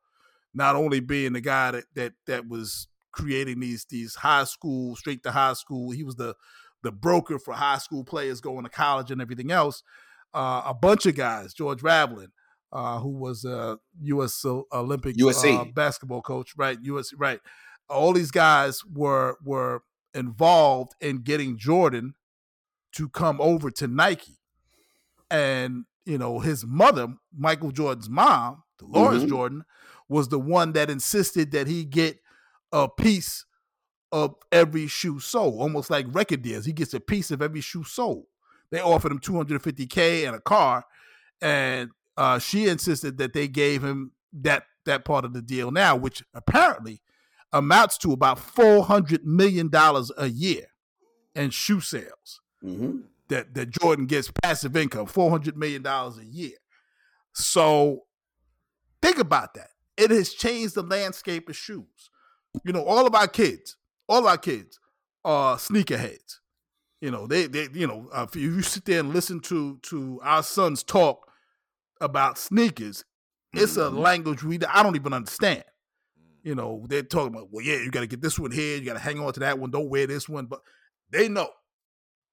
not 0.55 0.75
only 0.75 0.99
being 1.01 1.33
the 1.33 1.41
guy 1.41 1.71
that 1.71 1.83
that 1.93 2.13
that 2.25 2.47
was 2.47 2.87
creating 3.11 3.59
these 3.59 3.85
these 3.85 4.15
high 4.15 4.45
school 4.45 4.95
straight 4.95 5.21
to 5.23 5.31
high 5.31 5.53
school, 5.53 5.91
he 5.91 6.03
was 6.03 6.15
the 6.15 6.35
the 6.81 6.91
broker 6.91 7.37
for 7.37 7.53
high 7.53 7.77
school 7.77 8.03
players 8.03 8.41
going 8.41 8.63
to 8.63 8.69
college 8.69 9.11
and 9.11 9.21
everything 9.21 9.51
else. 9.51 9.83
Uh, 10.33 10.63
a 10.65 10.73
bunch 10.73 11.05
of 11.05 11.15
guys, 11.15 11.53
George 11.53 11.83
Raveling, 11.83 12.31
uh, 12.73 12.99
who 12.99 13.09
was 13.09 13.45
a 13.45 13.77
U.S. 14.01 14.43
Olympic 14.45 15.15
USC. 15.15 15.59
uh, 15.59 15.65
basketball 15.73 16.21
coach, 16.21 16.53
right? 16.57 16.81
USC, 16.81 17.13
right? 17.17 17.39
All 17.89 18.13
these 18.13 18.31
guys 18.31 18.83
were 18.85 19.37
were 19.43 19.83
involved 20.13 20.93
in 21.01 21.19
getting 21.23 21.57
Jordan 21.57 22.15
to 22.93 23.09
come 23.09 23.39
over 23.41 23.69
to 23.71 23.87
Nike, 23.87 24.39
and 25.29 25.85
you 26.05 26.17
know 26.17 26.39
his 26.39 26.65
mother, 26.65 27.07
Michael 27.35 27.71
Jordan's 27.71 28.09
mom, 28.09 28.63
Dolores 28.77 29.23
Mhm. 29.23 29.29
Jordan, 29.29 29.65
was 30.07 30.29
the 30.29 30.39
one 30.39 30.73
that 30.73 30.89
insisted 30.89 31.51
that 31.51 31.67
he 31.67 31.83
get 31.85 32.19
a 32.71 32.87
piece 32.87 33.45
of 34.11 34.35
every 34.51 34.87
shoe 34.87 35.19
sold, 35.19 35.59
almost 35.59 35.89
like 35.89 36.05
record 36.09 36.41
deals. 36.41 36.65
He 36.65 36.73
gets 36.73 36.93
a 36.93 36.99
piece 36.99 37.31
of 37.31 37.41
every 37.41 37.61
shoe 37.61 37.83
sold. 37.83 38.25
They 38.71 38.79
offered 38.79 39.11
him 39.11 39.19
250k 39.19 40.25
and 40.25 40.35
a 40.35 40.39
car, 40.41 40.85
and 41.41 41.91
uh, 42.17 42.39
she 42.39 42.67
insisted 42.67 43.17
that 43.17 43.33
they 43.33 43.47
gave 43.47 43.83
him 43.83 44.11
that 44.33 44.63
that 44.85 45.03
part 45.05 45.25
of 45.25 45.33
the 45.33 45.41
deal 45.41 45.71
now, 45.71 45.95
which 45.95 46.23
apparently 46.33 47.01
amounts 47.55 47.97
to 47.99 48.11
about 48.11 48.37
400 48.37 49.25
million 49.25 49.69
dollars 49.69 50.11
a 50.17 50.27
year 50.27 50.67
in 51.33 51.49
shoe 51.49 51.79
sales 51.81 52.41
Mhm. 52.63 53.03
that 53.29 53.53
that 53.55 53.69
Jordan 53.71 54.05
gets 54.05 54.29
passive 54.43 54.75
income, 54.77 55.05
four 55.07 55.29
hundred 55.31 55.57
million 55.57 55.81
dollars 55.81 56.17
a 56.17 56.25
year. 56.25 56.57
So 57.33 58.03
think 59.01 59.17
about 59.17 59.53
that. 59.55 59.69
It 59.97 60.11
has 60.11 60.33
changed 60.33 60.75
the 60.75 60.83
landscape 60.83 61.49
of 61.49 61.55
shoes. 61.55 62.09
You 62.63 62.73
know, 62.73 62.83
all 62.85 63.05
of 63.07 63.15
our 63.15 63.27
kids, 63.27 63.77
all 64.07 64.19
of 64.19 64.25
our 64.25 64.37
kids 64.37 64.79
are 65.23 65.57
sneakerheads. 65.57 66.39
You 67.01 67.11
know, 67.11 67.27
they 67.27 67.47
they 67.47 67.67
you 67.73 67.87
know, 67.87 68.09
if 68.13 68.35
you 68.35 68.61
sit 68.61 68.85
there 68.85 68.99
and 68.99 69.13
listen 69.13 69.39
to 69.41 69.77
to 69.83 70.19
our 70.23 70.43
sons 70.43 70.83
talk 70.83 71.29
about 72.01 72.37
sneakers, 72.37 73.05
it's 73.53 73.77
a 73.77 73.89
Mhm. 73.89 73.97
language 73.99 74.43
we 74.43 74.59
I 74.67 74.83
don't 74.83 74.95
even 74.95 75.13
understand. 75.13 75.63
You 76.45 76.55
know, 76.55 76.85
they're 76.87 77.01
talking 77.01 77.33
about, 77.33 77.47
well, 77.51 77.65
yeah, 77.65 77.77
you 77.77 77.89
got 77.89 78.01
to 78.01 78.07
get 78.07 78.21
this 78.21 78.37
one 78.37 78.51
here, 78.51 78.77
you 78.77 78.85
got 78.85 78.93
to 78.93 78.99
hang 78.99 79.19
on 79.19 79.33
to 79.33 79.39
that 79.41 79.57
one, 79.57 79.71
don't 79.71 79.89
wear 79.89 80.05
this 80.05 80.29
one, 80.29 80.45
but 80.45 80.61
they 81.09 81.27
know 81.27 81.49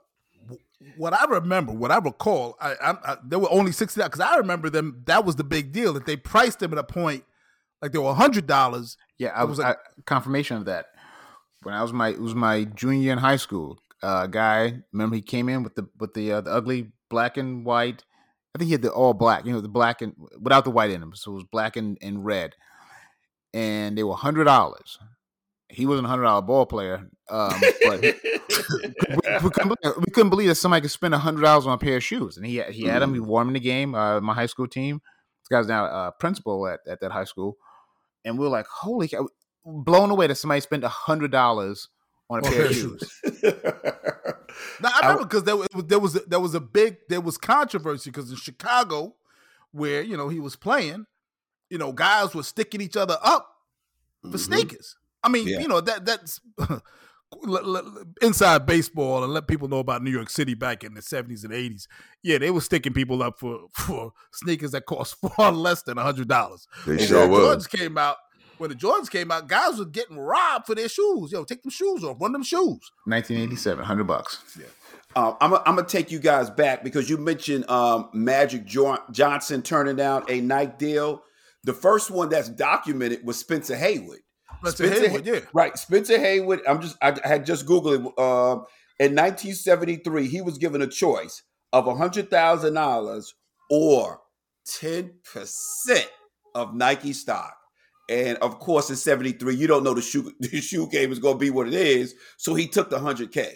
what 0.97 1.13
I 1.15 1.25
remember, 1.27 1.73
what 1.73 1.91
I 1.91 1.99
recall, 1.99 2.57
I, 2.61 2.73
I, 2.75 2.91
I 3.13 3.17
there 3.25 3.39
were 3.39 3.51
only 3.51 3.73
sixty 3.73 4.01
dollars 4.01 4.13
because 4.13 4.27
I 4.33 4.37
remember 4.37 4.71
them. 4.71 5.03
That 5.07 5.25
was 5.25 5.37
the 5.37 5.45
big 5.45 5.73
deal 5.73 5.93
that 5.95 6.07
they 6.07 6.17
priced 6.17 6.61
them 6.61 6.73
at 6.73 6.79
a 6.79 6.85
point 6.85 7.25
like 7.83 7.93
they 7.93 7.99
were 7.99 8.15
hundred 8.15 8.47
dollars. 8.47 8.97
Yeah, 9.19 9.33
I 9.35 9.45
was 9.45 9.59
like, 9.59 9.77
confirmation 10.07 10.57
of 10.57 10.65
that. 10.67 10.87
When 11.63 11.75
I 11.75 11.83
was 11.83 11.93
my 11.93 12.09
it 12.09 12.21
was 12.21 12.35
my 12.35 12.65
junior 12.65 13.01
year 13.03 13.13
in 13.13 13.19
high 13.19 13.37
school. 13.37 13.79
Uh, 14.03 14.27
guy, 14.27 14.83
remember 14.93 15.17
he 15.17 15.23
came 15.23 15.49
in 15.49 15.63
with 15.63 15.75
the 15.75 15.89
with 15.99 16.13
the 16.15 16.33
uh, 16.33 16.41
the 16.43 16.51
ugly 16.51 16.93
black 17.11 17.37
and 17.37 17.65
white. 17.65 18.05
I 18.55 18.59
think 18.59 18.69
he 18.69 18.73
had 18.73 18.83
the 18.83 18.93
all 18.93 19.15
black, 19.15 19.45
you 19.45 19.53
know, 19.53 19.61
the 19.61 19.69
black 19.69 20.01
and 20.01 20.15
without 20.41 20.65
the 20.65 20.71
white 20.71 20.91
in 20.91 21.01
them, 21.01 21.13
so 21.15 21.33
it 21.33 21.35
was 21.35 21.45
black 21.45 21.77
and, 21.77 21.99
and 22.01 22.25
red. 22.25 22.55
And 23.53 23.99
they 23.99 24.05
were 24.05 24.15
hundred 24.15 24.45
dollars. 24.45 24.99
He 25.69 25.87
wasn't 25.87 26.07
a 26.07 26.09
hundred 26.09 26.25
dollar 26.25 26.43
ball 26.43 26.67
player, 26.67 27.09
um, 27.31 27.61
but 27.85 28.01
we, 28.03 28.15
we, 29.43 29.51
couldn't, 29.51 29.71
we, 29.99 30.13
couldn't, 30.13 30.31
believe 30.31 30.49
that 30.49 30.55
somebody 30.55 30.83
could 30.83 30.93
spend 30.93 31.15
hundred 31.15 31.43
dollars 31.43 31.67
on 31.67 31.73
a 31.73 31.79
pair 31.79 31.97
of 31.97 32.05
shoes. 32.05 32.37
And 32.37 32.47
he 32.47 32.63
he 32.63 32.85
had 32.85 33.03
them. 33.03 33.15
He 33.15 33.21
wore 33.21 33.41
them 33.41 33.49
in 33.49 33.55
the 33.55 33.61
game. 33.61 33.95
Uh, 33.95 34.21
my 34.21 34.35
high 34.35 34.47
school 34.47 34.69
team. 34.69 35.01
This 35.43 35.59
guy's 35.59 35.69
now 35.69 35.85
a 35.85 35.89
uh, 35.89 36.11
principal 36.13 36.67
at, 36.69 36.81
at 36.87 37.01
that 37.01 37.11
high 37.11 37.25
school, 37.25 37.57
and 38.25 38.39
we 38.39 38.47
are 38.47 38.51
like, 38.51 38.67
holy 38.67 39.09
cow, 39.09 39.29
blown 39.65 40.11
away 40.11 40.27
that 40.29 40.37
somebody 40.37 40.61
spent 40.61 40.85
hundred 40.85 41.33
dollars 41.33 41.89
on 42.31 42.39
a 42.39 42.43
pair 42.43 42.67
of 42.67 42.75
shoes. 42.75 43.21
now 44.81 44.91
I 44.95 45.09
remember 45.09 45.25
because 45.25 45.45
there, 45.45 45.57
there 45.85 45.99
was 45.99 46.15
there 46.15 46.41
was 46.41 46.55
a 46.55 46.61
big 46.61 46.97
there 47.09 47.21
was 47.21 47.39
controversy 47.39 48.11
because 48.11 48.31
in 48.31 48.37
Chicago, 48.37 49.15
where 49.73 50.03
you 50.03 50.17
know 50.17 50.29
he 50.29 50.41
was 50.41 50.57
playing, 50.57 51.07
you 51.71 51.79
know 51.79 51.93
guys 51.93 52.35
were 52.35 52.43
sticking 52.43 52.81
each 52.81 52.97
other 52.97 53.19
up 53.23 53.49
for 54.23 54.29
mm-hmm. 54.29 54.37
sneakers. 54.39 54.97
I 55.23 55.29
mean, 55.29 55.49
yeah. 55.49 55.61
you 55.61 55.69
know 55.69 55.81
that 55.81 56.05
that's 56.05 56.41
inside 58.23 58.67
baseball 58.67 59.25
and 59.25 59.33
let 59.33 59.49
people 59.49 59.69
know 59.69 59.79
about 59.79 60.03
New 60.03 60.11
York 60.11 60.31
City 60.31 60.55
back 60.55 60.85
in 60.85 60.95
the 60.95 61.03
seventies 61.03 61.45
and 61.45 61.53
eighties. 61.53 61.89
Yeah, 62.23 62.39
they 62.39 62.51
were 62.51 62.61
sticking 62.61 62.93
people 62.93 63.23
up 63.23 63.39
for 63.39 63.67
for 63.73 64.13
sneakers 64.33 64.73
that 64.73 64.87
cost 64.87 65.17
far 65.37 65.53
less 65.53 65.83
than 65.83 65.99
a 65.99 66.03
hundred 66.03 66.29
dollars. 66.29 66.67
They 66.87 67.05
sure 67.05 67.27
was. 67.27 67.67
Jordans 67.67 67.79
came 67.79 67.99
out 67.99 68.17
when 68.59 68.71
the 68.71 68.77
Jordans 68.77 69.11
came 69.11 69.31
out. 69.31 69.49
Guys 69.49 69.79
were 69.79 69.85
getting 69.85 70.19
robbed 70.19 70.67
for 70.67 70.75
their 70.75 70.89
shoes. 70.89 71.33
Yo, 71.33 71.45
take 71.45 71.63
them 71.63 71.71
shoes 71.71 72.05
off. 72.05 72.17
Run 72.21 72.33
them 72.33 72.43
shoes. 72.43 72.81
Nineteen 73.07 73.39
eighty 73.39 73.57
seven, 73.57 73.85
hundred 73.85 74.07
bucks. 74.07 74.43
Yeah. 74.59 74.67
Uh, 75.17 75.35
I'm 75.41 75.51
gonna 75.51 75.85
take 75.85 76.11
you 76.11 76.19
guys 76.19 76.51
back 76.51 76.83
because 76.83 77.09
you 77.09 77.17
mentioned 77.17 77.69
um, 77.71 78.11
Magic 78.13 78.65
jo- 78.65 78.99
Johnson 79.13 79.63
turning 79.63 79.97
down 79.97 80.25
a 80.29 80.41
Nike 80.41 80.73
deal. 80.79 81.23
The 81.63 81.73
first 81.73 82.11
one 82.11 82.29
that's 82.29 82.49
documented 82.49 83.25
was 83.25 83.39
Spencer 83.39 83.77
Haywood. 83.77 84.19
Spencer, 84.61 84.87
Spencer 84.87 85.09
Haywood, 85.09 85.27
yeah. 85.27 85.41
Right. 85.53 85.79
Spencer 85.79 86.19
Haywood, 86.19 86.63
I'm 86.67 86.81
just 86.81 86.97
I 87.01 87.17
had 87.23 87.47
just 87.47 87.67
Googled 87.67 88.07
it. 88.07 88.13
Uh, 88.19 88.65
in 89.01 89.15
1973, 89.15 90.29
he 90.29 90.41
was 90.41 90.59
given 90.59 90.81
a 90.81 90.87
choice 90.87 91.43
of 91.73 91.87
$100,000 91.87 93.25
or 93.71 94.21
10% 94.69 95.11
of 96.55 96.75
Nike 96.75 97.13
stock. 97.13 97.57
And 98.09 98.37
of 98.39 98.59
course, 98.59 98.91
in 98.91 98.97
73, 98.97 99.55
you 99.55 99.67
don't 99.67 99.85
know 99.85 99.95
the 99.95 100.03
shoe, 100.03 100.33
the 100.41 100.61
shoe 100.61 100.89
game 100.89 101.13
is 101.13 101.19
going 101.19 101.35
to 101.35 101.41
be 101.41 101.51
what 101.51 101.69
it 101.69 101.75
is. 101.75 102.15
So 102.37 102.55
he 102.55 102.69
took 102.69 102.91
the 102.91 102.99
100K. 102.99 103.55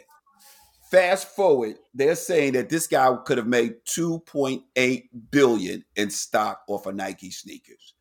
Fast 0.90 1.28
forward, 1.36 1.76
they're 1.92 2.14
saying 2.14 2.54
that 2.54 2.70
this 2.70 2.86
guy 2.86 3.14
could 3.26 3.36
have 3.36 3.46
made 3.46 3.74
2.8 3.94 5.02
billion 5.30 5.84
in 5.96 6.08
stock 6.08 6.62
off 6.66 6.86
of 6.86 6.94
Nike 6.94 7.30
sneakers. 7.30 7.92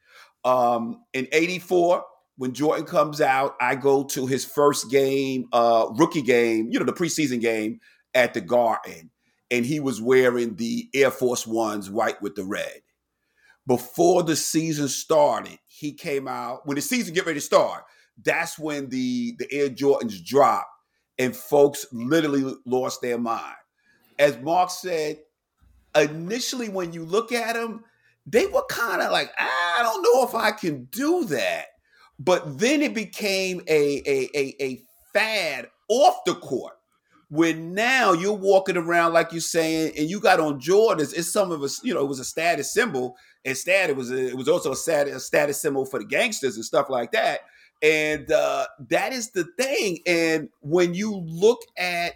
Um, 0.45 1.03
in 1.13 1.27
84, 1.33 2.05
when 2.38 2.53
Jordan 2.53 2.86
comes 2.86 3.19
out, 3.19 3.57
I 3.60 3.75
go 3.75 4.05
to 4.05 4.25
his 4.25 4.45
first 4.45 4.89
game, 4.89 5.49
uh, 5.51 5.88
rookie 5.95 6.21
game, 6.21 6.69
you 6.71 6.79
know, 6.79 6.86
the 6.86 6.93
preseason 6.93 7.41
game 7.41 7.81
at 8.13 8.33
the 8.33 8.41
Garden, 8.41 9.12
and 9.51 9.65
he 9.65 9.81
was 9.81 10.01
wearing 10.01 10.55
the 10.55 10.88
Air 10.93 11.12
Force 11.12 11.45
Ones 11.45 11.89
white 11.89 12.21
with 12.21 12.36
the 12.36 12.45
red. 12.45 12.81
Before 13.67 14.23
the 14.23 14.36
season 14.36 14.88
started, 14.88 15.60
he 15.67 15.93
came 15.93 16.27
out. 16.27 16.65
When 16.65 16.75
the 16.75 16.82
season 16.82 17.13
get 17.13 17.25
ready 17.25 17.39
to 17.39 17.45
start, 17.45 17.84
that's 18.23 18.58
when 18.58 18.89
the 18.89 19.36
the 19.38 19.47
Air 19.51 19.69
Jordans 19.69 20.23
dropped, 20.23 20.69
and 21.19 21.36
folks 21.36 21.86
literally 21.91 22.56
lost 22.65 23.01
their 23.01 23.17
mind. 23.19 23.56
As 24.17 24.39
Mark 24.39 24.71
said, 24.71 25.19
initially 25.95 26.69
when 26.69 26.93
you 26.93 27.06
look 27.06 27.32
at 27.32 27.53
them, 27.53 27.84
they 28.25 28.47
were 28.47 28.63
kind 28.69 29.01
of 29.01 29.12
like, 29.12 29.32
I 29.38 29.82
don't 29.84 30.01
know 30.01 30.27
if 30.27 30.34
I 30.34 30.51
can 30.51 30.86
do 30.86 31.25
that 31.25 31.65
but 32.19 32.58
then 32.58 32.82
it 32.82 32.93
became 32.93 33.62
a, 33.67 34.01
a, 34.06 34.30
a, 34.36 34.56
a 34.63 34.82
fad 35.13 35.67
off 35.89 36.23
the 36.25 36.36
court 36.36 36.76
where 37.29 37.53
now 37.53 38.13
you're 38.13 38.33
walking 38.33 38.77
around 38.77 39.13
like 39.13 39.31
you're 39.31 39.41
saying, 39.41 39.93
and 39.97 40.09
you 40.09 40.19
got 40.19 40.39
on 40.39 40.61
Jordans. 40.61 41.13
It's 41.13 41.31
some 41.31 41.51
of 41.51 41.61
us, 41.61 41.83
you 41.83 41.93
know, 41.93 42.01
it 42.01 42.07
was 42.07 42.19
a 42.19 42.25
status 42.25 42.71
symbol. 42.73 43.17
Instead, 43.43 43.89
it 43.89 43.95
was 43.95 44.11
a, 44.11 44.29
it 44.29 44.37
was 44.37 44.47
also 44.47 44.71
a 44.71 44.75
status, 44.75 45.15
a 45.15 45.19
status 45.19 45.61
symbol 45.61 45.85
for 45.85 45.99
the 45.99 46.05
gangsters 46.05 46.55
and 46.55 46.65
stuff 46.65 46.89
like 46.89 47.11
that. 47.11 47.41
And 47.81 48.31
uh, 48.31 48.67
that 48.89 49.13
is 49.13 49.31
the 49.31 49.43
thing. 49.57 49.99
And 50.07 50.49
when 50.61 50.93
you 50.93 51.15
look 51.15 51.59
at 51.77 52.13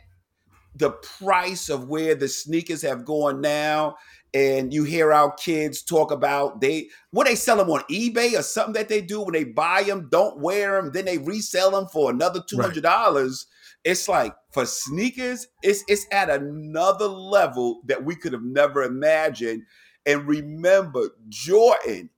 the 0.76 0.92
price 0.92 1.70
of 1.70 1.90
where 1.90 2.16
the 2.16 2.28
sneakers 2.28 2.82
have 2.82 3.06
gone 3.06 3.42
now, 3.42 3.98
and 4.34 4.74
you 4.74 4.86
hear 4.86 5.12
our 5.12 5.34
kids 5.34 5.82
talk 5.82 6.10
about 6.10 6.62
they 6.62 6.90
what 7.12 7.28
they 7.28 7.36
sell 7.36 7.58
them 7.58 7.70
on 7.70 7.82
eBay 7.92 8.40
or 8.40 8.42
something 8.42 8.74
that 8.76 8.88
they 8.88 9.02
do 9.02 9.22
when 9.22 9.34
they 9.34 9.44
buy 9.44 9.84
them, 9.84 10.08
don't 10.10 10.40
wear 10.40 10.82
them, 10.82 10.92
then 10.94 11.04
they 11.04 11.18
resell 11.18 11.72
them 11.72 11.88
for 11.88 12.10
another 12.10 12.42
two 12.48 12.58
hundred 12.58 12.84
dollars. 12.84 13.46
Right. 13.50 13.58
It's 13.84 14.08
like 14.08 14.36
for 14.54 14.66
sneakers, 14.66 15.48
it's 15.64 15.84
it's 15.88 16.06
at 16.12 16.30
another 16.30 17.08
level 17.08 17.82
that 17.86 18.04
we 18.04 18.16
could 18.16 18.34
have 18.34 18.44
never 18.44 18.84
imagined. 18.84 19.64
And 20.06 20.28
remember, 20.28 21.10
Jordan 21.30 22.10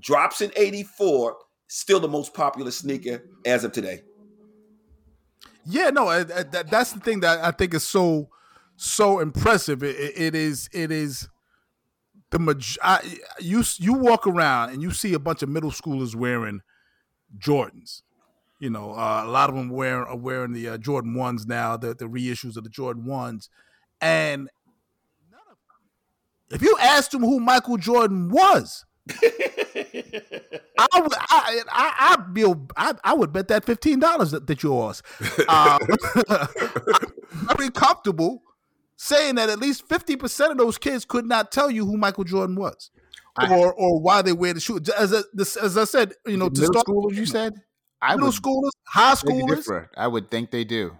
drops 0.00 0.40
in 0.40 0.52
'84, 0.56 1.36
still 1.68 2.00
the 2.00 2.08
most 2.08 2.34
popular 2.34 2.70
sneaker 2.70 3.22
as 3.44 3.64
of 3.64 3.72
today. 3.72 4.02
Yeah, 5.64 5.90
no, 5.90 6.22
that, 6.22 6.70
that's 6.70 6.92
the 6.92 7.00
thing 7.00 7.20
that 7.20 7.44
I 7.44 7.50
think 7.50 7.74
is 7.74 7.84
so 7.84 8.30
so 8.76 9.20
impressive. 9.20 9.82
it, 9.82 9.96
it 10.16 10.34
is 10.34 10.68
it 10.72 10.92
is 10.92 11.28
the 12.30 12.38
maj- 12.38 12.78
I, 12.82 13.18
you 13.40 13.62
you 13.78 13.94
walk 13.94 14.26
around 14.26 14.70
and 14.70 14.82
you 14.82 14.90
see 14.90 15.14
a 15.14 15.18
bunch 15.18 15.42
of 15.42 15.48
middle 15.48 15.70
schoolers 15.70 16.14
wearing 16.14 16.60
Jordans. 17.38 18.02
You 18.58 18.70
know, 18.70 18.92
uh, 18.92 19.22
a 19.24 19.28
lot 19.28 19.50
of 19.50 19.54
them 19.54 19.68
wearing 19.68 20.06
are 20.06 20.16
wearing 20.16 20.52
the 20.52 20.70
uh, 20.70 20.78
Jordan 20.78 21.14
ones 21.14 21.46
now, 21.46 21.76
the 21.76 21.94
the 21.94 22.06
reissues 22.06 22.56
of 22.56 22.64
the 22.64 22.70
Jordan 22.70 23.04
ones, 23.04 23.50
and 24.00 24.48
if 26.50 26.62
you 26.62 26.76
asked 26.80 27.10
them 27.10 27.22
who 27.22 27.38
Michael 27.38 27.76
Jordan 27.76 28.30
was, 28.30 28.84
I 29.10 31.00
would 31.00 31.12
I 31.14 31.62
I 31.68 32.16
I, 32.16 32.16
be, 32.32 32.44
I, 32.76 32.94
I 33.04 33.14
would 33.14 33.32
bet 33.32 33.48
that 33.48 33.64
fifteen 33.64 33.98
dollars 33.98 34.30
that, 34.30 34.46
that 34.46 34.62
yours. 34.62 35.02
Uh, 35.48 35.78
very 37.30 37.70
comfortable 37.70 38.42
saying 38.96 39.34
that 39.36 39.50
at 39.50 39.58
least 39.58 39.86
50% 39.88 40.50
of 40.50 40.58
those 40.58 40.78
kids 40.78 41.04
could 41.04 41.26
not 41.26 41.52
tell 41.52 41.70
you 41.70 41.84
who 41.84 41.96
Michael 41.96 42.24
Jordan 42.24 42.56
was 42.56 42.90
or 43.50 43.72
or 43.74 44.00
why 44.00 44.22
they 44.22 44.32
wear 44.32 44.54
the 44.54 44.60
shoe. 44.60 44.80
As 44.96 45.12
I, 45.12 45.20
as 45.62 45.76
I 45.76 45.84
said, 45.84 46.14
you 46.26 46.36
know, 46.36 46.48
to 46.48 46.60
middle 46.60 46.74
start, 46.74 46.86
schoolers, 46.86 47.14
you 47.14 47.26
said? 47.26 47.54
I 48.00 48.14
middle 48.14 48.28
would, 48.28 48.34
schoolers, 48.34 48.70
high 48.86 49.14
schoolers. 49.14 49.88
I 49.96 50.06
would 50.06 50.30
think 50.30 50.50
they 50.50 50.64
do. 50.64 50.96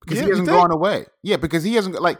Because 0.00 0.18
yeah, 0.18 0.24
he 0.24 0.30
hasn't 0.30 0.48
gone 0.48 0.70
away. 0.70 1.06
Yeah, 1.22 1.36
because 1.36 1.64
he 1.64 1.74
hasn't 1.74 2.00
like 2.00 2.18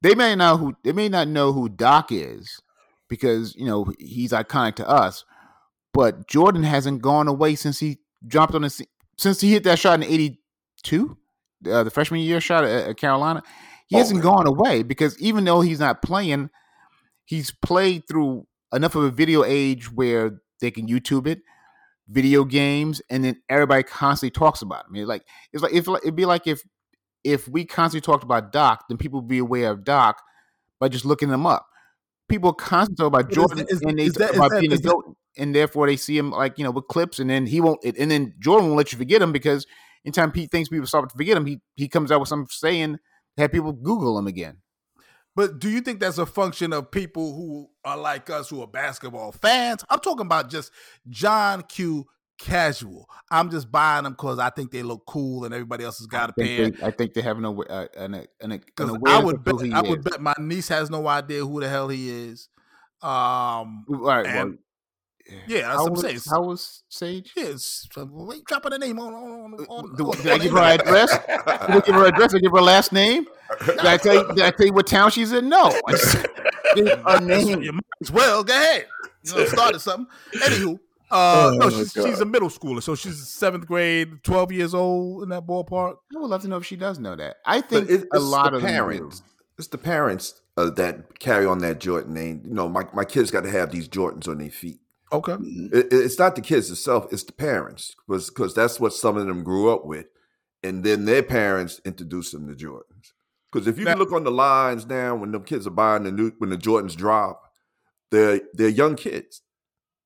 they 0.00 0.14
may 0.14 0.34
not 0.34 0.58
who 0.58 0.76
they 0.84 0.92
may 0.92 1.08
not 1.08 1.28
know 1.28 1.52
who 1.52 1.68
Doc 1.68 2.10
is 2.10 2.60
because, 3.08 3.54
you 3.56 3.66
know, 3.66 3.92
he's 3.98 4.32
iconic 4.32 4.74
to 4.76 4.88
us. 4.88 5.24
But 5.94 6.26
Jordan 6.26 6.62
hasn't 6.62 7.02
gone 7.02 7.28
away 7.28 7.54
since 7.54 7.78
he 7.80 7.98
jumped 8.26 8.54
on 8.54 8.62
the 8.62 8.86
since 9.18 9.40
he 9.40 9.52
hit 9.52 9.64
that 9.64 9.78
shot 9.78 10.00
in 10.00 10.04
82, 10.04 11.16
uh, 11.70 11.82
the 11.82 11.90
freshman 11.90 12.20
year 12.20 12.40
shot 12.40 12.64
at, 12.64 12.88
at 12.88 12.96
Carolina 12.96 13.42
he 13.92 13.96
oh, 13.96 13.98
hasn't 13.98 14.24
man. 14.24 14.32
gone 14.32 14.46
away 14.46 14.82
because 14.82 15.18
even 15.20 15.44
though 15.44 15.60
he's 15.60 15.78
not 15.78 16.00
playing, 16.00 16.48
he's 17.26 17.50
played 17.50 18.08
through 18.08 18.46
enough 18.72 18.94
of 18.94 19.04
a 19.04 19.10
video 19.10 19.44
age 19.44 19.92
where 19.92 20.40
they 20.62 20.70
can 20.70 20.88
YouTube 20.88 21.26
it, 21.26 21.42
video 22.08 22.44
games, 22.44 23.00
and 23.10 23.24
then 23.24 23.40
everybody 23.48 23.82
constantly 23.82 24.30
talks 24.30 24.62
about 24.62 24.86
him. 24.86 24.96
It's 24.96 25.08
like 25.08 25.24
it's 25.52 25.62
like 25.62 25.72
if 25.72 25.88
it'd 25.88 26.16
be 26.16 26.24
like 26.24 26.46
if 26.46 26.62
if 27.24 27.48
we 27.48 27.64
constantly 27.64 28.04
talked 28.04 28.24
about 28.24 28.52
Doc, 28.52 28.84
then 28.88 28.98
people 28.98 29.20
would 29.20 29.28
be 29.28 29.38
aware 29.38 29.70
of 29.70 29.84
Doc 29.84 30.20
by 30.80 30.88
just 30.88 31.04
looking 31.04 31.28
them 31.28 31.46
up. 31.46 31.66
People 32.28 32.52
constantly 32.52 33.02
talk 33.02 33.08
about 33.08 33.30
Jordan 33.30 33.60
is, 33.60 33.80
is, 33.80 33.82
and 33.82 33.98
they 33.98 34.08
talk 34.08 34.18
that, 34.18 34.36
about 34.36 34.50
that, 34.50 34.60
being 34.60 34.72
a 34.72 34.78
goat, 34.78 35.16
and 35.36 35.54
therefore 35.54 35.86
they 35.86 35.96
see 35.96 36.16
him 36.16 36.30
like 36.30 36.58
you 36.58 36.64
know 36.64 36.70
with 36.70 36.88
clips, 36.88 37.18
and 37.18 37.28
then 37.30 37.46
he 37.46 37.60
won't, 37.60 37.82
and 37.84 38.10
then 38.10 38.34
Jordan 38.40 38.66
won't 38.66 38.78
let 38.78 38.92
you 38.92 38.98
forget 38.98 39.22
him 39.22 39.32
because 39.32 39.66
anytime 40.04 40.32
Pete 40.32 40.50
thinks 40.50 40.68
people 40.68 40.86
start 40.86 41.08
to 41.08 41.16
forget 41.16 41.36
him, 41.36 41.46
he 41.46 41.60
he 41.76 41.88
comes 41.88 42.10
out 42.10 42.20
with 42.20 42.28
something 42.28 42.48
saying 42.50 42.98
have 43.38 43.52
people 43.52 43.72
Google 43.72 44.18
him 44.18 44.26
again. 44.26 44.58
But 45.34 45.58
do 45.58 45.70
you 45.70 45.80
think 45.80 46.00
that's 46.00 46.18
a 46.18 46.26
function 46.26 46.72
of 46.72 46.90
people 46.90 47.34
who 47.34 47.70
are 47.84 47.96
like 47.96 48.28
us 48.30 48.50
who 48.50 48.60
are 48.60 48.66
basketball 48.66 49.32
fans? 49.32 49.84
I'm 49.88 50.00
talking 50.00 50.26
about 50.26 50.50
just 50.50 50.72
John 51.08 51.62
Q. 51.62 52.06
casual. 52.38 53.08
I'm 53.30 53.50
just 53.50 53.70
buying 53.70 54.02
them 54.04 54.14
because 54.14 54.38
I 54.40 54.50
think 54.50 54.72
they 54.72 54.82
look 54.82 55.04
cool 55.06 55.44
and 55.44 55.54
everybody 55.54 55.84
else 55.84 55.98
has 55.98 56.06
got 56.08 56.30
a 56.30 56.32
pair. 56.32 56.70
they, 56.70 56.84
I 56.84 56.90
think 56.90 57.14
they 57.14 57.22
have 57.22 57.38
no 57.38 57.62
uh, 57.62 57.86
an, 57.96 58.14
an, 58.14 58.26
an, 58.40 58.60
I 59.06 59.22
would 59.22 59.44
bet, 59.44 59.54
I 59.72 59.80
would 59.80 60.02
bet 60.02 60.20
my 60.20 60.34
niece 60.40 60.68
has 60.68 60.90
no 60.90 61.06
idea 61.06 61.46
who 61.46 61.60
the 61.60 61.68
hell 61.68 61.88
he 61.88 62.10
is. 62.10 62.48
Um, 63.00 63.84
All 63.88 63.96
right, 64.02 64.24
well, 64.24 64.42
and- 64.42 64.58
yeah, 65.46 65.62
that's 65.62 65.66
how 65.66 65.76
what 65.82 65.86
I'm 65.86 65.92
was, 65.92 66.00
saying. 66.02 66.20
how 66.30 66.42
was 66.42 66.82
Sage? 66.88 67.32
Yes, 67.36 67.88
wait, 67.96 68.44
dropping 68.44 68.70
the 68.72 68.78
name 68.78 68.98
on 68.98 69.12
on 69.14 69.54
on. 69.54 69.66
on, 69.68 69.96
Do- 69.96 70.06
on- 70.10 70.16
did 70.18 70.26
I 70.32 70.38
give 70.38 70.52
her 70.52 70.58
internet. 70.58 70.80
address? 70.80 71.10
Did 71.26 71.30
I 71.48 71.80
give 71.80 71.94
her 71.94 72.06
address? 72.06 72.32
Did 72.32 72.38
I 72.38 72.40
give 72.40 72.52
her 72.52 72.60
last 72.62 72.92
name? 72.92 73.26
Did 73.66 73.78
I 73.80 73.96
tell 73.98 74.14
you, 74.14 74.34
did 74.34 74.44
I 74.44 74.50
tell 74.50 74.64
you 74.66 74.72
what 74.72 74.86
town 74.86 75.10
she's 75.10 75.30
in? 75.32 75.50
No. 75.50 75.78
I 75.86 75.92
just 75.92 76.26
gave 76.74 76.88
her 76.88 77.20
name. 77.20 77.62
You 77.62 77.72
might 77.72 77.82
as 78.00 78.10
well 78.10 78.42
go 78.42 78.54
ahead. 78.54 78.86
You 79.24 79.34
know, 79.36 79.44
started 79.44 79.78
something. 79.80 80.06
Anywho, 80.36 80.78
Oh, 81.14 81.48
uh, 81.50 81.54
no, 81.56 81.68
she's, 81.68 81.92
she's 81.92 82.20
a 82.20 82.24
middle 82.24 82.48
schooler, 82.48 82.82
so 82.82 82.94
she's 82.94 83.28
seventh 83.28 83.66
grade, 83.66 84.24
twelve 84.24 84.50
years 84.50 84.72
old 84.72 85.22
in 85.22 85.28
that 85.28 85.46
ballpark. 85.46 85.96
I 86.16 86.18
would 86.18 86.30
love 86.30 86.40
to 86.42 86.48
know 86.48 86.56
if 86.56 86.64
she 86.64 86.76
does 86.76 86.98
know 86.98 87.14
that. 87.14 87.36
I 87.44 87.60
think 87.60 87.90
it's, 87.90 88.04
a 88.04 88.06
it's 88.14 88.24
lot 88.24 88.52
the 88.52 88.56
of 88.56 88.62
them 88.62 88.70
parents. 88.70 89.22
It's 89.58 89.68
the 89.68 89.76
parents 89.76 90.40
uh, 90.56 90.70
that 90.70 91.18
carry 91.18 91.44
on 91.44 91.58
that 91.58 91.78
Jordan 91.80 92.14
name. 92.14 92.40
You 92.46 92.54
know, 92.54 92.66
my, 92.70 92.84
my 92.94 93.04
kids 93.04 93.30
got 93.30 93.44
to 93.44 93.50
have 93.50 93.70
these 93.70 93.86
Jordans 93.88 94.26
on 94.26 94.38
their 94.38 94.48
feet. 94.50 94.80
Okay. 95.12 95.36
It, 95.72 95.88
it's 95.92 96.18
not 96.18 96.34
the 96.36 96.40
kids 96.40 96.70
itself; 96.70 97.12
it's 97.12 97.22
the 97.24 97.32
parents, 97.32 97.94
because 98.06 98.30
because 98.30 98.54
that's 98.54 98.80
what 98.80 98.94
some 98.94 99.16
of 99.16 99.26
them 99.26 99.44
grew 99.44 99.70
up 99.70 99.84
with, 99.84 100.06
and 100.62 100.82
then 100.84 101.04
their 101.04 101.22
parents 101.22 101.80
introduced 101.84 102.32
them 102.32 102.48
to 102.48 102.54
Jordans. 102.54 103.12
Because 103.52 103.66
if 103.68 103.78
you 103.78 103.84
Now- 103.84 103.96
look 103.96 104.12
on 104.12 104.24
the 104.24 104.30
lines 104.30 104.86
now, 104.86 105.14
when 105.14 105.32
the 105.32 105.40
kids 105.40 105.66
are 105.66 105.70
buying 105.70 106.04
the 106.04 106.12
new 106.12 106.32
when 106.38 106.50
the 106.50 106.56
Jordans 106.56 106.96
drop, 106.96 107.42
they're 108.10 108.40
they're 108.54 108.68
young 108.68 108.96
kids. 108.96 109.42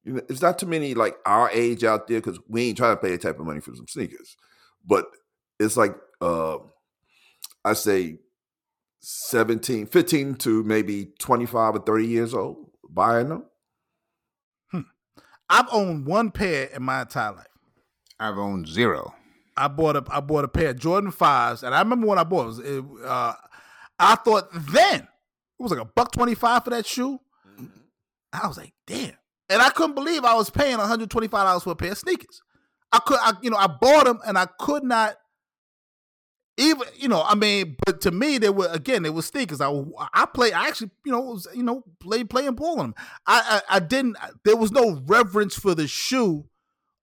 You 0.05 0.15
know, 0.15 0.21
it's 0.29 0.43
not 0.43 0.59
too 0.59 0.67
many 0.67 0.95
like 0.95 1.17
our 1.25 1.51
age 1.51 1.85
out 1.85 2.09
there 2.09 2.21
because 2.21 2.39
we 2.49 2.69
ain't 2.69 2.77
trying 2.79 2.97
to 2.97 3.01
pay 3.03 3.15
a 3.15 3.19
type 3.19 3.39
of 3.39 3.47
money 3.47 3.61
for 3.61 3.75
some 3.75 3.89
sneakers. 3.89 4.37
But 4.85 5.07
it's 5.61 5.77
like 5.77 5.97
uh, 6.21 6.59
I 7.65 7.73
say 7.75 8.19
17, 9.01 9.87
15 9.87 10.35
to 10.37 10.63
maybe 10.65 11.13
25 11.19 11.77
or 11.77 11.79
30 11.81 12.07
years 12.07 12.35
old 12.35 12.71
buying 12.89 13.29
them. 13.29 13.45
I've 15.49 15.67
owned 15.73 16.07
one 16.07 16.31
pair 16.31 16.65
in 16.67 16.83
my 16.83 17.03
entire 17.03 17.33
life. 17.33 17.47
I've 18.19 18.39
owned 18.39 18.69
zero. 18.69 19.15
I 19.57 19.69
bought 19.69 19.97
a 19.97 20.05
I 20.11 20.21
bought 20.21 20.45
a 20.45 20.49
pair 20.49 20.71
of 20.71 20.79
Jordan 20.79 21.11
fives, 21.11 21.63
and 21.63 21.75
I 21.75 21.79
remember 21.81 22.07
when 22.07 22.19
I 22.19 22.25
bought 22.25 22.43
it. 22.43 22.47
was, 22.47 22.59
it, 22.59 22.85
uh, 23.05 23.33
I 23.99 24.15
thought 24.17 24.49
then 24.53 25.01
it 25.01 25.63
was 25.63 25.71
like 25.71 25.81
a 25.81 25.85
buck 25.87 26.13
twenty 26.13 26.35
five 26.35 26.65
for 26.65 26.71
that 26.71 26.87
shoe. 26.87 27.21
I 28.33 28.47
was 28.47 28.59
like, 28.59 28.75
damn, 28.87 29.15
and 29.49 29.63
I 29.63 29.71
couldn't 29.71 29.95
believe 29.95 30.25
I 30.25 30.35
was 30.35 30.51
paying 30.51 30.77
one 30.77 30.89
hundred 30.89 31.11
twenty 31.11 31.29
five 31.29 31.47
dollars 31.47 31.63
for 31.63 31.71
a 31.71 31.77
pair 31.77 31.93
of 31.93 31.99
sneakers. 31.99 32.43
I 32.93 32.99
could, 32.99 33.19
I, 33.21 33.33
you 33.43 33.51
know, 33.51 33.57
I 33.57 33.67
bought 33.67 34.05
them, 34.05 34.21
and 34.27 34.37
I 34.37 34.47
could 34.59 34.85
not 34.85 35.17
even, 36.59 36.87
you 36.97 37.09
know, 37.09 37.23
I 37.23 37.35
mean, 37.35 37.77
but 37.85 38.01
to 38.03 38.11
me, 38.11 38.39
they 38.39 38.49
were 38.51 38.69
again, 38.69 39.03
they 39.03 39.11
were 39.11 39.23
sneakers. 39.23 39.61
I 39.61 39.71
I 40.15 40.27
play, 40.27 40.53
I 40.53 40.69
actually, 40.69 40.91
you 41.05 41.13
know, 41.13 41.21
was, 41.21 41.47
you 41.55 41.63
know, 41.63 41.83
play 42.01 42.25
playing 42.25 42.55
ball 42.55 42.81
on 42.81 42.87
them. 42.89 42.95
I, 43.27 43.61
I 43.69 43.77
I 43.77 43.79
didn't. 43.81 44.17
There 44.45 44.57
was 44.57 44.73
no 44.73 45.03
reverence 45.07 45.55
for 45.57 45.75
the 45.75 45.87
shoe 45.87 46.47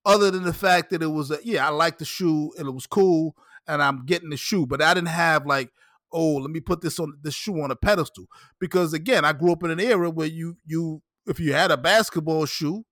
other 0.06 0.32
than 0.32 0.44
the 0.44 0.54
fact 0.54 0.90
that 0.90 1.02
it 1.04 1.08
was 1.08 1.32
a, 1.32 1.40
yeah, 1.44 1.66
I 1.68 1.70
like 1.70 1.98
the 1.98 2.06
shoe 2.06 2.52
and 2.58 2.68
it 2.68 2.72
was 2.72 2.88
cool 2.88 3.36
and 3.68 3.82
I'm 3.82 4.06
getting 4.06 4.30
the 4.30 4.38
shoe, 4.38 4.66
but 4.66 4.82
I 4.82 4.94
didn't 4.94 5.08
have 5.10 5.46
like, 5.46 5.70
oh, 6.12 6.36
let 6.36 6.52
me 6.52 6.60
put 6.60 6.82
this 6.82 7.00
on 7.00 7.14
the 7.22 7.32
shoe 7.32 7.62
on 7.62 7.72
a 7.72 7.76
pedestal 7.76 8.26
because 8.60 8.94
again, 8.94 9.24
I 9.24 9.34
grew 9.34 9.52
up 9.54 9.64
in 9.64 9.72
an 9.72 9.80
era 9.80 10.10
where 10.10 10.28
you 10.28 10.58
you 10.66 11.02
if 11.26 11.40
you 11.40 11.54
had 11.54 11.72
a 11.72 11.78
basketball 11.78 12.46
shoe, 12.46 12.86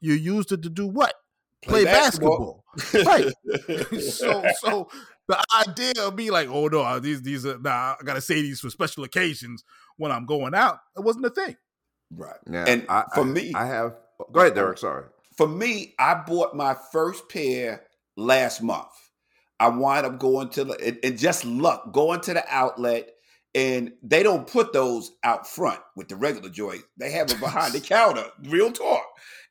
you 0.00 0.14
used 0.14 0.52
it 0.52 0.62
to 0.62 0.70
do 0.70 0.86
what? 0.86 1.14
Play, 1.62 1.84
basketball. 1.84 2.64
right. 3.04 3.32
so 4.00 4.44
so 4.60 4.88
the 5.26 5.44
idea 5.66 5.92
of 6.06 6.14
me 6.14 6.30
like, 6.30 6.48
oh 6.48 6.68
no, 6.68 6.98
these 7.00 7.22
these 7.22 7.44
are 7.46 7.58
nah, 7.58 7.96
I 8.00 8.04
gotta 8.04 8.20
say 8.20 8.40
these 8.42 8.60
for 8.60 8.70
special 8.70 9.04
occasions 9.04 9.64
when 9.96 10.12
I'm 10.12 10.26
going 10.26 10.54
out, 10.54 10.78
it 10.96 11.00
wasn't 11.02 11.26
a 11.26 11.30
thing. 11.30 11.56
Right. 12.10 12.36
Now, 12.46 12.64
And 12.64 12.86
I, 12.88 13.04
for 13.14 13.20
I- 13.22 13.24
me- 13.24 13.52
I 13.54 13.66
have. 13.66 13.94
Go 14.32 14.40
ahead, 14.40 14.54
Derek. 14.54 14.78
Sorry. 14.78 15.04
For 15.36 15.46
me, 15.46 15.94
I 15.98 16.22
bought 16.26 16.54
my 16.56 16.74
first 16.92 17.28
pair 17.28 17.84
last 18.16 18.62
month. 18.62 18.88
I 19.60 19.68
wind 19.68 20.06
up 20.06 20.18
going 20.18 20.48
to 20.50 20.64
the 20.64 20.72
and, 20.84 20.98
and 21.04 21.18
just 21.18 21.44
luck 21.44 21.92
going 21.92 22.20
to 22.22 22.34
the 22.34 22.44
outlet, 22.48 23.10
and 23.54 23.92
they 24.02 24.22
don't 24.22 24.46
put 24.46 24.72
those 24.72 25.12
out 25.24 25.46
front 25.46 25.80
with 25.96 26.08
the 26.08 26.16
regular 26.16 26.48
joint. 26.48 26.82
They 26.96 27.10
have 27.10 27.30
it 27.30 27.40
behind 27.40 27.72
the 27.74 27.80
counter. 27.94 28.24
Real 28.44 28.70
talk. 28.72 29.04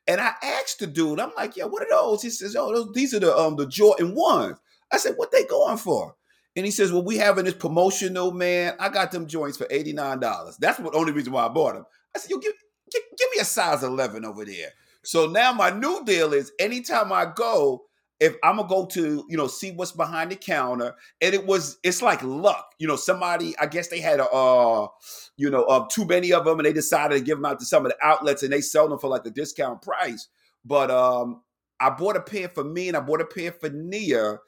And 0.08 0.20
I 0.20 0.32
asked 0.42 0.78
the 0.80 0.86
dude, 0.86 1.20
I'm 1.20 1.32
like, 1.36 1.56
"Yeah, 1.56 1.66
what 1.66 1.82
are 1.82 1.90
those?" 1.90 2.22
He 2.22 2.30
says, 2.30 2.56
"Oh, 2.56 2.72
those 2.72 2.92
these 2.94 3.14
are 3.14 3.20
the 3.20 3.36
um 3.36 3.56
the 3.56 3.66
Jordan 3.66 4.14
ones." 4.14 4.56
I 4.90 4.96
said, 4.96 5.14
"What 5.16 5.30
they 5.30 5.44
going 5.44 5.76
for?" 5.76 6.16
And 6.56 6.64
he 6.64 6.72
says, 6.72 6.90
"Well, 6.90 7.04
we 7.04 7.18
having 7.18 7.44
this 7.44 7.54
promotional, 7.54 8.32
man. 8.32 8.74
I 8.80 8.88
got 8.88 9.12
them 9.12 9.26
joints 9.28 9.58
for 9.58 9.66
eighty 9.70 9.92
nine 9.92 10.18
dollars. 10.18 10.56
That's 10.58 10.78
the 10.78 10.90
only 10.92 11.12
reason 11.12 11.32
why 11.34 11.44
I 11.44 11.48
bought 11.48 11.74
them." 11.74 11.84
I 12.16 12.18
said, 12.18 12.30
"Yo, 12.30 12.38
give, 12.38 12.54
give 12.90 13.02
give 13.18 13.28
me 13.34 13.40
a 13.40 13.44
size 13.44 13.82
eleven 13.82 14.24
over 14.24 14.44
there." 14.44 14.70
So 15.04 15.26
now 15.26 15.52
my 15.52 15.70
new 15.70 16.02
deal 16.04 16.32
is 16.32 16.52
anytime 16.58 17.12
I 17.12 17.26
go, 17.34 17.84
if 18.20 18.34
I'm 18.42 18.56
gonna 18.56 18.68
go 18.68 18.86
to, 18.86 19.24
you 19.28 19.36
know, 19.36 19.46
see 19.46 19.70
what's 19.70 19.92
behind 19.92 20.32
the 20.32 20.36
counter, 20.36 20.94
and 21.20 21.34
it 21.34 21.46
was, 21.46 21.78
it's 21.84 22.02
like 22.02 22.22
luck, 22.22 22.72
you 22.78 22.88
know. 22.88 22.96
Somebody, 22.96 23.56
I 23.58 23.66
guess 23.66 23.88
they 23.88 24.00
had 24.00 24.18
a, 24.18 24.28
uh, 24.28 24.88
you 25.36 25.50
know, 25.50 25.64
uh, 25.64 25.86
too 25.90 26.04
many 26.04 26.32
of 26.32 26.44
them, 26.44 26.58
and 26.58 26.66
they 26.66 26.72
decided 26.72 27.18
to 27.18 27.24
give 27.24 27.38
them 27.38 27.44
out 27.44 27.60
to 27.60 27.66
some 27.66 27.86
of 27.86 27.92
the 27.92 28.06
outlets, 28.06 28.42
and 28.42 28.52
they 28.52 28.60
sell 28.60 28.88
them 28.88 28.98
for 28.98 29.08
like 29.08 29.24
the 29.24 29.30
discount 29.30 29.82
price. 29.82 30.28
But 30.64 30.90
um, 30.90 31.42
I 31.80 31.90
bought 31.90 32.16
a 32.16 32.20
pair 32.20 32.48
for 32.48 32.64
me, 32.64 32.88
and 32.88 32.96
I 32.96 33.00
bought 33.00 33.20
a 33.20 33.24
pair 33.24 33.52
for 33.52 33.70
Nia, 33.70 34.38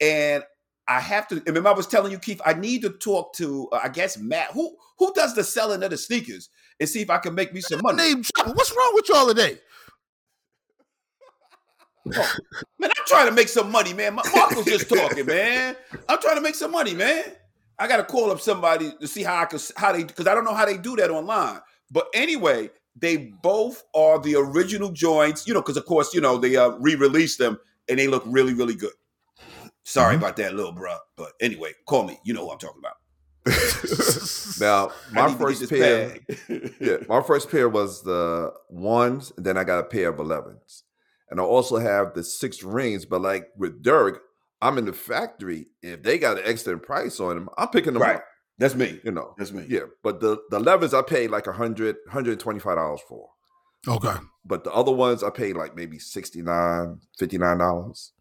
and 0.00 0.42
I 0.88 0.98
have 0.98 1.28
to. 1.28 1.40
Remember, 1.46 1.68
I 1.68 1.74
was 1.74 1.86
telling 1.86 2.10
you, 2.10 2.18
Keith, 2.18 2.40
I 2.44 2.54
need 2.54 2.82
to 2.82 2.90
talk 2.90 3.32
to, 3.34 3.68
uh, 3.70 3.80
I 3.84 3.88
guess 3.90 4.18
Matt, 4.18 4.50
who 4.50 4.76
who 4.98 5.12
does 5.14 5.36
the 5.36 5.44
selling 5.44 5.84
of 5.84 5.90
the 5.90 5.96
sneakers, 5.96 6.48
and 6.80 6.88
see 6.88 7.00
if 7.00 7.10
I 7.10 7.18
can 7.18 7.36
make 7.36 7.54
me 7.54 7.60
some 7.60 7.80
money. 7.80 7.98
Name. 7.98 8.24
What's 8.44 8.76
wrong 8.76 8.90
with 8.94 9.08
y'all 9.08 9.28
today? 9.28 9.58
Man, 12.78 12.90
I'm 12.96 13.06
trying 13.06 13.28
to 13.28 13.32
make 13.32 13.48
some 13.48 13.70
money, 13.70 13.92
man. 13.92 14.14
Ma- 14.14 14.22
Mark 14.34 14.50
was 14.50 14.66
just 14.66 14.88
talking, 14.88 15.26
man. 15.26 15.76
I'm 16.08 16.20
trying 16.20 16.36
to 16.36 16.40
make 16.40 16.54
some 16.54 16.70
money, 16.70 16.94
man. 16.94 17.24
I 17.78 17.88
got 17.88 17.96
to 17.96 18.04
call 18.04 18.30
up 18.30 18.40
somebody 18.40 18.92
to 19.00 19.08
see 19.08 19.22
how 19.22 19.40
I 19.40 19.46
can 19.46 19.58
how 19.76 19.92
they 19.92 20.04
because 20.04 20.26
I 20.26 20.34
don't 20.34 20.44
know 20.44 20.54
how 20.54 20.66
they 20.66 20.76
do 20.76 20.96
that 20.96 21.10
online. 21.10 21.60
But 21.90 22.08
anyway, 22.14 22.70
they 22.94 23.32
both 23.42 23.82
are 23.94 24.18
the 24.18 24.36
original 24.36 24.90
joints, 24.92 25.46
you 25.46 25.54
know, 25.54 25.60
because 25.60 25.76
of 25.76 25.86
course, 25.86 26.12
you 26.14 26.20
know, 26.20 26.36
they 26.36 26.56
uh, 26.56 26.70
re-released 26.78 27.38
them 27.38 27.58
and 27.88 27.98
they 27.98 28.06
look 28.06 28.22
really, 28.26 28.54
really 28.54 28.74
good. 28.74 28.92
Sorry 29.84 30.16
about 30.16 30.36
that, 30.36 30.54
little 30.54 30.72
bro. 30.72 30.96
But 31.16 31.32
anyway, 31.40 31.72
call 31.86 32.04
me. 32.04 32.18
You 32.24 32.34
know 32.34 32.46
who 32.46 32.52
I'm 32.52 32.58
talking 32.58 32.80
about. 32.80 32.96
now, 34.60 34.92
my 35.12 35.26
need 35.26 35.38
to 35.38 35.38
get 35.38 35.38
first 35.38 35.70
pair. 35.70 36.70
yeah, 36.80 36.96
my 37.08 37.22
first 37.22 37.50
pair 37.50 37.68
was 37.68 38.02
the 38.02 38.52
ones, 38.68 39.32
and 39.36 39.46
then 39.46 39.56
I 39.56 39.64
got 39.64 39.78
a 39.78 39.84
pair 39.84 40.10
of 40.10 40.16
11s. 40.16 40.82
And 41.30 41.40
I 41.40 41.44
also 41.44 41.76
have 41.78 42.14
the 42.14 42.24
six 42.24 42.62
rings, 42.62 43.04
but 43.06 43.22
like 43.22 43.48
with 43.56 43.82
Dirk, 43.82 44.20
I'm 44.60 44.78
in 44.78 44.84
the 44.84 44.92
factory. 44.92 45.68
If 45.82 46.02
they 46.02 46.18
got 46.18 46.38
an 46.38 46.44
extra 46.46 46.78
price 46.78 47.20
on 47.20 47.36
them, 47.36 47.48
I'm 47.56 47.68
picking 47.68 47.92
them 47.94 48.02
Right. 48.02 48.16
up. 48.16 48.24
That's 48.58 48.74
me. 48.74 49.00
You 49.04 49.12
know, 49.12 49.34
That's 49.38 49.52
me. 49.52 49.64
yeah. 49.68 49.84
But 50.02 50.20
the 50.20 50.38
the 50.50 50.58
11s 50.60 50.92
I 50.92 51.02
paid 51.02 51.30
like 51.30 51.46
a 51.46 51.52
hundred, 51.52 51.96
hundred 52.10 52.38
twenty 52.40 52.60
five 52.60 52.76
dollars 52.76 53.00
for. 53.08 53.30
Okay. 53.88 54.14
But 54.44 54.64
the 54.64 54.72
other 54.72 54.92
ones 54.92 55.22
I 55.22 55.30
paid 55.30 55.56
like 55.56 55.74
maybe 55.74 55.98
69 55.98 56.98
dollars. 57.58 58.12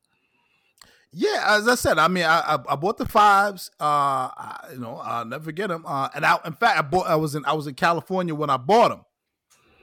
Yeah, 1.12 1.44
as 1.58 1.68
I 1.68 1.74
said, 1.76 1.98
I 1.98 2.08
mean, 2.08 2.24
I 2.24 2.40
I, 2.42 2.60
I 2.70 2.76
bought 2.76 2.98
the 2.98 3.06
fives. 3.08 3.72
Uh, 3.80 3.84
I, 4.30 4.68
you 4.74 4.80
know, 4.80 4.98
I'll 4.98 5.26
never 5.26 5.44
forget 5.46 5.70
them. 5.70 5.84
Uh, 5.88 6.08
and 6.14 6.24
I, 6.24 6.38
in 6.46 6.54
fact, 6.54 6.78
I 6.78 6.84
bought. 6.84 7.08
I 7.08 7.16
was 7.16 7.34
in 7.34 7.44
I 7.46 7.54
was 7.54 7.66
in 7.66 7.74
California 7.74 8.36
when 8.36 8.50
I 8.52 8.58
bought 8.58 8.90
them. 8.90 9.02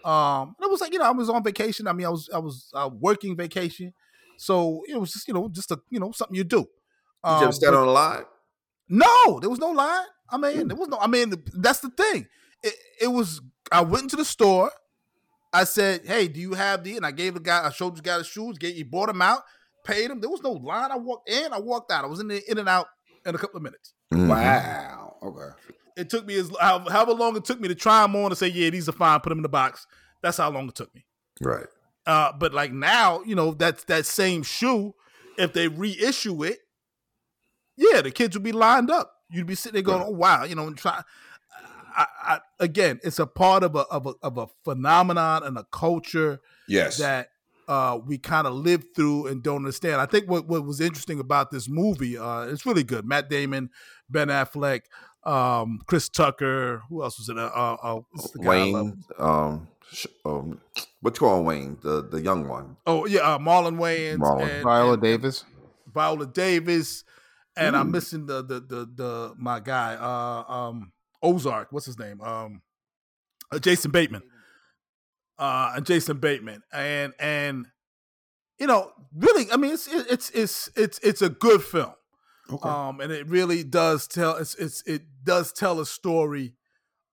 Um, 0.07 0.55
and 0.59 0.67
it 0.67 0.71
was 0.71 0.81
like 0.81 0.93
you 0.93 0.99
know 1.01 1.05
I 1.05 1.11
was 1.11 1.29
on 1.29 1.43
vacation. 1.43 1.87
I 1.89 1.93
mean, 1.93 2.07
I 2.07 2.11
was 2.11 2.31
I 2.33 2.39
was 2.39 2.71
uh, 2.75 2.89
working 2.93 3.37
vacation, 3.37 3.93
so 4.39 4.83
it 4.89 4.97
was 4.99 5.13
just 5.13 5.27
you 5.29 5.35
know 5.35 5.49
just 5.49 5.71
a 5.73 5.81
you 5.91 5.99
know 6.01 6.13
something 6.13 6.37
you 6.37 6.45
do. 6.45 6.59
Did 6.59 6.67
you 6.67 7.31
Um, 7.31 7.43
ever 7.45 7.53
stand 7.53 7.75
on 7.75 7.89
a 7.89 7.91
line? 7.91 8.25
No, 8.89 9.41
there 9.41 9.51
was 9.51 9.59
no 9.59 9.71
line. 9.73 10.07
I 10.31 10.37
mean, 10.39 10.69
there 10.69 10.77
was 10.77 10.89
no. 10.89 10.99
I 10.99 11.09
mean, 11.09 11.33
that's 11.55 11.81
the 11.81 11.91
thing. 11.91 12.27
It, 12.63 12.75
it 13.03 13.09
was. 13.09 13.41
I 13.73 13.81
went 13.81 14.05
into 14.05 14.17
the 14.17 14.25
store. 14.25 14.71
I 15.53 15.65
said, 15.65 16.03
"Hey, 16.07 16.29
do 16.29 16.41
you 16.41 16.55
have 16.55 16.85
the?" 16.85 16.97
And 16.97 17.05
I 17.05 17.11
gave 17.11 17.35
the 17.35 17.41
guy. 17.41 17.67
I 17.67 17.71
showed 17.71 17.97
the 17.97 18.03
guy 18.03 18.19
the 18.19 18.25
shoes. 18.25 18.59
Get 18.59 18.75
he 18.75 18.85
bought 18.85 19.09
them 19.09 19.23
out. 19.23 19.43
Paid 19.85 20.11
him. 20.11 20.21
There 20.21 20.31
was 20.31 20.43
no 20.43 20.53
line. 20.53 20.91
I 20.93 20.97
walked 20.97 21.29
in. 21.29 21.53
I 21.53 21.59
walked 21.59 21.91
out. 21.91 22.05
I 22.05 22.09
was 22.09 22.21
in 22.21 22.29
the, 22.29 22.43
in 22.51 22.59
and 22.59 22.69
out 22.69 22.87
in 23.25 23.35
a 23.35 23.39
couple 23.39 23.57
of 23.57 23.63
minutes. 23.63 23.95
Mhm. 24.13 24.29
Wow. 24.29 25.17
Okay. 25.23 25.57
It 25.97 26.11
took 26.11 26.27
me 26.27 26.37
as 26.37 26.51
how- 26.61 26.89
however 26.89 27.13
long 27.13 27.37
it 27.37 27.45
took 27.45 27.59
me 27.61 27.69
to 27.69 27.75
try 27.75 28.03
them 28.03 28.15
on 28.17 28.27
and 28.27 28.37
say, 28.39 28.49
"Yeah, 28.49 28.71
these 28.71 28.89
are 28.89 28.93
fine." 28.93 29.21
Put 29.21 29.31
them 29.31 29.39
in 29.39 29.43
the 29.43 29.49
box. 29.49 29.87
That's 30.23 30.37
how 30.37 30.51
long 30.51 30.69
it 30.69 30.75
took 30.75 30.95
me. 30.95 31.07
Right. 31.41 31.67
Uh, 32.07 32.33
but 32.39 32.53
like 32.55 32.73
now, 32.73 33.23
you 33.25 33.35
know, 33.35 33.53
that's 33.55 33.85
that 33.85 34.07
same 34.07 34.43
shoe. 34.43 34.95
If 35.39 35.53
they 35.53 35.69
reissue 35.69 36.43
it, 36.45 36.61
yeah, 37.77 38.01
the 38.01 38.11
kids 38.11 38.37
would 38.37 38.43
be 38.45 38.53
lined 38.53 38.91
up. 38.91 39.13
You'd 39.31 39.47
be 39.47 39.55
sitting 39.55 39.75
there 39.75 39.83
going, 39.83 40.01
Right. 40.01 40.09
"Oh 40.09 40.13
wow," 40.13 40.45
you 40.45 40.55
know, 40.55 40.67
and 40.67 40.77
try. 40.79 41.03
I, 41.99 42.07
I, 42.23 42.39
again, 42.61 43.01
it's 43.03 43.19
a 43.19 43.27
part 43.27 43.63
of 43.63 43.75
a 43.75 43.81
of 43.81 44.07
a 44.07 44.13
of 44.23 44.37
a 44.39 44.47
phenomenon 44.65 45.43
and 45.45 45.57
a 45.57 45.65
culture 45.73 46.41
Yes. 46.69 46.99
that 46.99 47.31
uh, 47.69 47.99
we 48.05 48.19
kind 48.19 48.47
of 48.47 48.53
lived 48.55 48.95
through 48.95 49.27
and 49.29 49.43
don't 49.43 49.57
understand. 49.57 50.01
I 50.01 50.07
think 50.07 50.29
what, 50.29 50.47
what 50.47 50.65
was 50.65 50.81
interesting 50.81 51.19
about 51.21 51.51
this 51.51 51.69
movie, 51.69 52.17
uh, 52.19 52.43
it's 52.43 52.67
really 52.67 52.85
good. 52.85 53.05
Matt 53.07 53.29
Damon, 53.31 53.71
Ben 54.11 54.29
Affleck, 54.29 54.83
um, 55.27 55.81
Chris 55.87 56.09
Tucker. 56.09 56.83
Who 56.89 57.03
else 57.03 57.19
was 57.19 57.29
in 57.29 57.37
it? 57.39 57.43
Uh, 57.43 57.75
uh, 57.83 58.01
what's 58.13 58.31
the 58.31 58.39
guy 58.39 58.49
Wayne, 58.49 59.05
um, 59.19 59.69
sh- 59.93 60.07
um, 60.25 60.61
what 61.01 61.15
you 61.17 61.21
call 61.21 61.43
Wayne, 61.45 61.77
the 61.83 62.03
the 62.09 62.21
young 62.21 62.49
one? 62.49 62.77
Oh 62.87 63.07
yeah, 63.07 63.21
uh, 63.21 63.39
Marlon 63.39 63.77
Wayans, 63.79 64.19
Marlon. 64.19 64.49
and, 64.49 64.63
Viola 64.63 64.93
and- 64.95 65.03
Davis. 65.03 65.45
Viola 65.93 66.27
Davis, 66.27 67.05
and 67.57 67.77
I'm 67.77 67.91
missing 67.91 68.27
the 68.27 68.43
the 68.43 68.61
the 68.61 68.89
the 68.95 69.35
my 69.37 69.61
guy, 69.61 69.95
uh, 69.95 70.53
um, 70.53 70.93
Ozark. 71.23 71.69
What's 71.73 71.87
his 71.87 71.99
name? 71.99 72.21
Um, 72.21 72.63
uh, 73.51 73.59
Jason 73.59 73.91
Bateman. 73.91 74.23
Uh, 75.39 75.73
and 75.77 75.85
Jason 75.85 76.19
Bateman, 76.19 76.63
and 76.73 77.13
and 77.19 77.67
you 78.59 78.67
know, 78.67 78.91
really, 79.15 79.51
I 79.53 79.57
mean, 79.59 79.73
it's 79.75 79.87
it's 79.87 80.31
it's 80.31 80.71
it's 80.77 80.99
it's 81.01 81.21
a 81.23 81.29
good 81.29 81.63
film. 81.63 81.93
Okay. 82.51 82.69
um, 82.69 83.01
and 83.01 83.11
it 83.13 83.27
really 83.29 83.65
does 83.65 84.07
tell 84.07 84.37
it's, 84.37 84.55
it's 84.57 84.83
it 84.87 85.03
does 85.25 85.53
tell 85.53 85.81
a 85.81 85.87
story 85.87 86.55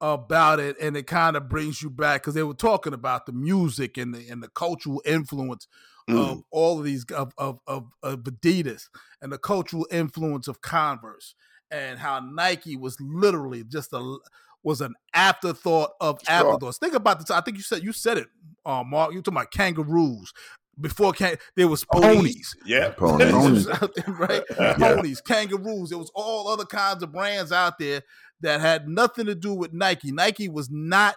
about 0.01 0.59
it, 0.59 0.75
and 0.81 0.97
it 0.97 1.07
kind 1.07 1.35
of 1.37 1.47
brings 1.49 1.81
you 1.81 1.89
back 1.89 2.21
because 2.21 2.33
they 2.33 2.43
were 2.43 2.53
talking 2.53 2.93
about 2.93 3.25
the 3.25 3.31
music 3.31 3.97
and 3.97 4.13
the 4.13 4.27
and 4.29 4.43
the 4.43 4.49
cultural 4.49 5.01
influence 5.05 5.67
Mm. 6.09 6.19
of 6.31 6.43
all 6.51 6.79
of 6.79 6.83
these 6.83 7.05
of, 7.15 7.31
of 7.37 7.59
of 7.65 7.85
of 8.03 8.23
Adidas 8.23 8.89
and 9.21 9.31
the 9.31 9.37
cultural 9.37 9.87
influence 9.89 10.49
of 10.49 10.59
Converse 10.59 11.33
and 11.71 11.97
how 11.97 12.19
Nike 12.19 12.75
was 12.75 12.97
literally 12.99 13.63
just 13.63 13.93
a 13.93 14.17
was 14.63 14.81
an 14.81 14.95
afterthought 15.13 15.91
of 16.01 16.19
Sure. 16.27 16.33
afterthoughts. 16.35 16.77
Think 16.77 16.93
about 16.93 17.19
this. 17.19 17.31
I 17.31 17.39
think 17.39 17.55
you 17.55 17.63
said 17.63 17.83
you 17.85 17.93
said 17.93 18.17
it, 18.17 18.27
uh, 18.65 18.83
Mark. 18.85 19.13
You 19.13 19.21
talking 19.21 19.37
about 19.37 19.51
kangaroos 19.51 20.33
before 20.79 21.13
can 21.13 21.37
there 21.55 21.67
was 21.67 21.85
ponies. 21.85 22.55
Yeah. 22.65 22.89
Ponies. 22.91 23.31
Ponies 23.31 23.69
out 23.69 23.93
there, 23.95 24.13
right? 24.15 24.43
Ponies, 24.77 25.21
kangaroos. 25.21 25.89
There 25.89 25.99
was 25.99 26.11
all 26.15 26.47
other 26.47 26.65
kinds 26.65 27.03
of 27.03 27.11
brands 27.11 27.51
out 27.51 27.77
there 27.79 28.01
that 28.41 28.61
had 28.61 28.87
nothing 28.87 29.25
to 29.27 29.35
do 29.35 29.53
with 29.53 29.73
Nike. 29.73 30.11
Nike 30.11 30.49
was 30.49 30.69
not 30.69 31.15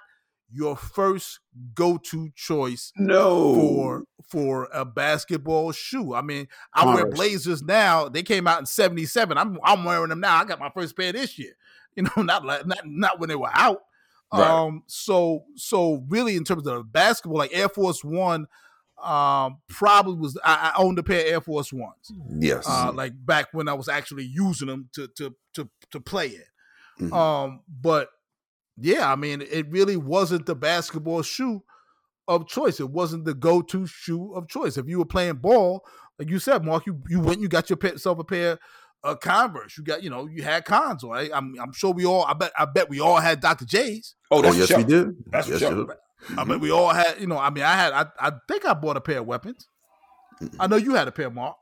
your 0.52 0.76
first 0.76 1.40
go-to 1.74 2.30
choice 2.36 2.92
No. 2.96 3.54
for 3.54 4.04
for 4.28 4.68
a 4.72 4.84
basketball 4.84 5.72
shoe. 5.72 6.14
I 6.14 6.22
mean, 6.22 6.46
I 6.72 6.94
wear 6.94 7.10
Blazers 7.10 7.62
now. 7.62 8.08
They 8.08 8.22
came 8.22 8.46
out 8.46 8.60
in 8.60 8.66
'77. 8.66 9.36
I'm 9.36 9.58
I'm 9.64 9.84
wearing 9.84 10.10
them 10.10 10.20
now. 10.20 10.36
I 10.36 10.44
got 10.44 10.60
my 10.60 10.70
first 10.70 10.96
pair 10.96 11.12
this 11.12 11.38
year. 11.38 11.52
You 11.96 12.02
know, 12.02 12.22
not 12.22 12.44
like 12.44 12.66
not 12.66 12.80
not 12.84 13.18
when 13.20 13.30
they 13.30 13.36
were 13.36 13.48
out. 13.54 13.80
Right. 14.30 14.46
Um, 14.46 14.82
so 14.86 15.44
so 15.54 16.04
really, 16.10 16.36
in 16.36 16.44
terms 16.44 16.66
of 16.66 16.92
basketball, 16.92 17.38
like 17.38 17.56
Air 17.56 17.70
Force 17.70 18.04
One, 18.04 18.48
um, 19.02 19.58
probably 19.68 20.14
was 20.16 20.38
I, 20.44 20.72
I 20.74 20.82
owned 20.82 20.98
a 20.98 21.02
pair 21.02 21.20
of 21.20 21.26
Air 21.32 21.40
Force 21.40 21.72
Ones. 21.72 22.10
Yes. 22.38 22.64
Uh, 22.68 22.92
like 22.94 23.12
back 23.24 23.48
when 23.52 23.68
I 23.68 23.74
was 23.74 23.88
actually 23.88 24.24
using 24.24 24.68
them 24.68 24.88
to 24.94 25.08
to 25.16 25.34
to 25.54 25.68
to 25.92 26.00
play 26.00 26.28
in. 26.28 27.08
Mhm. 27.08 27.12
Um, 27.12 27.60
but 27.68 28.08
yeah, 28.78 29.10
I 29.10 29.16
mean, 29.16 29.42
it 29.42 29.70
really 29.70 29.96
wasn't 29.96 30.46
the 30.46 30.54
basketball 30.54 31.22
shoe 31.22 31.62
of 32.28 32.46
choice. 32.48 32.80
It 32.80 32.90
wasn't 32.90 33.24
the 33.24 33.34
go-to 33.34 33.86
shoe 33.86 34.32
of 34.34 34.48
choice. 34.48 34.76
If 34.76 34.86
you 34.88 34.98
were 34.98 35.04
playing 35.04 35.36
ball, 35.36 35.84
like 36.18 36.28
you 36.30 36.38
said, 36.38 36.64
Mark, 36.64 36.86
you 36.86 37.00
you 37.08 37.20
went, 37.20 37.40
you 37.40 37.48
got 37.48 37.70
your- 37.70 37.78
yourself 37.82 38.18
a 38.18 38.24
pair 38.24 38.58
of 39.02 39.20
Converse. 39.20 39.76
You 39.78 39.84
got, 39.84 40.02
you 40.02 40.10
know, 40.10 40.26
you 40.26 40.42
had 40.42 40.64
cons, 40.64 41.04
right? 41.04 41.30
I'm 41.32 41.54
I'm 41.60 41.72
sure 41.72 41.92
we 41.92 42.04
all. 42.06 42.24
I 42.24 42.32
bet 42.34 42.52
I 42.58 42.64
bet 42.64 42.88
we 42.88 43.00
all 43.00 43.18
had 43.18 43.40
Dr. 43.40 43.64
J's. 43.66 44.14
oh, 44.30 44.38
oh 44.38 44.42
that's 44.42 44.56
yes, 44.56 44.70
for 44.70 44.78
we 44.78 44.84
did. 44.84 45.08
That's 45.26 45.46
for 45.46 45.52
yes, 45.52 45.60
sure. 45.60 45.70
we 45.70 45.84
did. 45.86 45.96
I 46.36 46.44
mean, 46.44 46.60
we 46.60 46.70
all 46.70 46.92
had. 46.92 47.20
You 47.20 47.26
know, 47.26 47.38
I 47.38 47.50
mean, 47.50 47.64
I 47.64 47.74
had. 47.74 47.92
I 47.92 48.06
I 48.18 48.32
think 48.48 48.64
I 48.64 48.74
bought 48.74 48.96
a 48.96 49.00
pair 49.00 49.18
of 49.18 49.26
weapons. 49.26 49.68
I 50.60 50.66
know 50.66 50.76
you 50.76 50.94
had 50.94 51.08
a 51.08 51.12
pair, 51.12 51.30
Mark. 51.30 51.56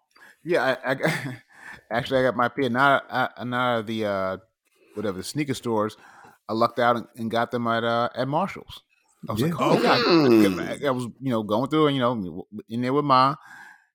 Yeah, 0.45 0.77
I, 0.85 0.91
I 0.91 0.95
got- 0.95 1.11
actually 1.91 2.21
I 2.21 2.23
got 2.23 2.37
my 2.37 2.49
pair 2.49 2.69
not 2.71 3.05
uh, 3.11 3.29
not 3.45 3.75
out 3.75 3.81
of 3.81 3.87
the 3.87 4.05
uh, 4.07 4.37
whatever 4.95 5.19
the 5.19 5.25
sneaker 5.25 5.55
stores. 5.55 5.97
I 6.49 6.53
lucked 6.53 6.79
out 6.79 6.97
and, 6.97 7.07
and 7.17 7.31
got 7.31 7.51
them 7.51 7.67
at 7.67 7.85
uh, 7.85 8.09
at 8.15 8.29
Marshalls. 8.29 8.83
I 9.29 9.33
was 9.33 9.43
like, 9.43 9.53
Yeah. 9.53 9.57
oh 9.61 9.83
god, 9.83 9.99
Mm. 10.05 10.85
I 10.87 10.91
was 10.91 11.05
you 11.21 11.31
know 11.31 11.43
going 11.43 11.71
through 11.71 11.87
and 11.89 11.97
you 11.97 12.03
know 12.03 12.47
in 12.69 12.83
there 12.83 12.93
with 12.93 13.05
ma. 13.05 13.35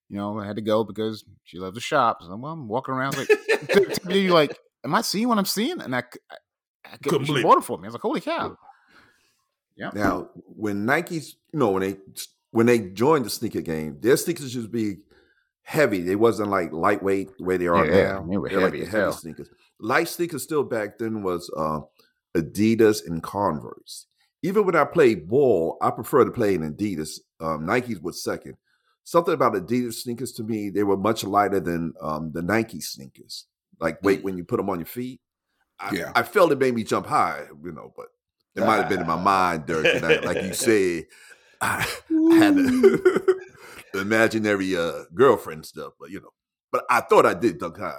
You 0.10 0.18
know, 0.18 0.40
I 0.40 0.48
had 0.48 0.56
to 0.56 0.62
go 0.64 0.84
because 0.84 1.24
she 1.44 1.60
loves 1.60 1.76
to 1.78 1.82
shop. 1.82 2.18
So 2.24 2.36
well, 2.36 2.54
I'm 2.54 2.68
walking 2.68 2.96
around 2.96 3.16
like, 3.16 3.28
to, 3.70 3.86
to 3.86 4.08
me, 4.08 4.22
you 4.22 4.34
like, 4.34 4.58
am 4.84 4.96
I 4.96 5.02
seeing 5.02 5.28
what 5.28 5.38
I'm 5.38 5.46
seeing? 5.46 5.80
And 5.82 5.96
I, 5.96 6.02
Couldn't 6.02 7.04
couldn't 7.04 7.12
believe 7.12 7.28
believe 7.28 7.44
bought 7.44 7.58
it 7.60 7.64
for 7.64 7.78
me. 7.78 7.84
I 7.86 7.88
was 7.90 7.94
like, 7.94 8.02
holy 8.02 8.22
cow! 8.22 8.58
Yeah. 9.80 9.92
Now, 9.94 10.30
when 10.36 10.86
Nikes, 10.86 11.34
you 11.54 11.60
know, 11.60 11.72
when 11.72 11.82
they 11.84 11.98
when 12.52 12.66
they 12.66 12.80
joined 12.80 13.26
the 13.26 13.30
sneaker 13.30 13.62
game, 13.62 13.98
their 14.02 14.18
sneakers 14.18 14.54
used 14.54 14.68
to 14.68 14.72
be 14.72 14.98
heavy. 15.62 16.02
They 16.02 16.16
wasn't 16.18 16.50
like 16.50 16.72
lightweight 16.74 17.38
the 17.38 17.44
way 17.46 17.58
they 17.58 17.68
are 17.68 17.86
Yeah, 17.86 18.04
now. 18.04 18.26
they 18.30 18.38
were 18.38 18.50
They're 18.50 18.60
heavy 18.60 18.80
like 18.80 18.88
as 18.88 18.92
the 18.92 18.98
heavy 18.98 19.04
hell. 19.04 19.12
sneakers. 19.14 19.50
Light 19.80 20.08
sneakers 20.10 20.44
still 20.44 20.64
back 20.64 20.98
then 20.98 21.24
was 21.24 21.50
uh, 21.56 21.80
Adidas 22.36 23.06
and 23.08 23.24
Converse. 23.24 24.08
Even 24.44 24.66
when 24.66 24.76
I 24.76 24.86
played 24.86 25.28
ball, 25.30 25.78
I 25.82 25.92
prefer 25.92 26.26
to 26.26 26.32
play 26.32 26.56
in 26.56 26.62
Adidas. 26.74 27.20
Um, 27.40 27.66
Nikes 27.66 28.02
was 28.02 28.24
second. 28.24 28.56
Something 29.04 29.34
about 29.34 29.54
Adidas 29.54 29.94
sneakers 29.96 30.32
to 30.34 30.44
me, 30.44 30.70
they 30.70 30.84
were 30.84 30.98
much 30.98 31.24
lighter 31.24 31.60
than 31.60 31.94
um, 32.02 32.32
the 32.34 32.42
Nike 32.42 32.82
sneakers. 32.82 33.46
Like 33.80 34.02
weight 34.04 34.24
when 34.24 34.38
you 34.38 34.44
put 34.44 34.58
them 34.58 34.70
on 34.70 34.80
your 34.80 34.86
feet. 34.86 35.22
I, 35.80 35.96
Yeah. 35.96 36.12
I 36.16 36.24
felt 36.24 36.52
it 36.52 36.60
made 36.60 36.76
me 36.76 36.84
jump 36.84 37.06
high, 37.08 37.46
you 37.64 37.72
know, 37.72 37.94
but 37.96 38.08
it 38.56 38.62
might 38.62 38.78
have 38.78 38.90
been 38.90 39.02
in 39.02 39.08
my 39.08 39.16
mind, 39.22 39.66
Dirk. 39.66 39.86
And 39.86 40.06
I, 40.06 40.20
like 40.20 40.44
you 40.44 40.54
said, 40.54 41.06
I, 41.62 41.86
I 42.32 42.36
had 42.36 42.56
the 43.94 44.00
imaginary 44.02 44.76
uh, 44.76 45.04
girlfriend 45.14 45.66
stuff, 45.66 45.94
but 46.00 46.10
you 46.10 46.22
know, 46.22 46.30
but 46.72 46.86
I 46.90 47.02
thought 47.02 47.26
I 47.26 47.34
did 47.34 47.60
dunk 47.60 47.78
high. 47.78 47.98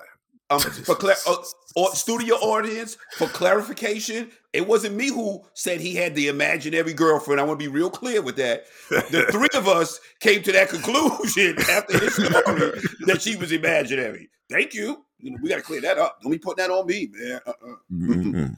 Um, 0.51 0.59
for 0.59 0.97
cla- 0.97 1.15
uh, 1.29 1.37
or 1.77 1.95
studio 1.95 2.35
audience, 2.35 2.97
for 3.17 3.29
clarification, 3.29 4.33
it 4.53 4.67
wasn't 4.67 4.97
me 4.97 5.07
who 5.09 5.45
said 5.55 5.81
he 5.81 5.95
had 5.95 6.17
the 6.17 6.27
imaginary 6.27 6.93
girlfriend. 6.93 7.41
I 7.41 7.45
want 7.45 7.61
to 7.61 7.65
be 7.65 7.73
real 7.73 7.89
clear 7.89 8.21
with 8.21 8.35
that. 8.37 8.65
The 8.89 9.29
three 9.31 9.49
of 9.55 9.69
us 9.69 10.01
came 10.19 10.43
to 10.43 10.51
that 10.51 10.69
conclusion 10.69 11.57
after 11.71 12.01
his 12.01 12.15
story 12.15 12.81
that 13.07 13.19
she 13.21 13.37
was 13.37 13.53
imaginary. 13.53 14.29
Thank 14.51 14.75
you. 14.75 15.05
You 15.21 15.31
know, 15.31 15.39
we 15.41 15.51
got 15.51 15.57
to 15.57 15.63
clear 15.63 15.83
that 15.83 15.99
up. 15.99 16.19
Don't 16.21 16.33
be 16.33 16.39
putting 16.39 16.65
that 16.67 16.73
on 16.73 16.85
me, 16.85 17.11
man. 17.13 17.41
Uh-uh. 17.47 18.49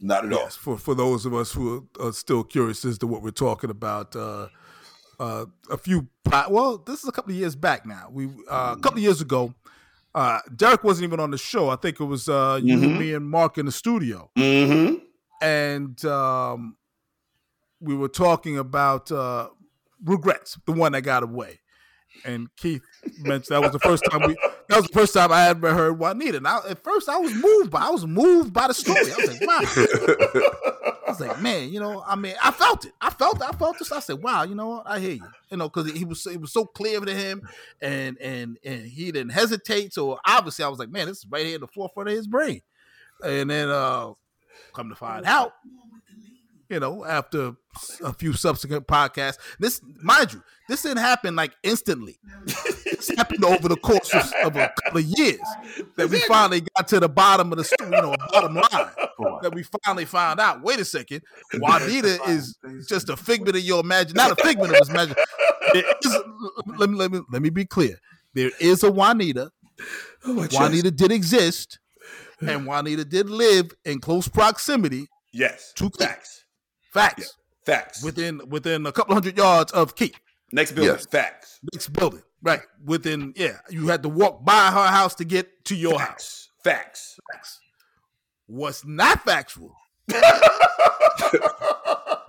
Not 0.00 0.24
at 0.24 0.32
all. 0.32 0.48
For 0.48 0.78
for 0.78 0.94
those 0.94 1.26
of 1.26 1.34
us 1.34 1.52
who 1.52 1.88
are 2.00 2.12
still 2.12 2.42
curious 2.44 2.84
as 2.84 2.98
to 2.98 3.06
what 3.06 3.22
we're 3.22 3.30
talking 3.30 3.70
about, 3.70 4.16
uh, 4.16 4.48
uh, 5.18 5.46
a 5.70 5.76
few 5.76 6.08
well, 6.48 6.78
this 6.78 7.02
is 7.02 7.08
a 7.08 7.12
couple 7.12 7.32
of 7.32 7.36
years 7.38 7.54
back 7.56 7.84
now. 7.86 8.08
We 8.10 8.26
uh, 8.50 8.74
a 8.76 8.80
couple 8.80 8.98
of 8.98 9.02
years 9.04 9.20
ago, 9.20 9.54
uh, 10.14 10.40
Derek 10.56 10.82
wasn't 10.84 11.04
even 11.04 11.20
on 11.20 11.30
the 11.30 11.38
show. 11.38 11.68
I 11.68 11.76
think 11.76 12.00
it 12.00 12.04
was 12.04 12.28
uh, 12.28 12.58
you, 12.62 12.76
Mhm. 12.76 12.98
me, 12.98 13.14
and 13.14 13.28
Mark 13.28 13.58
in 13.58 13.66
the 13.66 13.72
studio, 13.72 14.30
Mm-hmm. 14.36 14.96
and 15.42 16.02
um, 16.06 16.76
we 17.80 17.94
were 17.94 18.08
talking 18.08 18.56
about 18.58 19.12
uh, 19.12 19.48
regrets, 20.04 20.58
the 20.66 20.72
one 20.72 20.92
that 20.92 21.02
got 21.02 21.22
away. 21.22 21.59
And 22.24 22.48
Keith 22.56 22.82
mentioned 23.18 23.54
that 23.54 23.62
was 23.62 23.72
the 23.72 23.78
first 23.78 24.04
time 24.10 24.22
we. 24.26 24.36
That 24.68 24.76
was 24.76 24.86
the 24.86 24.92
first 24.92 25.14
time 25.14 25.32
I 25.32 25.48
ever 25.48 25.74
heard 25.74 25.98
Juanita. 25.98 26.38
And 26.38 26.46
I, 26.46 26.60
at 26.68 26.82
first, 26.84 27.08
I 27.08 27.18
was 27.18 27.34
moved 27.34 27.70
by. 27.70 27.80
I 27.80 27.90
was 27.90 28.06
moved 28.06 28.52
by 28.52 28.68
the 28.68 28.74
story. 28.74 28.98
I 28.98 29.16
was 29.16 29.28
like, 29.28 29.40
wow. 29.40 29.60
I 31.06 31.10
was 31.10 31.20
like, 31.20 31.40
man, 31.40 31.72
you 31.72 31.80
know, 31.80 32.04
I 32.06 32.14
mean, 32.14 32.34
I 32.42 32.50
felt 32.52 32.84
it. 32.84 32.92
I 33.00 33.10
felt, 33.10 33.42
I 33.42 33.52
felt 33.52 33.78
this. 33.78 33.90
I 33.90 34.00
said, 34.00 34.22
wow, 34.22 34.44
you 34.44 34.54
know 34.54 34.68
what? 34.68 34.86
I 34.86 35.00
hear 35.00 35.12
you. 35.12 35.26
You 35.50 35.56
know, 35.56 35.68
because 35.68 35.90
he 35.90 36.04
was, 36.04 36.26
it 36.26 36.40
was 36.40 36.52
so 36.52 36.64
clear 36.64 37.00
to 37.00 37.14
him, 37.14 37.42
and 37.80 38.16
and 38.18 38.58
and 38.64 38.82
he 38.86 39.10
didn't 39.10 39.32
hesitate. 39.32 39.92
So 39.92 40.18
obviously, 40.24 40.64
I 40.64 40.68
was 40.68 40.78
like, 40.78 40.90
man, 40.90 41.08
this 41.08 41.18
is 41.18 41.26
right 41.28 41.44
here 41.44 41.56
in 41.56 41.60
the 41.60 41.66
forefront 41.66 42.08
of 42.08 42.14
his 42.14 42.28
brain. 42.28 42.60
And 43.24 43.50
then, 43.50 43.68
uh 43.68 44.12
come 44.72 44.88
to 44.88 44.94
find 44.94 45.26
out, 45.26 45.52
you 46.70 46.78
know, 46.78 47.04
after 47.04 47.52
a 48.02 48.12
few 48.12 48.32
subsequent 48.32 48.86
podcasts, 48.86 49.38
this, 49.58 49.80
mind 50.02 50.32
you, 50.32 50.42
this 50.68 50.82
didn't 50.82 50.98
happen 50.98 51.34
like 51.34 51.52
instantly. 51.64 52.16
this 52.46 53.10
happened 53.16 53.44
over 53.44 53.68
the 53.68 53.76
course 53.76 54.14
of, 54.14 54.32
of 54.44 54.56
a 54.56 54.72
couple 54.84 55.00
of 55.00 55.04
years 55.04 55.40
that 55.96 56.08
we 56.08 56.20
finally 56.20 56.62
got 56.76 56.86
to 56.88 57.00
the 57.00 57.08
bottom 57.08 57.50
of 57.50 57.58
the, 57.58 57.64
sto- 57.64 57.84
you 57.84 57.90
know, 57.90 58.14
bottom 58.32 58.54
line 58.54 58.90
that 59.42 59.52
we 59.52 59.64
finally 59.84 60.04
found 60.04 60.38
out. 60.38 60.62
Wait 60.62 60.78
a 60.78 60.84
second, 60.84 61.22
Juanita 61.54 62.20
is 62.28 62.56
just 62.88 63.08
a 63.08 63.16
figment 63.16 63.56
of 63.56 63.62
your 63.62 63.80
imagination, 63.80 64.28
not 64.28 64.38
a 64.38 64.42
figment 64.42 64.72
of 64.72 64.78
his 64.78 64.88
imagination. 64.88 65.24
There 65.72 65.84
is, 66.04 66.18
let 66.78 66.88
me 66.90 66.96
let 66.96 67.10
me 67.10 67.20
let 67.30 67.42
me 67.42 67.50
be 67.50 67.64
clear. 67.64 67.98
There 68.34 68.50
is 68.60 68.84
a 68.84 68.90
Juanita. 68.90 69.50
Oh, 70.24 70.34
my 70.34 70.46
chest. 70.46 70.60
Juanita 70.60 70.90
did 70.90 71.10
exist, 71.10 71.80
and 72.40 72.66
Juanita 72.66 73.04
did 73.04 73.28
live 73.28 73.72
in 73.84 73.98
close 74.00 74.28
proximity. 74.28 75.08
Yes. 75.32 75.72
Two 75.74 75.90
facts. 75.90 76.44
Facts 76.92 77.36
Facts. 77.64 78.02
within 78.02 78.40
within 78.48 78.86
a 78.86 78.92
couple 78.92 79.14
hundred 79.14 79.36
yards 79.36 79.72
of 79.72 79.94
Keith. 79.94 80.18
Next 80.52 80.72
building. 80.72 80.94
Yes. 80.94 81.06
Facts. 81.06 81.60
Next 81.72 81.88
building, 81.88 82.22
right? 82.42 82.62
Within 82.84 83.32
yeah, 83.36 83.58
you 83.68 83.88
had 83.88 84.02
to 84.02 84.08
walk 84.08 84.44
by 84.44 84.70
her 84.70 84.86
house 84.88 85.14
to 85.16 85.24
get 85.24 85.64
to 85.66 85.76
your 85.76 86.00
house. 86.00 86.48
Facts. 86.64 87.16
Facts. 87.16 87.16
Facts. 87.32 87.60
What's 88.46 88.84
not 88.84 89.24
factual 89.24 89.76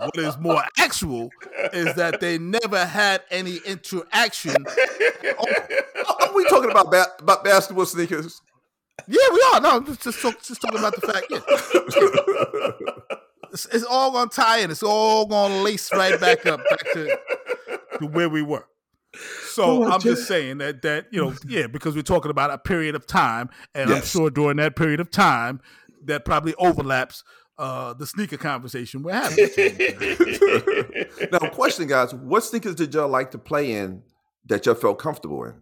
what 0.02 0.18
is 0.18 0.38
more 0.38 0.64
actual 0.78 1.30
is 1.74 1.94
that 1.96 2.20
they 2.20 2.38
never 2.38 2.86
had 2.86 3.24
any 3.32 3.58
interaction. 3.66 4.56
Are 4.66 6.34
we 6.36 6.46
talking 6.46 6.72
about 6.72 6.92
ba- 6.92 7.14
about 7.20 7.44
basketball 7.44 7.86
sneakers? 7.86 8.42
Yeah, 9.08 9.28
we 9.34 9.46
are. 9.54 9.62
No, 9.62 9.70
I'm 9.78 9.86
just 9.86 10.02
just, 10.04 10.22
talk, 10.22 10.42
just 10.44 10.62
talking 10.62 10.80
about 10.80 10.96
the 10.96 11.02
fact. 11.02 11.26
Yeah. 13.10 13.18
It's, 13.52 13.66
it's 13.68 13.84
all 13.84 14.12
gonna 14.12 14.30
tie 14.30 14.60
in. 14.60 14.72
It's 14.72 14.84
all 14.84 15.26
gonna 15.26 15.62
lace 15.62 15.92
right 15.94 16.20
back 16.20 16.46
up 16.46 16.62
back 16.70 16.80
to, 16.94 17.20
to 18.00 18.08
where 18.08 18.30
we 18.30 18.42
were. 18.42 18.68
So 19.50 19.92
I'm 19.92 20.00
just 20.00 20.28
saying 20.28 20.60
that 20.60 20.82
that 20.84 21.08
you 21.12 21.22
know, 21.22 21.34
yeah, 21.46 21.68
because 21.68 21.96
we're 21.96 22.02
talking 22.02 22.32
about 22.32 22.52
a 22.52 22.58
period 22.58 22.96
of 22.96 23.06
time, 23.06 23.50
and 23.76 23.92
I'm 23.92 24.04
sure 24.04 24.30
during 24.30 24.58
that 24.58 24.76
period 24.76 25.02
of 25.02 25.12
time, 25.12 25.60
that 26.06 26.24
probably 26.24 26.56
overlaps 26.56 27.24
uh, 27.58 27.94
the 27.94 28.08
sneaker 28.08 28.38
conversation 28.38 29.04
we're 29.04 29.14
having. 29.14 29.50
Now, 31.32 31.40
question, 31.50 31.88
guys: 31.88 32.14
What 32.14 32.44
sneakers 32.44 32.76
did 32.76 32.94
y'all 32.94 33.08
like 33.08 33.32
to 33.32 33.38
play 33.38 33.74
in 33.74 34.02
that 34.46 34.66
y'all 34.66 34.76
felt 34.76 34.98
comfortable 34.98 35.44
in? 35.44 35.54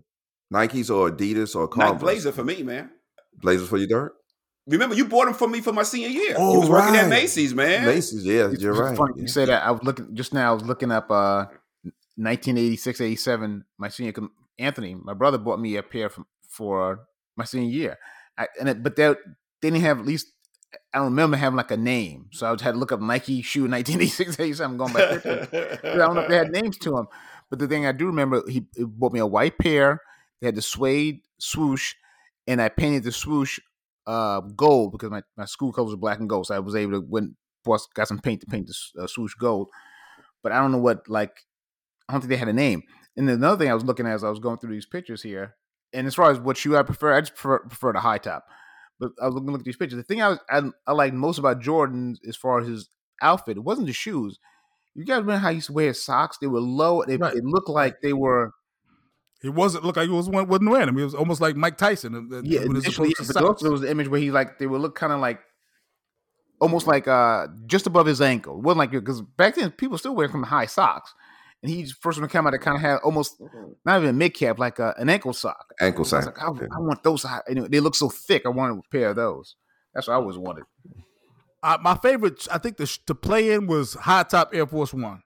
Nikes 0.54 0.90
or 0.90 1.12
Adidas 1.12 1.56
or 1.56 1.64
Nike 1.64 1.90
Converse? 1.90 2.02
Blazer 2.02 2.32
for 2.32 2.44
me, 2.44 2.64
man. 2.64 2.90
Blazers 3.42 3.68
for 3.68 3.78
you, 3.78 3.88
Dirk? 3.88 4.16
Remember, 4.70 4.96
you 4.96 5.06
bought 5.06 5.26
them 5.26 5.34
for 5.34 5.48
me 5.48 5.62
for 5.62 5.74
my 5.74 5.84
senior 5.84 6.10
year. 6.10 6.36
Oh, 6.38 6.54
you 6.54 6.60
was 6.60 6.70
working 6.70 6.96
at 6.96 7.04
right. 7.04 7.10
Macy's, 7.10 7.56
man. 7.56 7.86
Macy's, 7.86 8.24
yeah, 8.24 8.50
you're 8.50 8.72
it's 8.72 8.80
right. 8.80 8.98
funny 8.98 9.14
yeah. 9.18 9.22
you 9.24 9.28
say 9.28 9.46
that. 9.46 9.64
I 9.64 9.72
was 9.72 9.82
looking 9.84 10.16
just 10.16 10.34
now. 10.34 10.52
I 10.52 10.54
was 10.54 10.64
looking 10.64 10.92
up 10.92 11.10
uh, 11.10 11.46
1986, 12.16 13.02
87. 13.02 13.66
My 13.78 13.90
senior, 13.90 14.14
Anthony, 14.60 14.96
my 14.96 15.14
brother 15.14 15.40
bought 15.40 15.60
me 15.60 15.76
a 15.78 15.84
pair 15.84 16.10
from, 16.10 16.28
for 16.48 17.08
my 17.36 17.46
senior 17.46 17.70
year, 17.70 17.98
I, 18.38 18.48
and 18.60 18.70
it, 18.70 18.84
but 18.84 18.96
they 18.96 19.08
they 19.08 19.16
didn't 19.72 19.82
have 19.82 20.00
at 20.00 20.06
least. 20.06 20.28
I 20.94 21.00
don't 21.00 21.06
remember 21.06 21.36
having 21.36 21.58
like 21.58 21.72
a 21.72 21.78
name, 21.78 22.28
so 22.32 22.46
I 22.46 22.50
had 22.52 22.60
to 22.60 22.72
look 22.74 22.92
up 22.92 23.02
Nike 23.02 23.42
shoe 23.42 23.62
1986, 23.68 24.40
87. 24.40 24.78
Going 24.78 24.94
back, 24.94 25.26
I 25.26 25.98
don't 25.98 26.14
know 26.14 26.22
if 26.22 26.30
they 26.30 26.38
had 26.38 26.52
names 26.52 26.78
to 26.80 26.92
them. 26.92 27.08
But 27.50 27.58
the 27.58 27.68
thing 27.68 27.88
I 27.88 27.92
do 27.92 28.06
remember, 28.06 28.44
he, 28.48 28.68
he 28.76 28.84
bought 28.84 29.14
me 29.14 29.20
a 29.20 29.26
white 29.26 29.58
pair. 29.58 30.00
They 30.40 30.48
had 30.48 30.56
the 30.56 30.62
suede 30.62 31.22
swoosh, 31.40 31.96
and 32.46 32.62
I 32.62 32.70
painted 32.70 33.04
the 33.04 33.12
swoosh 33.12 33.60
uh, 34.10 34.42
gold 34.42 34.92
because 34.92 35.12
my, 35.12 35.22
my 35.38 35.46
school 35.46 35.72
colors 35.72 35.92
were 35.92 35.98
black 35.98 36.20
and 36.20 36.28
gold. 36.28 36.48
So 36.48 36.56
I 36.56 36.60
was 36.60 36.76
able 36.76 36.94
to 36.94 37.06
win, 37.08 37.36
got 37.94 38.08
some 38.08 38.20
paint 38.20 38.42
to 38.42 38.48
paint 38.48 38.68
the 38.68 39.04
uh, 39.04 39.08
swoosh 39.08 39.36
gold. 39.36 39.70
But 40.42 40.52
I 40.52 40.60
don't 40.60 40.72
know 40.72 40.80
what 40.80 41.08
like 41.08 41.34
I 42.08 42.14
don't 42.14 42.22
think 42.22 42.30
they 42.30 42.38
had 42.38 42.48
a 42.48 42.54
name. 42.54 42.82
And 43.16 43.28
then 43.28 43.36
another 43.36 43.58
thing 43.58 43.70
I 43.70 43.76
was 43.76 43.84
looking 43.84 44.08
at 44.08 44.14
as 44.14 44.24
I 44.24 44.30
was 44.30 44.40
going 44.40 44.58
through 44.58 44.74
these 44.74 44.86
pictures 44.88 45.22
here, 45.22 45.56
and 45.94 46.08
as 46.08 46.16
far 46.16 46.32
as 46.32 46.40
what 46.40 46.58
shoe 46.58 46.76
I 46.76 46.84
prefer, 46.84 47.14
I 47.14 47.20
just 47.22 47.36
prefer, 47.36 47.60
prefer 47.60 47.94
the 47.94 48.00
high 48.00 48.18
top. 48.18 48.46
But 49.00 49.12
I 49.22 49.26
was 49.26 49.36
looking 49.36 49.52
look 49.52 49.62
at 49.62 49.66
these 49.66 49.78
pictures. 49.78 49.98
The 49.98 50.04
thing 50.04 50.22
I 50.22 50.30
was 50.30 50.40
I, 50.50 50.62
I 50.88 50.94
like 50.94 51.14
most 51.14 51.38
about 51.38 51.62
Jordan 51.62 52.16
as 52.28 52.36
far 52.36 52.60
as 52.62 52.68
his 52.68 52.90
outfit, 53.22 53.58
it 53.58 53.64
wasn't 53.64 53.88
the 53.88 53.94
shoes. 53.94 54.40
You 54.96 55.06
guys 55.06 55.20
remember 55.20 55.38
how 55.40 55.50
he 55.50 55.56
used 55.56 55.68
to 55.68 55.74
wear 55.74 55.88
his 55.88 56.04
socks? 56.04 56.38
They 56.40 56.48
were 56.48 56.60
low. 56.60 57.04
They, 57.06 57.18
Right. 57.18 57.34
they 57.34 57.42
looked 57.44 57.70
like 57.70 58.02
they 58.02 58.14
were 58.14 58.52
He 59.42 59.50
wasn't 59.50 59.86
look 59.86 59.96
like 59.96 60.08
he 60.10 60.14
was 60.14 60.28
wasn't 60.30 60.70
wearing 60.70 60.88
them. 60.88 60.98
He 60.98 61.04
was 61.04 61.16
almost 61.16 61.40
like 61.42 61.56
Mike 61.56 61.78
Tyson. 61.78 62.14
uh, 62.32 62.38
uh, 62.38 62.42
yeah. 62.44 62.60
with 62.62 62.72
Initially, 62.84 63.12
approach 63.12 63.28
to 63.28 63.34
but 63.34 63.44
also 63.44 63.64
there 63.66 63.72
was 63.72 63.82
the 63.82 63.90
image 63.90 64.08
where 64.10 64.20
he 64.20 64.32
like 64.32 64.60
they 64.60 64.68
would 64.68 64.82
look 64.82 64.96
kind 64.96 65.14
of 65.14 65.20
like 65.20 65.40
almost 66.60 66.88
like 66.88 67.08
uh 67.08 67.48
just 67.66 67.88
above 67.88 68.06
his 68.06 68.22
ankle. 68.22 68.58
It 68.58 68.64
wasn't 68.64 68.80
like 68.80 68.92
because 68.92 69.22
back 69.22 69.56
then 69.56 69.72
people 69.72 69.98
still 69.98 70.14
wearing 70.16 70.32
from 70.32 70.44
high 70.44 70.66
socks, 70.66 71.14
and 71.64 71.72
he 71.72 71.86
first 71.86 72.20
one 72.20 72.28
to 72.28 72.32
come 72.32 72.46
out 72.48 72.52
that 72.52 72.60
kind 72.60 72.76
of 72.76 72.82
had 72.82 72.98
almost 72.98 73.42
not 73.86 73.98
even 74.00 74.10
a 74.10 74.14
mid 74.14 74.34
cap 74.34 74.60
like 74.60 74.78
uh, 74.80 74.94
an 74.98 75.10
ankle 75.10 75.32
sock. 75.32 75.66
Ankle 75.80 76.06
I 76.14 76.20
like, 76.20 76.38
I, 76.42 76.48
I 76.48 76.80
want 76.80 77.02
those. 77.04 77.24
high- 77.24 77.42
Anyway, 77.50 77.70
they 77.70 77.80
look 77.80 77.96
so 77.96 78.10
thick. 78.10 78.42
I 78.46 78.50
wanted 78.50 78.80
a 78.80 78.82
pair 78.92 79.12
of 79.12 79.16
those. 79.16 79.56
That's 79.94 80.08
what 80.10 80.16
I 80.16 80.18
always 80.18 80.38
wanted. 80.38 80.66
uh, 81.64 81.78
my 81.82 81.96
favorite, 81.96 82.46
I 82.52 82.58
think 82.58 82.76
the 82.76 82.86
sh- 82.86 83.00
to 83.08 83.16
play 83.16 83.52
in 83.54 83.68
was 83.68 83.94
high 83.94 84.24
top 84.24 84.50
Air 84.54 84.68
Force 84.68 84.94
One. 84.94 85.22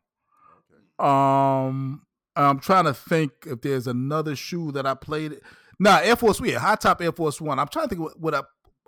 Um, 1.00 2.04
I'm 2.36 2.60
trying 2.60 2.86
to 2.86 2.94
think 2.94 3.32
if 3.46 3.62
there's 3.62 3.88
another 3.88 4.36
shoe 4.36 4.72
that 4.72 4.86
I 4.86 4.96
played. 4.96 5.40
Nah, 5.80 6.00
Air 6.00 6.16
Force, 6.16 6.42
yeah, 6.42 6.60
high 6.60 6.76
top 6.76 7.02
Air 7.02 7.12
Force 7.12 7.40
One. 7.40 7.60
I'm 7.60 7.68
trying 7.68 7.86
to 7.86 7.90
think 7.90 8.02
what, 8.02 8.20
what 8.20 8.34
I 8.34 8.42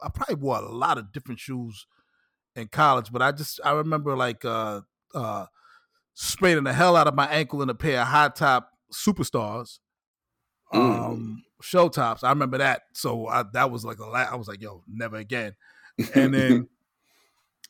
I 0.04 0.10
probably 0.10 0.36
wore 0.36 0.58
a 0.58 0.72
lot 0.72 0.98
of 0.98 1.12
different 1.12 1.40
shoes 1.40 1.88
in 2.56 2.68
college, 2.68 3.12
but 3.12 3.22
I 3.22 3.32
just 3.32 3.60
I 3.64 3.72
remember 3.72 4.16
like 4.16 4.44
uh 4.46 4.82
uh 5.14 5.46
spraining 6.14 6.64
the 6.64 6.74
hell 6.74 6.96
out 6.96 7.08
of 7.08 7.16
my 7.16 7.28
ankle 7.28 7.62
in 7.62 7.70
a 7.70 7.76
pair 7.76 8.02
of 8.02 8.08
high 8.08 8.30
top 8.30 8.70
superstars. 8.94 9.80
Um 10.74 11.44
show 11.62 11.90
tops. 11.90 12.24
I 12.24 12.30
remember 12.30 12.58
that. 12.60 12.84
So 12.94 13.28
I, 13.28 13.44
that 13.54 13.72
was 13.72 13.86
like 13.86 14.00
a 14.00 14.06
lot. 14.06 14.32
I 14.32 14.36
was 14.36 14.48
like, 14.48 14.62
yo, 14.62 14.84
never 14.88 15.18
again. 15.18 15.56
And 16.14 16.34
then 16.34 16.68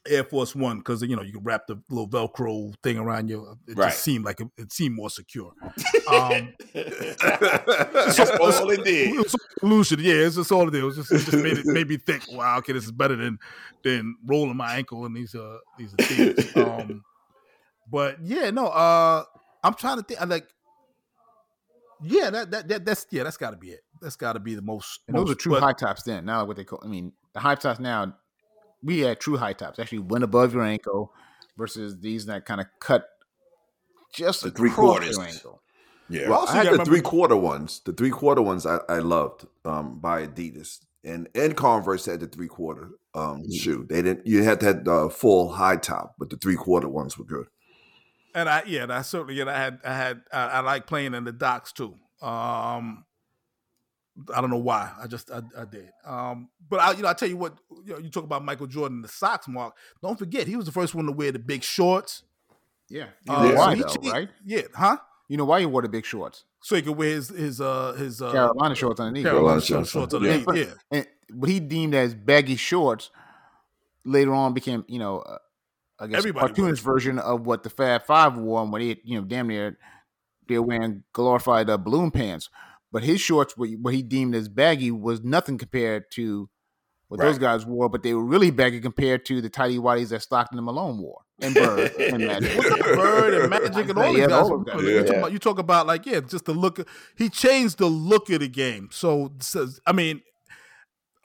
Air 0.07 0.23
Force 0.23 0.55
One, 0.55 0.77
because 0.79 1.01
you 1.01 1.15
know 1.15 1.21
you 1.21 1.33
can 1.33 1.43
wrap 1.43 1.67
the 1.67 1.81
little 1.89 2.07
Velcro 2.07 2.73
thing 2.83 2.97
around 2.97 3.29
you. 3.29 3.57
It 3.67 3.77
Right. 3.77 3.89
just 3.89 4.03
seemed 4.03 4.25
like 4.25 4.39
it, 4.41 4.47
it 4.57 4.71
seemed 4.71 4.95
more 4.95 5.09
secure. 5.09 5.51
Um, 6.11 6.53
That's 6.73 8.19
all 8.19 8.69
it 8.71 8.79
it 8.79 8.85
did. 8.85 9.17
was 9.17 9.33
a 9.33 9.59
solution, 9.59 9.99
yeah. 10.01 10.13
It's 10.13 10.35
just 10.35 10.51
all 10.51 10.67
it 10.67 10.71
did. 10.71 10.81
It 10.83 10.85
was 10.85 10.95
just, 10.97 11.11
it 11.11 11.19
just 11.19 11.33
made 11.43 11.57
it 11.57 11.65
made 11.65 11.87
me 11.87 11.97
think. 11.97 12.23
Wow, 12.31 12.57
okay, 12.59 12.73
this 12.73 12.85
is 12.85 12.91
better 12.91 13.15
than 13.15 13.39
than 13.83 14.15
rolling 14.25 14.57
my 14.57 14.75
ankle 14.75 15.05
in 15.05 15.13
these 15.13 15.33
uh 15.35 15.57
these 15.77 15.91
Adidas. 15.93 16.55
um, 16.81 17.03
but 17.91 18.17
yeah, 18.23 18.49
no. 18.51 18.67
Uh, 18.67 19.23
I'm 19.63 19.73
trying 19.73 19.97
to 19.97 20.03
think. 20.03 20.21
I 20.21 20.25
like. 20.25 20.47
Yeah, 22.03 22.29
that, 22.29 22.51
that 22.51 22.67
that 22.67 22.85
that's 22.85 23.07
yeah, 23.09 23.23
that's 23.23 23.37
got 23.37 23.51
to 23.51 23.57
be 23.57 23.69
it. 23.69 23.79
That's 24.01 24.15
got 24.17 24.33
to 24.33 24.39
be 24.39 24.53
the 24.55 24.61
most. 24.61 24.99
And 25.07 25.15
those 25.17 25.27
most- 25.27 25.31
are 25.31 25.35
true 25.39 25.51
but- 25.53 25.63
high 25.63 25.73
tops 25.73 26.03
then. 26.03 26.25
Now 26.25 26.45
what 26.45 26.57
they 26.57 26.63
call. 26.65 26.81
I 26.83 26.87
mean, 26.87 27.13
the 27.33 27.39
high 27.39 27.55
tops 27.55 27.79
now. 27.79 28.15
We 28.85 28.99
had 28.99 29.19
true 29.19 29.35
high 29.37 29.53
tops. 29.53 29.79
Actually, 29.79 29.99
went 29.99 30.23
above 30.23 30.53
your 30.53 30.63
ankle, 30.63 31.11
versus 31.57 31.99
these 31.99 32.25
that 32.27 32.45
kind 32.45 32.61
of 32.61 32.67
cut 32.79 33.07
just 34.13 34.43
The 34.43 34.51
three 34.51 34.69
across 34.69 34.89
quarters. 34.99 35.17
your 35.17 35.25
ankle. 35.25 35.61
Yeah. 36.09 36.29
Well, 36.29 36.39
also 36.41 36.53
I 36.53 36.59
I 36.61 36.63
had 36.65 36.79
the 36.79 36.85
three 36.85 37.01
quarter 37.01 37.35
ones. 37.35 37.81
The 37.83 37.91
three 37.93 38.11
quarter 38.11 38.41
ones 38.41 38.65
I, 38.65 38.77
I 38.87 38.99
loved 38.99 39.47
um, 39.65 39.99
by 39.99 40.27
Adidas, 40.27 40.79
and 41.03 41.27
and 41.33 41.57
Converse 41.57 42.05
had 42.05 42.19
the 42.19 42.27
three 42.27 42.47
quarter 42.47 42.91
um, 43.15 43.41
Mm. 43.43 43.53
shoe. 43.59 43.85
They 43.89 44.01
didn't. 44.03 44.27
You 44.27 44.43
had 44.43 44.59
to 44.59 44.65
have 44.67 44.83
the 44.85 45.09
full 45.09 45.53
high 45.53 45.77
top, 45.77 46.15
but 46.19 46.29
the 46.29 46.37
three 46.37 46.55
quarter 46.57 46.87
ones 46.87 47.17
were 47.17 47.25
good. 47.25 47.47
and 48.35 48.47
I 48.47 48.63
yeah, 48.67 48.83
and 48.83 48.93
I 48.93 49.01
certainly 49.01 49.33
yeah, 49.35 49.45
I 49.49 49.57
had 49.57 49.79
I 49.83 49.95
had 49.97 50.21
I, 50.31 50.41
I 50.47 50.59
like 50.59 50.85
playing 50.85 51.13
in 51.15 51.23
the 51.23 51.31
docks 51.31 51.71
too. 51.73 51.95
Um, 52.21 53.05
I 54.33 54.39
don't 54.41 54.49
know 54.49 54.57
why. 54.57 54.91
I 55.01 55.07
just 55.07 55.29
I, 55.31 55.41
I 55.57 55.65
did. 55.65 55.91
Um, 56.05 56.49
but 56.69 56.79
I 56.79 56.91
you 56.93 57.03
know 57.03 57.09
I 57.09 57.13
tell 57.13 57.27
you 57.29 57.37
what 57.37 57.57
you 57.85 57.93
know 57.93 57.99
you 57.99 58.09
talk 58.09 58.23
about 58.23 58.43
Michael 58.45 58.67
Jordan 58.67 59.01
the 59.01 59.07
socks 59.07 59.47
mark. 59.47 59.75
Don't 60.01 60.17
forget 60.17 60.47
he 60.47 60.55
was 60.55 60.65
the 60.65 60.71
first 60.71 60.95
one 60.95 61.05
to 61.05 61.11
wear 61.11 61.31
the 61.31 61.39
big 61.39 61.63
shorts. 61.63 62.23
Yeah. 62.89 63.07
You 63.27 63.33
Uh, 63.33 63.43
know 63.43 63.49
so 63.51 63.55
why 63.57 63.75
he 63.75 63.81
though, 63.81 63.87
changed- 63.89 64.11
right? 64.11 64.29
Yeah, 64.45 64.61
huh? 64.73 64.97
You 65.27 65.37
know 65.37 65.45
why 65.45 65.59
he 65.59 65.65
wore 65.65 65.81
the 65.81 65.89
big 65.89 66.05
shorts? 66.05 66.43
So 66.61 66.75
he 66.75 66.81
could 66.81 66.95
wear 66.97 67.09
his 67.09 67.29
his 67.29 67.59
uh 67.61 67.93
his 67.93 68.21
uh 68.21 68.31
Carolina 68.31 68.75
shorts 68.75 68.99
underneath. 68.99 69.23
Carolina 69.25 69.59
Carolina 69.61 69.61
shorts, 69.61 69.89
shorts. 69.91 70.11
shorts 70.13 70.25
Yeah. 70.25 70.31
underneath. 70.33 70.67
Yeah. 70.91 70.97
And 70.97 71.07
what 71.39 71.49
he 71.49 71.59
deemed 71.59 71.93
as 71.95 72.13
baggy 72.15 72.55
shorts 72.55 73.09
later 74.05 74.33
on 74.33 74.53
became, 74.53 74.85
you 74.87 74.99
know, 74.99 75.19
uh, 75.19 75.37
I 75.99 76.07
guess 76.07 76.19
Everybody 76.19 76.51
a 76.51 76.55
cartoonish 76.55 76.79
version 76.79 77.19
of 77.19 77.45
what 77.45 77.63
the 77.63 77.69
Fab 77.69 78.03
Five 78.05 78.37
wore 78.37 78.65
when 78.65 78.81
they, 78.81 78.99
you 79.03 79.19
know, 79.19 79.25
damn 79.25 79.47
near 79.47 79.77
they're 80.47 80.61
wearing 80.61 81.03
glorified 81.13 81.69
uh, 81.69 81.77
balloon 81.77 82.11
pants. 82.11 82.49
But 82.95 83.03
his 83.03 83.19
shorts, 83.19 83.57
what 83.57 83.69
what 83.81 83.93
he 83.93 84.01
deemed 84.01 84.35
as 84.35 84.47
baggy, 84.47 84.89
was 84.89 85.21
nothing 85.21 85.57
compared 85.57 86.05
to 86.11 86.49
what 87.09 87.19
those 87.19 87.37
guys 87.37 87.65
wore. 87.65 87.89
But 87.89 88.03
they 88.03 88.13
were 88.13 88.23
really 88.23 88.51
baggy 88.51 88.79
compared 88.79 89.25
to 89.25 89.41
the 89.41 89.49
tidy 89.49 89.77
whities 89.77 90.11
that 90.11 90.21
Stockton 90.21 90.57
and 90.57 90.65
Malone 90.65 90.99
wore, 90.99 91.19
and 91.41 91.53
Bird 91.55 91.91
and 91.99 92.25
Magic. 92.25 92.57
Bird 92.57 93.33
and 93.33 93.49
Magic 93.49 93.89
and 93.89 93.97
all 93.99 94.13
these 94.13 94.19
Yeah, 94.21 94.27
guys. 94.27 94.43
all 94.43 94.55
of 94.61 94.65
them. 94.65 94.79
You, 94.79 95.03
talk 95.03 95.17
about, 95.17 95.31
you 95.33 95.39
talk 95.39 95.59
about 95.59 95.87
like 95.87 96.05
yeah, 96.05 96.21
just 96.21 96.45
the 96.45 96.53
look. 96.53 96.87
He 97.17 97.27
changed 97.27 97.79
the 97.79 97.87
look 97.87 98.29
of 98.29 98.39
the 98.39 98.47
game. 98.47 98.87
So, 98.93 99.33
so 99.41 99.67
I 99.85 99.91
mean, 99.91 100.21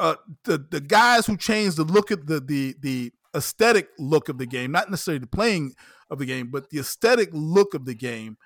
uh, 0.01 0.17
the 0.47 0.67
the 0.73 0.81
guys 0.81 1.27
who 1.27 1.37
changed 1.37 1.77
the 1.77 1.85
look 1.85 2.11
of 2.11 2.27
the 2.27 2.41
the 2.41 2.75
the 2.81 3.13
aesthetic 3.33 3.91
look 3.97 4.29
of 4.29 4.39
the 4.39 4.47
game, 4.47 4.73
not 4.73 4.91
necessarily 4.91 5.21
the 5.21 5.29
playing 5.29 5.75
of 6.11 6.19
the 6.19 6.27
game, 6.27 6.49
but 6.51 6.71
the 6.71 6.81
aesthetic 6.81 7.29
look 7.33 7.75
of 7.75 7.85
the 7.85 7.95
game. 7.95 8.39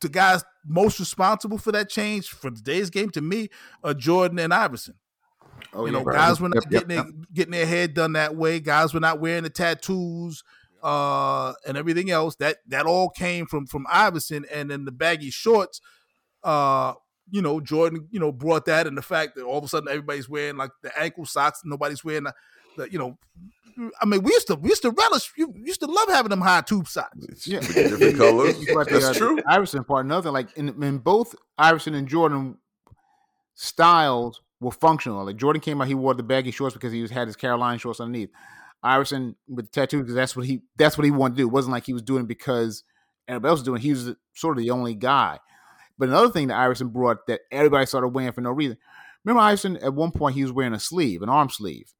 The, 0.00 0.08
guys 0.08 0.44
most 0.66 1.00
responsible 1.00 1.58
for 1.58 1.72
that 1.72 1.88
change 1.88 2.28
for 2.28 2.50
today's 2.50 2.90
game, 2.90 3.10
to 3.10 3.20
me, 3.20 3.48
are 3.82 3.94
Jordan 3.94 4.38
and 4.38 4.52
Iverson. 4.52 4.94
Oh, 5.72 5.86
you 5.86 5.92
know, 5.92 6.04
guys 6.04 6.40
were 6.40 6.48
not 6.48 6.64
Yep, 6.64 6.72
yep, 6.72 6.88
getting 6.88 6.96
yep. 6.96 7.06
their, 7.06 7.14
getting 7.32 7.52
their 7.52 7.66
head 7.66 7.94
done 7.94 8.12
that 8.14 8.36
way. 8.36 8.60
Guys 8.60 8.92
were 8.92 9.00
not 9.00 9.20
wearing 9.20 9.44
the 9.44 9.50
tattoos 9.50 10.42
uh, 10.82 11.52
and 11.66 11.76
everything 11.76 12.10
else. 12.10 12.36
That 12.36 12.58
that 12.68 12.86
all 12.86 13.10
came 13.10 13.46
from 13.46 13.66
from 13.66 13.86
Iverson, 13.90 14.44
and 14.52 14.70
then 14.70 14.84
the 14.84 14.92
baggy 14.92 15.30
shorts. 15.30 15.80
Uh, 16.42 16.94
you 17.30 17.42
know, 17.42 17.60
Jordan, 17.60 18.08
you 18.10 18.18
know, 18.18 18.32
brought 18.32 18.64
that, 18.66 18.86
and 18.86 18.96
the 18.96 19.02
fact 19.02 19.36
that 19.36 19.44
all 19.44 19.58
of 19.58 19.64
a 19.64 19.68
sudden 19.68 19.88
everybody's 19.88 20.28
wearing 20.28 20.56
like 20.56 20.70
the 20.82 20.96
ankle 20.98 21.26
socks, 21.26 21.60
nobody's 21.64 22.04
wearing 22.04 22.24
the, 22.24 22.34
the 22.76 22.90
you 22.90 22.98
know. 22.98 23.18
I 24.00 24.06
mean, 24.06 24.22
we 24.22 24.32
used 24.32 24.46
to 24.48 24.56
we 24.56 24.68
used 24.68 24.82
to 24.82 24.90
relish, 24.90 25.32
we 25.36 25.46
used 25.62 25.80
to 25.80 25.86
love 25.86 26.08
having 26.08 26.30
them 26.30 26.40
high 26.40 26.60
tube 26.60 26.88
socks. 26.88 27.46
Yeah. 27.46 27.60
different 27.60 28.18
colors. 28.18 28.60
You 28.60 28.74
got 28.74 28.88
the, 28.88 28.98
That's 28.98 29.04
uh, 29.06 29.14
true. 29.14 29.38
Iverson 29.46 29.84
part, 29.84 30.04
another 30.04 30.30
like 30.30 30.56
in, 30.56 30.82
in 30.82 30.98
both 30.98 31.34
Iverson 31.56 31.94
and 31.94 32.08
Jordan 32.08 32.58
styles 33.54 34.42
were 34.60 34.70
functional. 34.70 35.24
Like 35.24 35.36
Jordan 35.36 35.60
came 35.60 35.80
out, 35.80 35.88
he 35.88 35.94
wore 35.94 36.14
the 36.14 36.22
baggy 36.22 36.50
shorts 36.50 36.74
because 36.74 36.92
he 36.92 37.02
was 37.02 37.10
had 37.10 37.28
his 37.28 37.36
Carolina 37.36 37.78
shorts 37.78 38.00
underneath. 38.00 38.30
Iverson 38.82 39.36
with 39.46 39.66
the 39.66 39.72
tattoo 39.72 40.00
because 40.00 40.14
that's 40.14 40.34
what 40.34 40.46
he 40.46 40.62
that's 40.76 40.96
what 40.96 41.04
he 41.04 41.10
wanted 41.10 41.36
to 41.36 41.42
do. 41.42 41.48
It 41.48 41.52
wasn't 41.52 41.72
like 41.72 41.84
he 41.84 41.92
was 41.92 42.02
doing 42.02 42.24
it 42.24 42.28
because 42.28 42.84
everybody 43.28 43.50
else 43.50 43.60
was 43.60 43.66
doing. 43.66 43.80
It. 43.80 43.84
He 43.84 43.90
was 43.90 44.14
sort 44.34 44.56
of 44.56 44.62
the 44.62 44.70
only 44.70 44.94
guy. 44.94 45.38
But 45.98 46.08
another 46.08 46.30
thing 46.30 46.48
that 46.48 46.58
Iverson 46.58 46.88
brought 46.88 47.26
that 47.26 47.40
everybody 47.52 47.84
started 47.84 48.08
wearing 48.08 48.32
for 48.32 48.40
no 48.40 48.50
reason. 48.50 48.78
Remember 49.24 49.42
Iverson 49.42 49.76
at 49.78 49.92
one 49.92 50.12
point 50.12 50.34
he 50.34 50.42
was 50.42 50.52
wearing 50.52 50.72
a 50.72 50.80
sleeve, 50.80 51.20
an 51.20 51.28
arm 51.28 51.50
sleeve. 51.50 51.92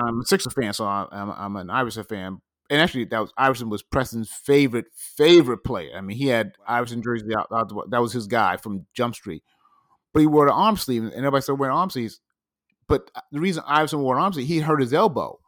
I'm 0.00 0.20
a 0.20 0.24
Sixer 0.24 0.50
fan, 0.50 0.72
so 0.72 0.86
I'm, 0.86 1.30
I'm 1.30 1.56
an 1.56 1.70
Iverson 1.70 2.04
fan. 2.04 2.40
And 2.70 2.80
actually, 2.80 3.04
that 3.06 3.20
was 3.20 3.32
Iverson 3.36 3.68
was 3.68 3.82
Preston's 3.82 4.30
favorite 4.30 4.86
favorite 4.94 5.64
player. 5.64 5.96
I 5.96 6.00
mean, 6.00 6.16
he 6.16 6.28
had 6.28 6.52
Iverson 6.66 7.02
jersey 7.02 7.34
out, 7.36 7.48
out 7.52 7.70
that 7.90 8.00
was 8.00 8.12
his 8.12 8.26
guy 8.26 8.56
from 8.56 8.86
Jump 8.94 9.14
Street. 9.14 9.42
But 10.14 10.20
he 10.20 10.26
wore 10.26 10.46
the 10.46 10.52
arm 10.52 10.76
sleeve, 10.76 11.02
and 11.02 11.12
everybody 11.12 11.42
started 11.42 11.60
wearing 11.60 11.76
arm 11.76 11.90
sleeves. 11.90 12.20
But 12.88 13.10
uh, 13.14 13.20
the 13.30 13.40
reason 13.40 13.62
Iverson 13.66 14.00
wore 14.00 14.16
an 14.16 14.22
arm 14.22 14.32
sleeve, 14.32 14.48
he 14.48 14.60
hurt 14.60 14.80
his 14.80 14.94
elbow, 14.94 15.38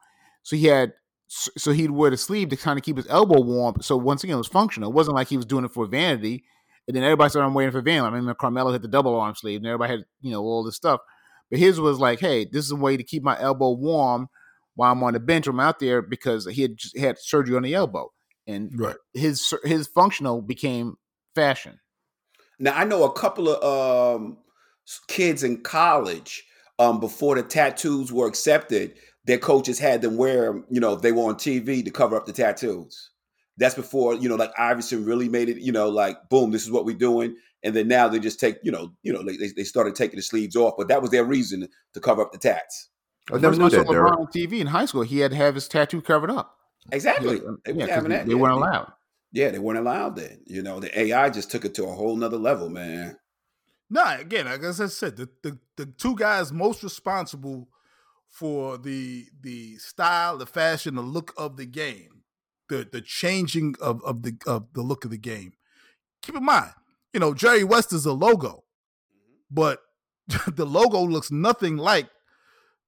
so 0.43 0.57
he 0.57 0.67
had 0.67 0.93
so 1.29 1.73
he'd 1.73 1.91
wear 1.91 2.11
the 2.11 2.17
sleeve 2.17 2.51
to 2.51 2.57
kind 2.57 2.79
of 2.79 2.85
keep 2.85 2.97
his 2.97 3.07
elbow 3.09 3.41
warm. 3.41 3.77
So 3.81 3.97
once 3.97 4.23
again, 4.23 4.35
it 4.35 4.39
was 4.39 4.47
functional. 4.47 4.91
It 4.91 4.95
wasn't 4.95 5.17
like 5.17 5.29
he 5.29 5.37
was 5.37 5.47
doing 5.47 5.65
it 5.65 5.73
for 5.73 5.87
vanity. 5.87 6.45
And 6.87 6.95
then 6.95 7.03
everybody 7.03 7.31
started 7.31 7.55
waiting 7.55 7.73
for 7.73 7.81
Van. 7.81 8.05
I 8.05 8.11
mean, 8.11 8.33
Carmelo 8.39 8.71
had 8.71 8.83
the 8.83 8.89
double 8.89 9.19
arm 9.19 9.35
sleeve, 9.35 9.59
and 9.59 9.67
everybody 9.67 9.93
had 9.93 10.05
you 10.21 10.33
know 10.33 10.43
all 10.43 10.63
this 10.63 10.77
stuff. 10.77 11.01
But 11.55 11.61
his 11.61 11.79
was 11.79 12.01
like, 12.01 12.19
hey, 12.19 12.47
this 12.47 12.65
is 12.65 12.73
a 12.73 12.77
way 12.77 12.97
to 12.97 13.05
keep 13.05 13.23
my 13.23 13.41
elbow 13.41 13.71
warm 13.71 14.27
while 14.75 14.91
I'm 14.91 15.05
on 15.05 15.13
the 15.13 15.21
bench. 15.21 15.47
I'm 15.47 15.61
out 15.61 15.79
there 15.79 16.03
because 16.03 16.47
he 16.47 16.63
had 16.63 16.73
he 16.93 17.01
had 17.01 17.17
surgery 17.17 17.55
on 17.55 17.63
the 17.63 17.75
elbow, 17.75 18.11
and 18.45 18.73
right. 18.75 18.97
his 19.13 19.55
his 19.63 19.87
functional 19.87 20.43
became 20.43 20.97
fashion. 21.37 21.79
Now 22.59 22.75
I 22.75 22.83
know 22.83 23.05
a 23.05 23.13
couple 23.13 23.49
of 23.49 24.19
um, 24.19 24.39
kids 25.07 25.45
in 25.45 25.63
college 25.63 26.43
um, 26.81 26.99
before 26.99 27.37
the 27.37 27.45
tattoos 27.45 28.13
were 28.13 28.27
accepted. 28.27 28.95
Their 29.25 29.39
coaches 29.39 29.79
had 29.79 30.03
them 30.03 30.17
wear, 30.17 30.61
you 30.69 30.81
know, 30.81 30.97
they 30.97 31.13
were 31.13 31.29
on 31.29 31.37
TV 31.37 31.85
to 31.85 31.91
cover 31.93 32.17
up 32.17 32.27
the 32.27 32.33
tattoos. 32.33 33.11
That's 33.59 33.77
before, 33.77 34.17
you 34.17 34.29
know, 34.29 34.35
like 34.35 34.51
Iverson 34.59 35.05
really 35.05 35.29
made 35.29 35.49
it, 35.49 35.59
you 35.59 35.71
know, 35.71 35.89
like 35.89 36.17
boom, 36.31 36.51
this 36.51 36.65
is 36.65 36.73
what 36.73 36.85
we're 36.85 36.97
doing. 36.97 37.37
And 37.65 37.75
then 37.75 37.89
now 37.89 38.09
they 38.09 38.19
just 38.19 38.39
take, 38.39 38.59
you 38.63 38.71
know, 38.71 38.93
you 39.03 39.13
know, 39.13 39.23
they, 39.25 39.49
they 39.49 39.65
started 39.65 39.95
taking 39.95 40.17
the 40.17 40.23
sleeves 40.23 40.55
off, 40.55 40.75
but 40.77 40.89
that 40.89 41.01
was 41.01 41.11
their 41.11 41.25
reason 41.25 41.67
to 41.95 42.01
cover 42.01 42.23
up 42.23 42.31
the 42.31 42.39
tats. 42.39 42.91
I 43.33 43.39
never 43.39 43.57
knew 43.57 43.71
that. 43.71 43.87
LeBron 43.87 44.19
on 44.19 44.27
TV 44.27 44.61
in 44.61 44.67
high 44.67 44.85
school, 44.85 45.03
he 45.03 45.19
had 45.19 45.31
to 45.31 45.37
have 45.37 45.55
his 45.55 45.67
tattoo 45.67 46.03
covered 46.03 46.31
up. 46.31 46.59
Exactly. 46.93 47.41
They, 47.65 47.73
yeah, 47.73 48.01
they, 48.01 48.25
they 48.25 48.35
weren't 48.35 48.55
allowed. 48.55 48.93
Yeah, 49.33 49.51
they 49.51 49.59
weren't 49.59 49.79
allowed 49.79 50.17
then. 50.17 50.41
You 50.47 50.63
know, 50.63 50.79
the 50.79 50.97
AI 50.99 51.31
just 51.31 51.51
took 51.51 51.65
it 51.65 51.75
to 51.77 51.85
a 51.85 51.93
whole 51.93 52.15
nother 52.15 52.37
level, 52.37 52.69
man. 52.69 53.17
No, 53.91 54.05
again, 54.19 54.47
like 54.47 54.63
as 54.63 54.81
I 54.81 54.87
said, 54.87 55.17
the, 55.17 55.29
the, 55.43 55.59
the 55.77 55.87
two 55.87 56.17
guys 56.17 56.53
most 56.53 56.83
responsible 56.83 57.69
for 58.29 58.77
the 58.77 59.27
the 59.41 59.77
style, 59.77 60.37
the 60.37 60.47
fashion, 60.47 60.97
the 60.97 61.03
look 61.03 61.33
of 61.37 61.57
the 61.57 61.67
game, 61.67 62.23
the 62.69 62.87
the 62.91 63.01
changing 63.01 63.75
of, 63.81 64.03
of 64.05 64.23
the 64.23 64.35
of 64.47 64.67
the 64.75 64.83
look 64.83 65.05
of 65.05 65.11
the 65.11 65.19
game. 65.19 65.53
Keep 66.23 66.37
in 66.37 66.45
mind, 66.45 66.73
you 67.15 67.21
know, 67.21 67.33
Jerry 67.33 67.65
West 67.65 67.93
is 67.93 68.05
a 68.05 68.13
logo, 68.13 68.49
mm-hmm. 68.49 69.35
but 69.51 69.79
the 70.55 70.67
logo 70.67 71.01
looks 71.01 71.31
nothing 71.31 71.77
like 71.77 72.11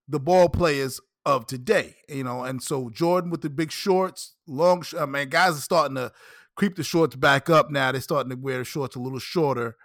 the 0.09 0.21
ball 0.21 0.49
players 0.49 1.01
of 1.25 1.47
today, 1.47 1.97
you 2.09 2.25
know. 2.25 2.45
And 2.45 2.63
so 2.63 2.91
Jordan 2.91 3.31
with 3.31 3.41
the 3.41 3.51
big 3.51 3.71
shorts, 3.71 4.35
long, 4.47 4.85
I 4.99 5.07
mean, 5.07 5.29
guys 5.29 5.57
are 5.57 5.61
starting 5.61 5.95
to 5.95 6.13
creep 6.57 6.77
the 6.77 6.83
shorts 6.83 7.17
back 7.17 7.49
up 7.49 7.71
now. 7.71 7.93
They're 7.93 8.01
starting 8.01 8.31
to 8.31 8.37
wear 8.37 8.59
the 8.59 8.65
shorts 8.65 8.97
a 8.97 9.01
little 9.01 9.19
shorter, 9.19 9.77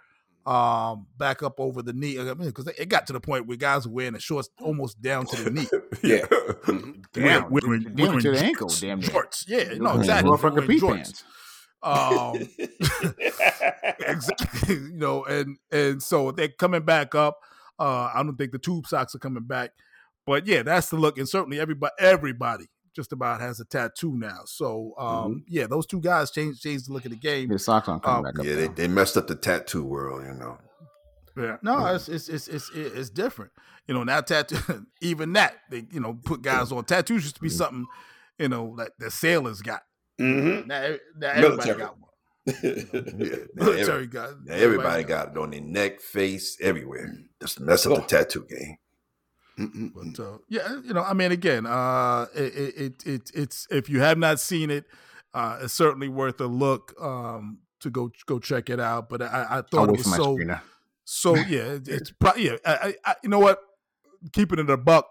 um, 0.44 1.06
back 1.16 1.42
up 1.42 1.60
over 1.60 1.82
the 1.82 1.92
knee. 1.92 2.18
I 2.18 2.24
mean, 2.34 2.48
because 2.48 2.66
it 2.66 2.88
got 2.88 3.06
to 3.06 3.12
the 3.12 3.20
point 3.20 3.46
where 3.46 3.56
guys 3.56 3.86
were 3.86 3.94
wearing 3.94 4.14
the 4.14 4.20
shorts 4.20 4.48
almost 4.60 5.00
down 5.00 5.26
to 5.26 5.42
the 5.42 5.50
knee. 5.50 5.68
yeah, 6.02 6.26
down, 7.12 7.50
women, 7.50 7.94
down 7.94 8.20
to 8.20 8.32
the 8.32 8.40
ankle, 8.40 8.68
damn 8.68 9.00
shorts. 9.00 9.44
Yeah, 9.46 9.74
no, 9.76 9.98
exactly. 9.98 10.36
Pants. 10.80 11.24
Um, 11.82 12.48
exactly. 14.06 14.74
You 14.74 14.92
know, 14.94 15.24
and 15.24 15.56
and 15.70 16.02
so 16.02 16.30
they're 16.30 16.48
coming 16.48 16.82
back 16.84 17.14
up. 17.14 17.38
Uh, 17.78 18.10
I 18.14 18.22
don't 18.22 18.36
think 18.36 18.52
the 18.52 18.58
tube 18.58 18.86
socks 18.86 19.14
are 19.14 19.18
coming 19.18 19.44
back. 19.44 19.70
But 20.26 20.46
yeah, 20.46 20.62
that's 20.62 20.90
the 20.90 20.96
look, 20.96 21.18
and 21.18 21.28
certainly 21.28 21.58
everybody 21.58 21.92
everybody 21.98 22.66
just 22.94 23.12
about 23.12 23.40
has 23.40 23.58
a 23.60 23.64
tattoo 23.64 24.16
now. 24.16 24.40
So 24.44 24.94
um, 24.98 25.06
mm-hmm. 25.06 25.38
yeah, 25.48 25.66
those 25.66 25.86
two 25.86 26.00
guys 26.00 26.30
changed 26.30 26.62
changed 26.62 26.88
the 26.88 26.92
look 26.92 27.04
of 27.04 27.10
the 27.10 27.16
game. 27.16 27.48
The 27.48 27.58
socks 27.58 27.88
on 27.88 28.00
coming 28.00 28.18
um, 28.18 28.22
back 28.24 28.38
up. 28.38 28.46
Yeah, 28.46 28.54
they, 28.54 28.68
they, 28.68 28.88
messed 28.88 29.16
up 29.16 29.26
the 29.26 29.34
tattoo 29.34 29.84
world, 29.84 30.24
you 30.24 30.34
know. 30.34 30.58
Yeah, 31.36 31.56
no, 31.62 31.76
mm-hmm. 31.76 31.96
it's, 31.96 32.08
it's 32.08 32.28
it's 32.28 32.48
it's 32.48 32.70
it's 32.70 33.10
different. 33.10 33.52
You 33.86 33.94
know, 33.94 34.04
now 34.04 34.20
tattoo, 34.20 34.86
even 35.00 35.32
that 35.32 35.56
they 35.70 35.86
you 35.90 36.00
know 36.00 36.18
put 36.24 36.42
guys 36.42 36.70
on 36.70 36.84
tattoos 36.84 37.24
used 37.24 37.36
to 37.36 37.40
be 37.40 37.48
mm-hmm. 37.48 37.56
something, 37.56 37.86
you 38.38 38.48
know, 38.48 38.76
that 38.78 38.92
the 38.98 39.10
sailors 39.10 39.62
got. 39.62 39.82
Mm-hmm. 40.22 40.68
Now, 40.68 40.94
now 41.16 41.28
everybody 41.30 41.74
got 41.74 41.96
one. 41.98 42.08
yeah, 42.46 43.36
military 43.54 44.06
got. 44.06 44.30
Everybody, 44.30 44.62
everybody 44.62 45.04
got 45.04 45.28
it 45.30 45.38
on 45.38 45.50
their 45.50 45.60
neck, 45.60 46.00
face, 46.00 46.56
everywhere. 46.60 47.12
Just 47.40 47.60
mess 47.60 47.86
up 47.86 47.96
the 47.96 48.02
tattoo 48.02 48.46
game. 48.48 48.76
But 49.56 50.22
uh, 50.22 50.38
yeah, 50.48 50.80
you 50.82 50.94
know, 50.94 51.02
I 51.02 51.12
mean, 51.12 51.30
again, 51.30 51.66
uh, 51.66 52.26
it, 52.34 52.74
it, 52.76 53.06
it 53.06 53.30
it's 53.34 53.66
if 53.70 53.88
you 53.88 54.00
have 54.00 54.18
not 54.18 54.40
seen 54.40 54.70
it, 54.70 54.86
uh, 55.34 55.58
it's 55.62 55.74
certainly 55.74 56.08
worth 56.08 56.40
a 56.40 56.46
look 56.46 56.94
um, 57.00 57.58
to 57.80 57.90
go 57.90 58.10
go 58.26 58.38
check 58.38 58.70
it 58.70 58.80
out. 58.80 59.08
But 59.08 59.22
I, 59.22 59.46
I 59.50 59.62
thought 59.62 59.90
it 59.90 59.98
was 59.98 60.14
so 60.14 60.38
so 61.04 61.34
yeah, 61.48 61.78
it's 61.86 62.10
probably 62.10 62.46
yeah. 62.46 62.56
I, 62.64 62.94
I, 63.04 63.14
you 63.22 63.28
know 63.28 63.40
what? 63.40 63.60
Keeping 64.32 64.60
it 64.60 64.70
a 64.70 64.76
buck, 64.76 65.06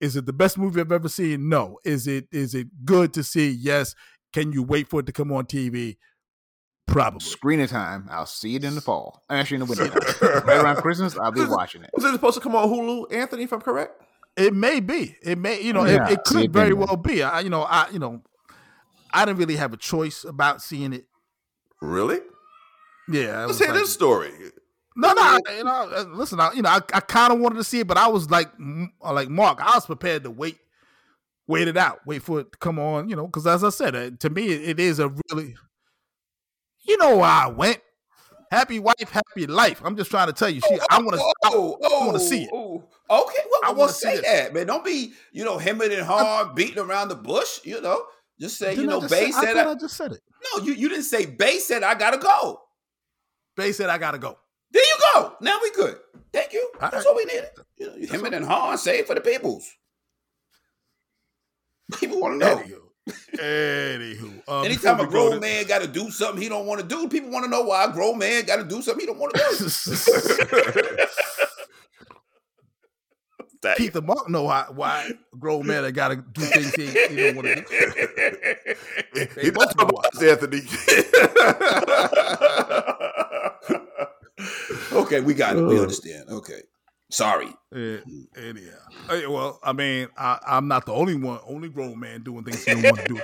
is 0.00 0.16
it 0.16 0.26
the 0.26 0.32
best 0.32 0.58
movie 0.58 0.80
I've 0.80 0.92
ever 0.92 1.08
seen? 1.08 1.48
No. 1.48 1.78
Is 1.84 2.06
it 2.06 2.28
is 2.32 2.54
it 2.54 2.84
good 2.84 3.14
to 3.14 3.22
see? 3.22 3.50
Yes. 3.50 3.94
Can 4.34 4.52
you 4.52 4.64
wait 4.64 4.88
for 4.88 4.98
it 4.98 5.06
to 5.06 5.12
come 5.12 5.30
on 5.30 5.46
TV? 5.46 5.96
Probably. 6.88 7.20
Screening 7.20 7.68
time. 7.68 8.08
I'll 8.10 8.26
see 8.26 8.56
it 8.56 8.64
in 8.64 8.74
the 8.74 8.80
fall. 8.80 9.22
Actually, 9.30 9.60
in 9.60 9.60
the 9.60 9.66
winter. 9.66 10.42
right 10.44 10.60
around 10.60 10.76
Christmas, 10.78 11.16
I'll 11.16 11.30
be 11.30 11.44
watching 11.44 11.84
it. 11.84 11.90
Was 11.94 12.04
it 12.04 12.12
supposed 12.12 12.34
to 12.34 12.40
come 12.40 12.56
on 12.56 12.68
Hulu, 12.68 13.12
Anthony? 13.12 13.44
If 13.44 13.52
I'm 13.52 13.60
correct, 13.60 14.02
it 14.36 14.52
may 14.52 14.80
be. 14.80 15.16
It 15.22 15.38
may. 15.38 15.62
You 15.62 15.72
know, 15.72 15.84
yeah, 15.84 16.08
it, 16.08 16.14
it, 16.14 16.24
could 16.24 16.44
it 16.46 16.50
very 16.50 16.74
well 16.74 16.96
be. 16.96 17.22
I, 17.22 17.40
you 17.40 17.48
know, 17.48 17.62
I, 17.62 17.88
you 17.92 18.00
know, 18.00 18.22
I 19.12 19.24
didn't 19.24 19.38
really 19.38 19.54
have 19.54 19.72
a 19.72 19.76
choice 19.76 20.24
about 20.24 20.60
seeing 20.60 20.92
it. 20.92 21.06
Really? 21.80 22.18
Yeah. 23.08 23.46
Let's 23.46 23.60
hear 23.60 23.68
like, 23.68 23.78
this 23.78 23.92
story. 23.92 24.32
No, 24.96 25.12
no. 25.12 25.38
You 25.56 25.62
know, 25.62 25.90
uh, 25.94 26.04
listen. 26.08 26.40
I, 26.40 26.52
you 26.54 26.62
know, 26.62 26.70
I, 26.70 26.80
I 26.92 27.00
kind 27.00 27.32
of 27.32 27.38
wanted 27.38 27.56
to 27.56 27.64
see 27.64 27.78
it, 27.78 27.86
but 27.86 27.98
I 27.98 28.08
was 28.08 28.28
like, 28.32 28.50
like 29.00 29.28
Mark. 29.28 29.60
I 29.62 29.76
was 29.76 29.86
prepared 29.86 30.24
to 30.24 30.30
wait, 30.32 30.58
wait 31.46 31.68
it 31.68 31.76
out, 31.76 32.00
wait 32.06 32.22
for 32.22 32.40
it 32.40 32.52
to 32.52 32.58
come 32.58 32.78
on. 32.78 33.08
You 33.08 33.16
know, 33.16 33.26
because 33.26 33.46
as 33.46 33.64
I 33.64 33.70
said, 33.70 33.94
uh, 33.94 34.10
to 34.20 34.30
me, 34.30 34.48
it, 34.48 34.70
it 34.70 34.80
is 34.80 34.98
a 34.98 35.12
really 35.30 35.54
you 36.84 36.98
know 36.98 37.16
where 37.16 37.30
I 37.30 37.46
went. 37.48 37.80
Happy 38.50 38.78
wife, 38.78 39.10
happy 39.10 39.46
life. 39.46 39.80
I'm 39.84 39.96
just 39.96 40.10
trying 40.10 40.28
to 40.28 40.32
tell 40.32 40.48
you. 40.48 40.60
She, 40.60 40.78
I 40.90 40.98
want 40.98 41.14
to. 41.14 41.34
Oh, 41.46 41.76
I, 41.82 41.86
I 41.86 42.06
want 42.06 42.18
to 42.18 42.20
see 42.20 42.44
it. 42.44 42.50
Oh, 42.52 42.84
okay, 43.10 43.42
well, 43.50 43.60
I 43.64 43.72
want 43.72 43.90
to 43.90 43.96
say 43.96 44.20
that, 44.20 44.54
man. 44.54 44.66
Don't 44.66 44.84
be, 44.84 45.12
you 45.32 45.44
know, 45.44 45.58
hemming 45.58 45.92
and 45.92 46.02
hard, 46.02 46.54
beating 46.54 46.78
around 46.78 47.08
the 47.08 47.16
bush. 47.16 47.60
You 47.64 47.80
know, 47.80 48.04
just 48.38 48.58
say, 48.58 48.74
you 48.74 48.86
know, 48.86 49.00
Bay 49.00 49.30
said. 49.32 49.56
I, 49.56 49.72
I, 49.72 49.74
just 49.74 49.96
said 49.96 50.12
it. 50.12 50.20
No, 50.44 50.62
you, 50.62 50.74
you 50.74 50.88
didn't 50.88 51.04
say. 51.04 51.26
Bay 51.26 51.58
said 51.58 51.82
I 51.82 51.94
gotta 51.94 52.18
go. 52.18 52.60
Bay 53.56 53.72
said 53.72 53.88
I 53.88 53.98
gotta 53.98 54.18
go. 54.18 54.38
There 54.70 54.82
you 54.82 54.96
go. 55.14 55.34
Now 55.40 55.58
we 55.62 55.72
good. 55.72 55.96
Thank 56.32 56.52
you. 56.52 56.70
All 56.80 56.90
That's 56.90 56.96
right. 56.96 57.06
all 57.06 57.16
we 57.16 57.24
needed. 57.24 57.48
You 57.76 57.86
know, 57.86 58.06
hemming 58.08 58.34
and 58.34 58.44
hard, 58.44 58.78
say 58.78 59.02
for 59.02 59.14
the 59.14 59.20
peoples. 59.20 59.68
People 61.98 62.20
want 62.20 62.40
to 62.40 62.46
know. 62.46 62.62
Anywho, 63.34 64.48
um, 64.48 64.64
anytime 64.64 64.98
a 64.98 65.06
grown 65.06 65.38
man 65.38 65.66
got 65.66 65.82
to 65.82 65.88
do 65.88 66.10
something 66.10 66.40
he 66.40 66.48
don't 66.48 66.64
want 66.64 66.80
to 66.80 66.86
do, 66.86 67.06
people 67.06 67.30
want 67.30 67.44
to 67.44 67.50
know 67.50 67.60
why 67.60 67.84
a 67.84 67.92
grown 67.92 68.16
man 68.16 68.46
got 68.46 68.56
to 68.56 68.64
do 68.64 68.80
something 68.80 69.00
he 69.00 69.06
don't 69.06 69.18
want 69.18 69.34
to 69.34 69.42
do. 69.58 71.06
Keith 73.76 73.96
and 73.96 74.06
Mark 74.06 74.28
know 74.28 74.44
why, 74.44 74.66
why 74.70 75.10
grown 75.38 75.66
man 75.66 75.90
got 75.92 76.08
to 76.08 76.16
do 76.16 76.42
things 76.42 76.74
he, 76.74 76.86
he 76.86 77.16
don't 77.16 77.36
want 77.36 77.48
to 77.48 77.54
do. 77.56 77.64
He 79.40 79.50
both 79.50 79.76
know 79.76 79.88
why. 79.90 80.02
Anthony. 80.28 80.60
okay, 84.92 85.20
we 85.20 85.34
got 85.34 85.56
it. 85.56 85.62
We 85.62 85.78
understand. 85.78 86.28
Okay. 86.28 86.62
Sorry. 87.14 87.46
Eh, 87.72 87.78
eh, 87.78 88.00
yeah, 88.06 88.42
anyhow. 88.42 89.30
Well, 89.30 89.60
I 89.62 89.72
mean, 89.72 90.08
I, 90.18 90.40
am 90.48 90.66
not 90.66 90.84
the 90.84 90.92
only 90.92 91.14
one, 91.14 91.38
only 91.46 91.68
grown 91.68 92.00
man 92.00 92.24
doing 92.24 92.42
things 92.42 92.64
he 92.64 92.74
don't 92.74 92.82
want 92.82 93.06
to 93.06 93.14
do. 93.14 93.20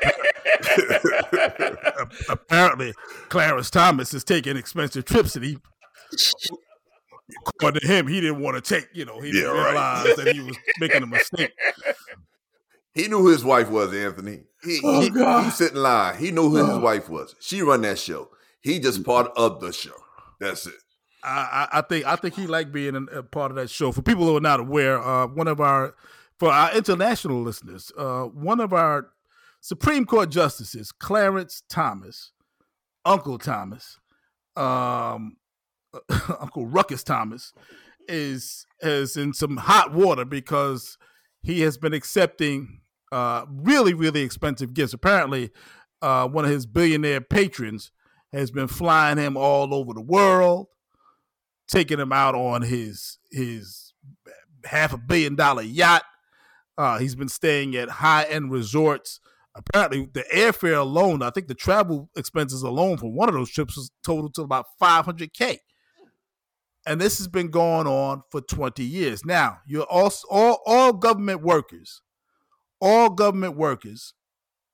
Apparently, 2.29 2.95
Clarence 3.31 3.69
Thomas 3.69 4.15
is 4.15 4.23
taking 4.23 4.57
expensive 4.57 5.07
trips 5.07 5.35
and 5.35 5.45
he, 5.45 5.59
according 7.49 7.81
to 7.81 7.87
him, 7.89 8.07
he 8.07 8.21
didn't 8.21 8.41
want 8.41 8.63
to 8.65 8.75
take, 8.75 8.89
you 8.93 9.05
know, 9.05 9.21
he 9.21 9.33
didn't 9.33 9.57
yeah, 9.57 9.65
realize 9.65 10.07
right. 10.07 10.17
that 10.19 10.37
he 10.37 10.41
was 10.41 10.57
making 10.79 11.03
a 11.03 11.07
mistake. 11.07 11.53
He 12.95 13.09
knew 13.09 13.19
who 13.19 13.29
his 13.31 13.45
wife 13.45 13.71
was, 13.71 13.93
Anthony. 13.93 14.43
He, 14.63 14.81
oh, 14.85 15.01
he, 15.01 15.11
God. 15.11 15.47
he 15.47 15.51
sit 15.51 15.73
in 15.73 15.83
line. 15.83 16.17
He 16.17 16.31
knew 16.31 16.49
who 16.49 16.57
his 16.59 16.69
oh. 16.69 16.79
wife 16.79 17.09
was. 17.09 17.35
She 17.41 17.61
run 17.61 17.83
that 17.83 17.99
show. 17.99 18.31
He 18.61 18.79
just 18.79 19.03
mm. 19.03 19.07
part 19.07 19.33
of 19.37 19.61
the 19.61 19.73
show. 19.73 19.97
That's 20.39 20.69
it. 20.69 20.75
I, 21.23 21.69
I 21.73 21.81
think 21.83 22.07
I 22.07 22.17
think 22.17 22.35
he 22.35 22.47
liked 22.47 22.73
being 22.73 23.09
a 23.13 23.23
part 23.23 23.51
of 23.51 23.57
that 23.57 23.71
show. 23.71 23.93
For 23.93 24.03
people 24.03 24.25
who 24.25 24.37
are 24.37 24.41
not 24.41 24.61
aware, 24.61 25.01
uh, 25.01 25.27
one 25.27 25.49
of 25.49 25.61
our 25.61 25.95
for 26.39 26.51
our 26.51 26.75
international 26.75 27.43
listeners, 27.43 27.93
uh, 27.97 28.23
one 28.25 28.61
of 28.61 28.73
our 28.73 29.09
Supreme 29.61 30.07
Court 30.07 30.31
justices, 30.31 30.93
Clarence 30.93 31.63
Thomas, 31.69 32.33
Uncle 33.05 33.39
Thomas, 33.39 33.99
um, 34.57 35.37
Uncle 36.41 36.67
Ruckus 36.67 37.05
Thomas, 37.05 37.53
is 38.09 38.67
is 38.81 39.17
in 39.17 39.35
some 39.35 39.59
hot 39.59 39.93
water 39.93 40.25
because 40.25 40.97
he 41.43 41.61
has 41.63 41.79
been 41.79 41.93
accepting 41.93 42.81
uh, 43.13 43.45
really, 43.49 43.95
really 43.95 44.23
expensive 44.23 44.75
gifts. 44.75 44.93
Apparently, 44.93 45.51
uh, 46.03 46.27
one 46.29 46.45
of 46.45 46.51
his 46.51 46.67
billionaire 46.67 47.21
patrons 47.21 47.91
has 48.33 48.51
been 48.51 48.69
flying 48.69 49.19
him 49.19 49.37
all 49.37 49.75
over 49.75 49.93
the 49.93 50.01
world, 50.01 50.69
taking 51.71 51.99
him 52.01 52.13
out 52.13 52.35
on 52.35 52.63
his 52.63 53.19
his 53.31 53.95
half 54.65 54.93
a 54.93 54.99
billion 54.99 55.37
dollar 55.37 55.63
yacht. 55.63 56.03
Uh, 56.77 56.99
he's 56.99 57.15
been 57.15 57.29
staying 57.29 57.77
at 57.77 57.89
high 57.89 58.25
end 58.25 58.51
resorts. 58.51 59.21
Apparently, 59.55 60.09
the 60.13 60.25
airfare 60.35 60.79
alone, 60.79 61.23
I 61.23 61.31
think 61.31 61.49
the 61.49 61.55
travel 61.55 62.09
expenses 62.17 62.63
alone 62.63 62.97
for 62.99 63.13
one 63.13 63.29
of 63.29 63.35
those 63.35 63.51
trips 63.51 63.77
was 63.77 63.91
total 64.05 64.31
to 64.31 64.43
about 64.43 64.67
500K. 64.81 65.59
And 66.87 67.01
this 67.01 67.19
has 67.19 67.29
been 67.29 67.51
going 67.51 67.87
on 67.87 68.23
for 68.31 68.41
20 68.41 68.83
years. 68.85 69.25
Now, 69.25 69.59
you're 69.67 69.83
also 69.83 70.27
all, 70.31 70.63
all 70.65 70.93
government 70.93 71.43
workers, 71.43 72.01
all 72.81 73.11
government 73.11 73.57
workers, 73.57 74.15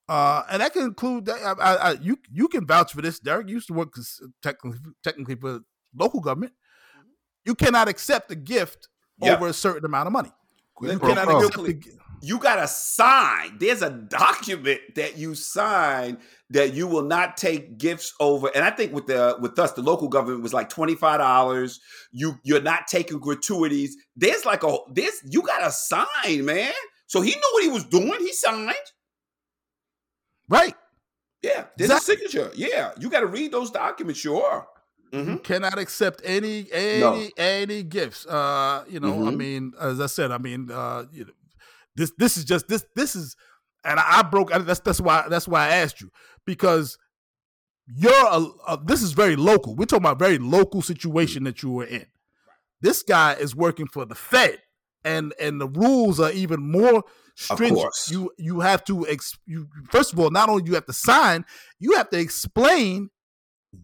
uh, 0.09 0.42
and 0.51 0.62
that 0.62 0.72
can 0.72 0.82
include 0.82 1.28
I, 1.28 1.55
I, 1.59 1.74
I, 1.74 1.92
you. 2.01 2.18
You 2.30 2.47
can 2.47 2.64
vouch 2.64 2.92
for 2.92 3.03
this, 3.03 3.18
Derek. 3.18 3.49
You 3.49 3.55
used 3.55 3.66
to 3.68 3.74
work 3.74 3.92
technically, 4.40 4.78
technically 5.03 5.34
for 5.34 5.61
local 5.97 6.20
government. 6.20 6.53
You 7.47 7.55
cannot 7.55 7.88
accept 7.88 8.30
a 8.30 8.34
gift 8.34 8.88
yep. 9.22 9.38
over 9.38 9.49
a 9.49 9.53
certain 9.53 9.84
amount 9.84 10.09
of 10.09 10.12
money. 10.12 10.32
You 10.82 10.99
cannot 10.99 11.28
accept 11.28 11.68
a, 11.68 11.78
you 12.22 12.38
got 12.38 12.57
to 12.57 12.68
sign. 12.68 13.57
There's 13.59 13.82
a 13.82 13.90
document 13.90 14.80
that 14.97 15.16
you 15.16 15.34
sign 15.34 16.18
that 16.51 16.74
you 16.74 16.86
will 16.86 17.03
not 17.03 17.36
take 17.36 17.78
gifts 17.78 18.12
over. 18.20 18.51
And 18.55 18.64
I 18.64 18.70
think 18.70 18.92
with 18.92 19.07
the 19.07 19.36
with 19.40 19.59
us, 19.59 19.72
the 19.72 19.82
local 19.82 20.09
government 20.09 20.42
was 20.42 20.53
like 20.53 20.68
twenty 20.68 20.94
five 20.94 21.18
dollars. 21.18 21.80
You 22.12 22.34
you're 22.42 22.61
not 22.61 22.88
taking 22.88 23.20
gratuities. 23.20 23.97
There's 24.16 24.44
like 24.44 24.62
a 24.62 24.76
this 24.92 25.22
you 25.28 25.42
got 25.42 25.61
to 25.61 25.70
sign, 25.70 26.44
man. 26.44 26.72
So 27.07 27.20
he 27.20 27.30
knew 27.30 27.51
what 27.53 27.62
he 27.62 27.68
was 27.70 27.84
doing. 27.84 28.18
He 28.18 28.32
signed. 28.32 28.72
Right. 30.49 30.74
Yeah. 31.42 31.66
There's 31.76 31.90
exactly. 31.90 32.14
a 32.14 32.28
signature. 32.28 32.51
Yeah. 32.57 32.90
You 32.99 33.09
got 33.09 33.20
to 33.20 33.26
read 33.26 33.53
those 33.53 33.70
documents. 33.70 34.20
Sure. 34.20 34.66
Mm-hmm. 35.12 35.36
cannot 35.36 35.78
accept 35.78 36.20
any 36.24 36.66
any 36.72 37.00
no. 37.00 37.28
any 37.36 37.82
gifts. 37.82 38.26
Uh, 38.26 38.84
you 38.88 39.00
know, 39.00 39.12
mm-hmm. 39.12 39.28
I 39.28 39.30
mean, 39.30 39.72
as 39.80 40.00
I 40.00 40.07
said, 40.07 40.30
I 40.32 40.38
mean, 40.38 40.70
uh, 40.70 41.04
you 41.12 41.24
know, 41.24 41.32
this 41.94 42.12
this 42.18 42.36
is 42.36 42.44
just 42.44 42.68
this 42.68 42.84
this 42.94 43.14
is, 43.14 43.36
and 43.84 44.00
I, 44.00 44.18
I 44.18 44.22
broke. 44.22 44.50
That's 44.50 44.80
that's 44.80 45.00
why 45.00 45.26
that's 45.28 45.46
why 45.46 45.66
I 45.66 45.76
asked 45.76 46.00
you 46.00 46.11
because 46.44 46.98
you're 47.86 48.12
a, 48.12 48.46
a, 48.68 48.80
this 48.84 49.02
is 49.02 49.12
very 49.12 49.36
local. 49.36 49.76
We're 49.76 49.86
talking 49.86 50.04
about 50.04 50.18
very 50.18 50.38
local 50.38 50.82
situation 50.82 51.44
that 51.44 51.62
you 51.62 51.70
were 51.70 51.84
in. 51.84 52.07
This 52.80 53.02
guy 53.02 53.34
is 53.34 53.54
working 53.54 53.86
for 53.86 54.04
the 54.04 54.14
Fed, 54.14 54.59
and 55.04 55.32
and 55.40 55.61
the 55.61 55.68
rules 55.68 56.18
are 56.20 56.32
even 56.32 56.61
more 56.61 57.04
stringent. 57.36 57.92
You 58.09 58.32
you 58.38 58.61
have 58.61 58.84
to 58.84 59.07
ex, 59.09 59.38
you 59.46 59.68
first 59.90 60.12
of 60.12 60.18
all, 60.18 60.30
not 60.30 60.48
only 60.48 60.64
you 60.66 60.74
have 60.74 60.86
to 60.86 60.92
sign, 60.92 61.44
you 61.78 61.94
have 61.96 62.11
to 62.11 62.18
explain 62.18 63.11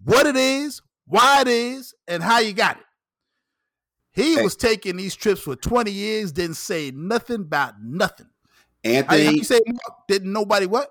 what 0.05 0.27
it 0.27 0.37
is, 0.37 0.83
why 1.13 1.43
it 1.43 1.49
is, 1.49 1.95
and 2.09 2.23
how 2.23 2.39
you 2.39 2.55
got 2.55 2.79
it. 2.79 2.85
He 4.13 4.37
hey. 4.37 4.43
was 4.43 4.57
taking 4.57 4.97
these 4.97 5.15
trips 5.15 5.43
for 5.43 5.55
20 5.55 5.91
years, 5.91 6.33
didn't 6.33 6.57
say 6.57 6.91
nothing 6.91 7.43
about 7.43 7.75
nothing. 7.83 8.29
Anthony, 8.83 9.25
how, 9.25 9.31
you 9.31 9.45
say 9.45 9.61
didn't 10.09 10.33
nobody 10.33 10.65
what? 10.65 10.89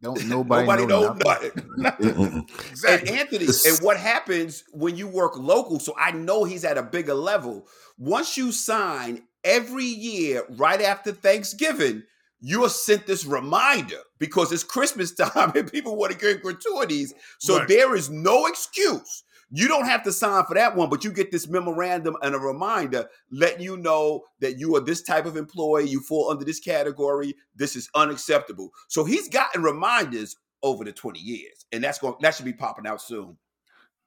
Don't 0.00 0.24
nobody, 0.28 0.62
nobody 0.62 0.86
know, 0.86 1.14
know 1.14 1.52
nothing. 1.76 2.46
exactly. 2.70 3.08
And 3.10 3.18
Anthony, 3.18 3.46
and 3.46 3.78
what 3.80 3.96
happens 3.96 4.62
when 4.72 4.96
you 4.96 5.08
work 5.08 5.36
local? 5.36 5.80
So 5.80 5.94
I 5.98 6.12
know 6.12 6.44
he's 6.44 6.64
at 6.64 6.78
a 6.78 6.82
bigger 6.82 7.14
level. 7.14 7.66
Once 7.98 8.36
you 8.36 8.52
sign 8.52 9.24
every 9.42 9.84
year, 9.84 10.44
right 10.50 10.80
after 10.80 11.10
Thanksgiving, 11.10 12.04
you're 12.40 12.68
sent 12.68 13.06
this 13.06 13.24
reminder 13.24 13.98
because 14.20 14.52
it's 14.52 14.62
Christmas 14.62 15.12
time 15.16 15.52
and 15.56 15.70
people 15.72 15.96
want 15.96 16.12
to 16.12 16.18
get 16.18 16.40
gratuities. 16.42 17.12
So 17.40 17.58
right. 17.58 17.68
there 17.68 17.96
is 17.96 18.08
no 18.08 18.46
excuse 18.46 19.24
you 19.50 19.68
don't 19.68 19.86
have 19.86 20.02
to 20.04 20.12
sign 20.12 20.44
for 20.44 20.54
that 20.54 20.74
one, 20.74 20.90
but 20.90 21.04
you 21.04 21.12
get 21.12 21.30
this 21.30 21.48
memorandum 21.48 22.16
and 22.22 22.34
a 22.34 22.38
reminder 22.38 23.08
letting 23.30 23.62
you 23.62 23.76
know 23.76 24.24
that 24.40 24.58
you 24.58 24.74
are 24.74 24.80
this 24.80 25.02
type 25.02 25.24
of 25.24 25.36
employee, 25.36 25.88
you 25.88 26.00
fall 26.00 26.30
under 26.30 26.44
this 26.44 26.58
category, 26.58 27.34
this 27.54 27.76
is 27.76 27.88
unacceptable. 27.94 28.70
So 28.88 29.04
he's 29.04 29.28
gotten 29.28 29.62
reminders 29.62 30.36
over 30.62 30.84
the 30.84 30.92
20 30.92 31.20
years, 31.20 31.66
and 31.70 31.84
that's 31.84 31.98
going 31.98 32.14
that 32.20 32.34
should 32.34 32.44
be 32.44 32.52
popping 32.52 32.86
out 32.86 33.00
soon. 33.00 33.36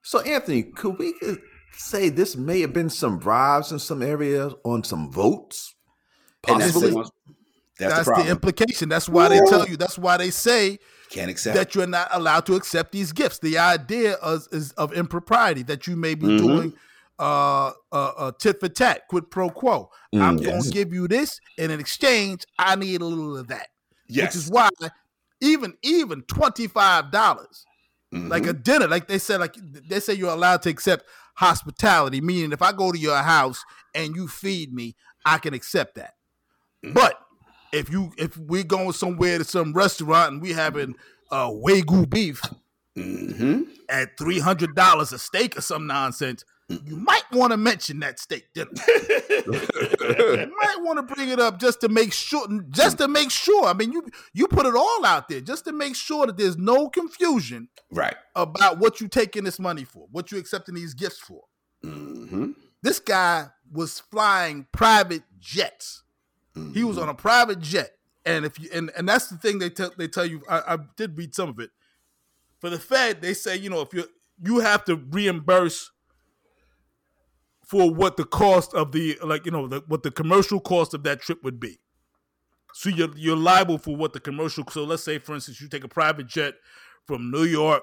So 0.02 0.20
Anthony, 0.20 0.64
could 0.64 0.98
we 0.98 1.14
uh, 1.26 1.36
say 1.72 2.10
this 2.10 2.36
may 2.36 2.60
have 2.60 2.72
been 2.72 2.90
some 2.90 3.18
bribes 3.18 3.72
in 3.72 3.78
some 3.78 4.02
areas 4.02 4.52
on 4.64 4.84
some 4.84 5.10
votes? 5.10 5.74
Possibly. 6.42 6.92
That's, 7.78 8.06
that's, 8.06 8.08
the, 8.08 8.24
the, 8.24 8.30
implication. 8.30 8.88
That's 8.90 9.08
why 9.08 9.28
they 9.28 9.40
tell 9.40 9.66
you. 9.66 9.76
That's 9.78 9.98
why 9.98 10.18
they 10.18 10.30
say 10.30 10.78
can't 11.10 11.30
accept 11.30 11.56
that 11.56 11.74
you're 11.74 11.86
not 11.86 12.08
allowed 12.12 12.46
to 12.46 12.54
accept 12.54 12.92
these 12.92 13.12
gifts. 13.12 13.38
The 13.40 13.58
idea 13.58 14.16
is, 14.24 14.48
is 14.52 14.72
of 14.72 14.92
impropriety 14.92 15.62
that 15.64 15.86
you 15.86 15.96
may 15.96 16.14
be 16.14 16.26
mm-hmm. 16.26 16.46
doing 16.46 16.72
uh, 17.18 17.72
uh, 17.92 18.12
uh, 18.16 18.32
tit 18.38 18.60
for 18.60 18.68
tat, 18.68 19.08
quid 19.08 19.30
pro 19.30 19.50
quo. 19.50 19.90
Mm, 20.14 20.20
I'm 20.20 20.38
yes. 20.38 20.46
going 20.46 20.62
to 20.62 20.70
give 20.70 20.92
you 20.92 21.08
this, 21.08 21.40
and 21.58 21.70
in 21.70 21.80
exchange, 21.80 22.44
I 22.58 22.76
need 22.76 23.00
a 23.02 23.04
little 23.04 23.36
of 23.36 23.48
that. 23.48 23.68
Yes. 24.08 24.34
Which 24.34 24.44
is 24.44 24.50
why 24.50 24.68
even 25.40 25.74
even 25.82 26.22
twenty 26.22 26.66
five 26.66 27.10
dollars, 27.10 27.64
mm-hmm. 28.14 28.28
like 28.28 28.46
a 28.46 28.52
dinner, 28.52 28.88
like 28.88 29.08
they 29.08 29.18
said, 29.18 29.40
like 29.40 29.56
they 29.88 30.00
say 30.00 30.14
you're 30.14 30.30
allowed 30.30 30.62
to 30.62 30.70
accept 30.70 31.04
hospitality, 31.34 32.20
meaning 32.20 32.52
if 32.52 32.62
I 32.62 32.72
go 32.72 32.92
to 32.92 32.98
your 32.98 33.16
house 33.16 33.64
and 33.94 34.14
you 34.14 34.28
feed 34.28 34.72
me, 34.72 34.94
I 35.24 35.38
can 35.38 35.54
accept 35.54 35.96
that. 35.96 36.14
Mm-hmm. 36.84 36.94
But 36.94 37.20
if 37.72 37.90
you 37.90 38.12
if 38.18 38.36
we're 38.36 38.64
going 38.64 38.92
somewhere 38.92 39.38
to 39.38 39.44
some 39.44 39.72
restaurant 39.72 40.32
and 40.32 40.42
we 40.42 40.52
having 40.52 40.94
uh 41.30 41.48
wagyu 41.48 42.08
beef 42.08 42.42
mm-hmm. 42.96 43.62
at 43.88 44.16
three 44.18 44.38
hundred 44.38 44.74
dollars 44.74 45.12
a 45.12 45.18
steak 45.18 45.56
or 45.56 45.60
some 45.60 45.86
nonsense, 45.86 46.44
you 46.68 46.96
might 46.96 47.24
want 47.32 47.52
to 47.52 47.56
mention 47.56 48.00
that 48.00 48.18
steak 48.18 48.46
dinner. 48.54 48.70
you 48.88 50.52
might 50.60 50.76
want 50.80 50.96
to 50.96 51.14
bring 51.14 51.28
it 51.28 51.40
up 51.40 51.58
just 51.58 51.80
to 51.80 51.88
make 51.88 52.12
sure, 52.12 52.46
just 52.70 52.98
to 52.98 53.08
make 53.08 53.30
sure. 53.30 53.66
I 53.66 53.72
mean, 53.72 53.92
you 53.92 54.04
you 54.32 54.48
put 54.48 54.66
it 54.66 54.74
all 54.74 55.04
out 55.04 55.28
there 55.28 55.40
just 55.40 55.64
to 55.64 55.72
make 55.72 55.96
sure 55.96 56.26
that 56.26 56.36
there's 56.36 56.56
no 56.56 56.88
confusion, 56.88 57.68
right, 57.90 58.16
about 58.34 58.78
what 58.78 59.00
you 59.00 59.08
taking 59.08 59.44
this 59.44 59.58
money 59.58 59.84
for, 59.84 60.06
what 60.10 60.30
you 60.30 60.38
accepting 60.38 60.74
these 60.74 60.94
gifts 60.94 61.18
for. 61.18 61.42
Mm-hmm. 61.84 62.52
This 62.82 62.98
guy 62.98 63.48
was 63.72 64.00
flying 64.00 64.66
private 64.72 65.22
jets 65.38 66.02
Mm-hmm. 66.56 66.72
He 66.72 66.84
was 66.84 66.98
on 66.98 67.08
a 67.08 67.14
private 67.14 67.60
jet, 67.60 67.90
and 68.24 68.44
if 68.44 68.58
you 68.58 68.68
and, 68.72 68.90
and 68.96 69.08
that's 69.08 69.28
the 69.28 69.36
thing 69.36 69.58
they 69.58 69.70
tell 69.70 69.92
they 69.96 70.08
tell 70.08 70.26
you. 70.26 70.42
I, 70.48 70.74
I 70.74 70.78
did 70.96 71.16
read 71.16 71.34
some 71.34 71.48
of 71.48 71.58
it. 71.58 71.70
For 72.58 72.68
the 72.70 72.78
Fed, 72.78 73.22
they 73.22 73.34
say 73.34 73.56
you 73.56 73.70
know 73.70 73.80
if 73.80 73.94
you 73.94 74.04
you 74.42 74.58
have 74.60 74.84
to 74.86 74.96
reimburse 74.96 75.90
for 77.64 77.88
what 77.94 78.16
the 78.16 78.24
cost 78.24 78.74
of 78.74 78.92
the 78.92 79.16
like 79.22 79.44
you 79.44 79.52
know 79.52 79.68
the, 79.68 79.82
what 79.86 80.02
the 80.02 80.10
commercial 80.10 80.60
cost 80.60 80.92
of 80.92 81.04
that 81.04 81.20
trip 81.20 81.42
would 81.44 81.60
be. 81.60 81.78
So 82.72 82.88
you're 82.88 83.16
you're 83.16 83.36
liable 83.36 83.78
for 83.78 83.96
what 83.96 84.12
the 84.12 84.20
commercial. 84.20 84.64
So 84.70 84.84
let's 84.84 85.04
say, 85.04 85.18
for 85.18 85.34
instance, 85.34 85.60
you 85.60 85.68
take 85.68 85.84
a 85.84 85.88
private 85.88 86.26
jet 86.26 86.54
from 87.06 87.30
New 87.30 87.44
York 87.44 87.82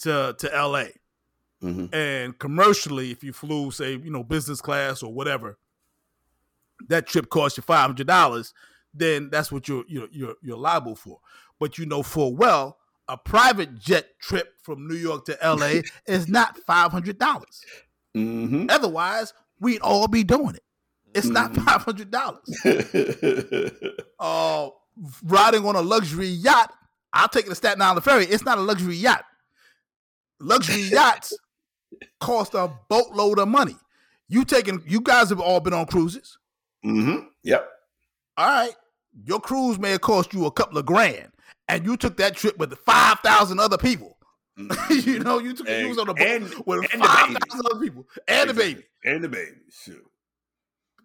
to 0.00 0.34
to 0.38 0.54
L.A. 0.54 0.90
Mm-hmm. 1.62 1.94
And 1.94 2.38
commercially, 2.38 3.10
if 3.10 3.24
you 3.24 3.32
flew, 3.32 3.70
say, 3.70 3.92
you 3.92 4.10
know, 4.10 4.22
business 4.22 4.60
class 4.60 5.02
or 5.02 5.12
whatever, 5.12 5.58
that 6.88 7.06
trip 7.06 7.28
costs 7.28 7.58
you 7.58 7.62
five 7.62 7.86
hundred 7.86 8.06
dollars, 8.06 8.54
then 8.94 9.30
that's 9.30 9.50
what 9.50 9.68
you're 9.68 9.84
you're 9.88 10.08
you're 10.10 10.34
you're 10.42 10.58
liable 10.58 10.96
for. 10.96 11.20
But 11.58 11.78
you 11.78 11.86
know 11.86 12.02
full 12.02 12.36
well 12.36 12.78
a 13.08 13.16
private 13.16 13.78
jet 13.78 14.18
trip 14.20 14.54
from 14.62 14.86
New 14.86 14.94
York 14.94 15.24
to 15.24 15.38
LA 15.42 15.80
is 16.06 16.28
not 16.28 16.58
five 16.66 16.92
hundred 16.92 17.18
dollars. 17.18 17.64
Mm-hmm. 18.16 18.66
Otherwise, 18.68 19.32
we'd 19.60 19.80
all 19.80 20.08
be 20.08 20.24
doing 20.24 20.54
it. 20.54 20.62
It's 21.14 21.28
mm-hmm. 21.28 21.54
not 21.54 21.56
five 21.56 21.82
hundred 21.82 22.10
dollars. 22.10 22.44
uh, 24.20 24.68
riding 25.24 25.64
on 25.66 25.76
a 25.76 25.80
luxury 25.82 26.28
yacht, 26.28 26.72
I'll 27.12 27.28
take 27.28 27.46
it 27.46 27.50
to 27.50 27.54
Staten 27.54 27.82
Island 27.82 28.04
Ferry. 28.04 28.26
It's 28.26 28.44
not 28.44 28.58
a 28.58 28.62
luxury 28.62 28.96
yacht. 28.96 29.24
Luxury 30.40 30.82
yachts 30.92 31.36
cost 32.20 32.54
a 32.54 32.70
boatload 32.88 33.38
of 33.38 33.48
money. 33.48 33.76
You 34.28 34.44
taking 34.44 34.82
you 34.86 35.00
guys 35.00 35.30
have 35.30 35.40
all 35.40 35.60
been 35.60 35.72
on 35.72 35.86
cruises. 35.86 36.37
Mm-hmm. 36.88 37.26
Yep. 37.44 37.68
All 38.36 38.46
right. 38.46 38.72
Your 39.24 39.40
cruise 39.40 39.78
may 39.78 39.92
have 39.92 40.00
cost 40.00 40.32
you 40.32 40.46
a 40.46 40.50
couple 40.50 40.78
of 40.78 40.86
grand, 40.86 41.28
and 41.68 41.84
you 41.84 41.96
took 41.96 42.16
that 42.18 42.36
trip 42.36 42.58
with 42.58 42.76
five 42.78 43.20
thousand 43.20 43.60
other 43.60 43.78
people. 43.78 44.16
Mm-hmm. 44.58 45.08
you 45.08 45.18
know, 45.20 45.38
you 45.38 45.54
took 45.54 45.68
and, 45.68 45.82
a 45.82 45.84
cruise 45.84 45.98
on 45.98 46.08
a 46.08 46.14
boat 46.14 46.26
and, 46.26 46.42
with 46.66 46.84
five 46.90 47.28
thousand 47.28 47.66
other 47.70 47.80
people 47.80 48.08
and 48.26 48.50
the 48.50 48.54
baby 48.54 48.82
and 49.04 49.22
the 49.22 49.28
baby. 49.28 49.52
Sure. 49.70 49.94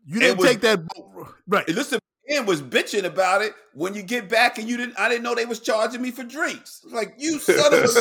You 0.08 0.20
didn't 0.20 0.44
take 0.44 0.62
that 0.62 0.84
boat, 0.88 1.36
right? 1.48 1.68
Listen, 1.68 2.00
and 2.30 2.48
was 2.48 2.62
bitching 2.62 3.04
about 3.04 3.42
it 3.42 3.54
when 3.74 3.94
you 3.94 4.02
get 4.02 4.30
back 4.30 4.58
and 4.58 4.70
you 4.70 4.78
didn't 4.78 4.98
I 4.98 5.10
didn't 5.10 5.24
know 5.24 5.36
they 5.36 5.46
was 5.46 5.60
charging 5.60 6.02
me 6.02 6.12
for 6.12 6.24
drinks. 6.24 6.86
Like 6.90 7.16
you 7.18 7.40
son 7.40 7.74
of 7.74 7.74
a 7.74 7.84
gun. 7.84 7.86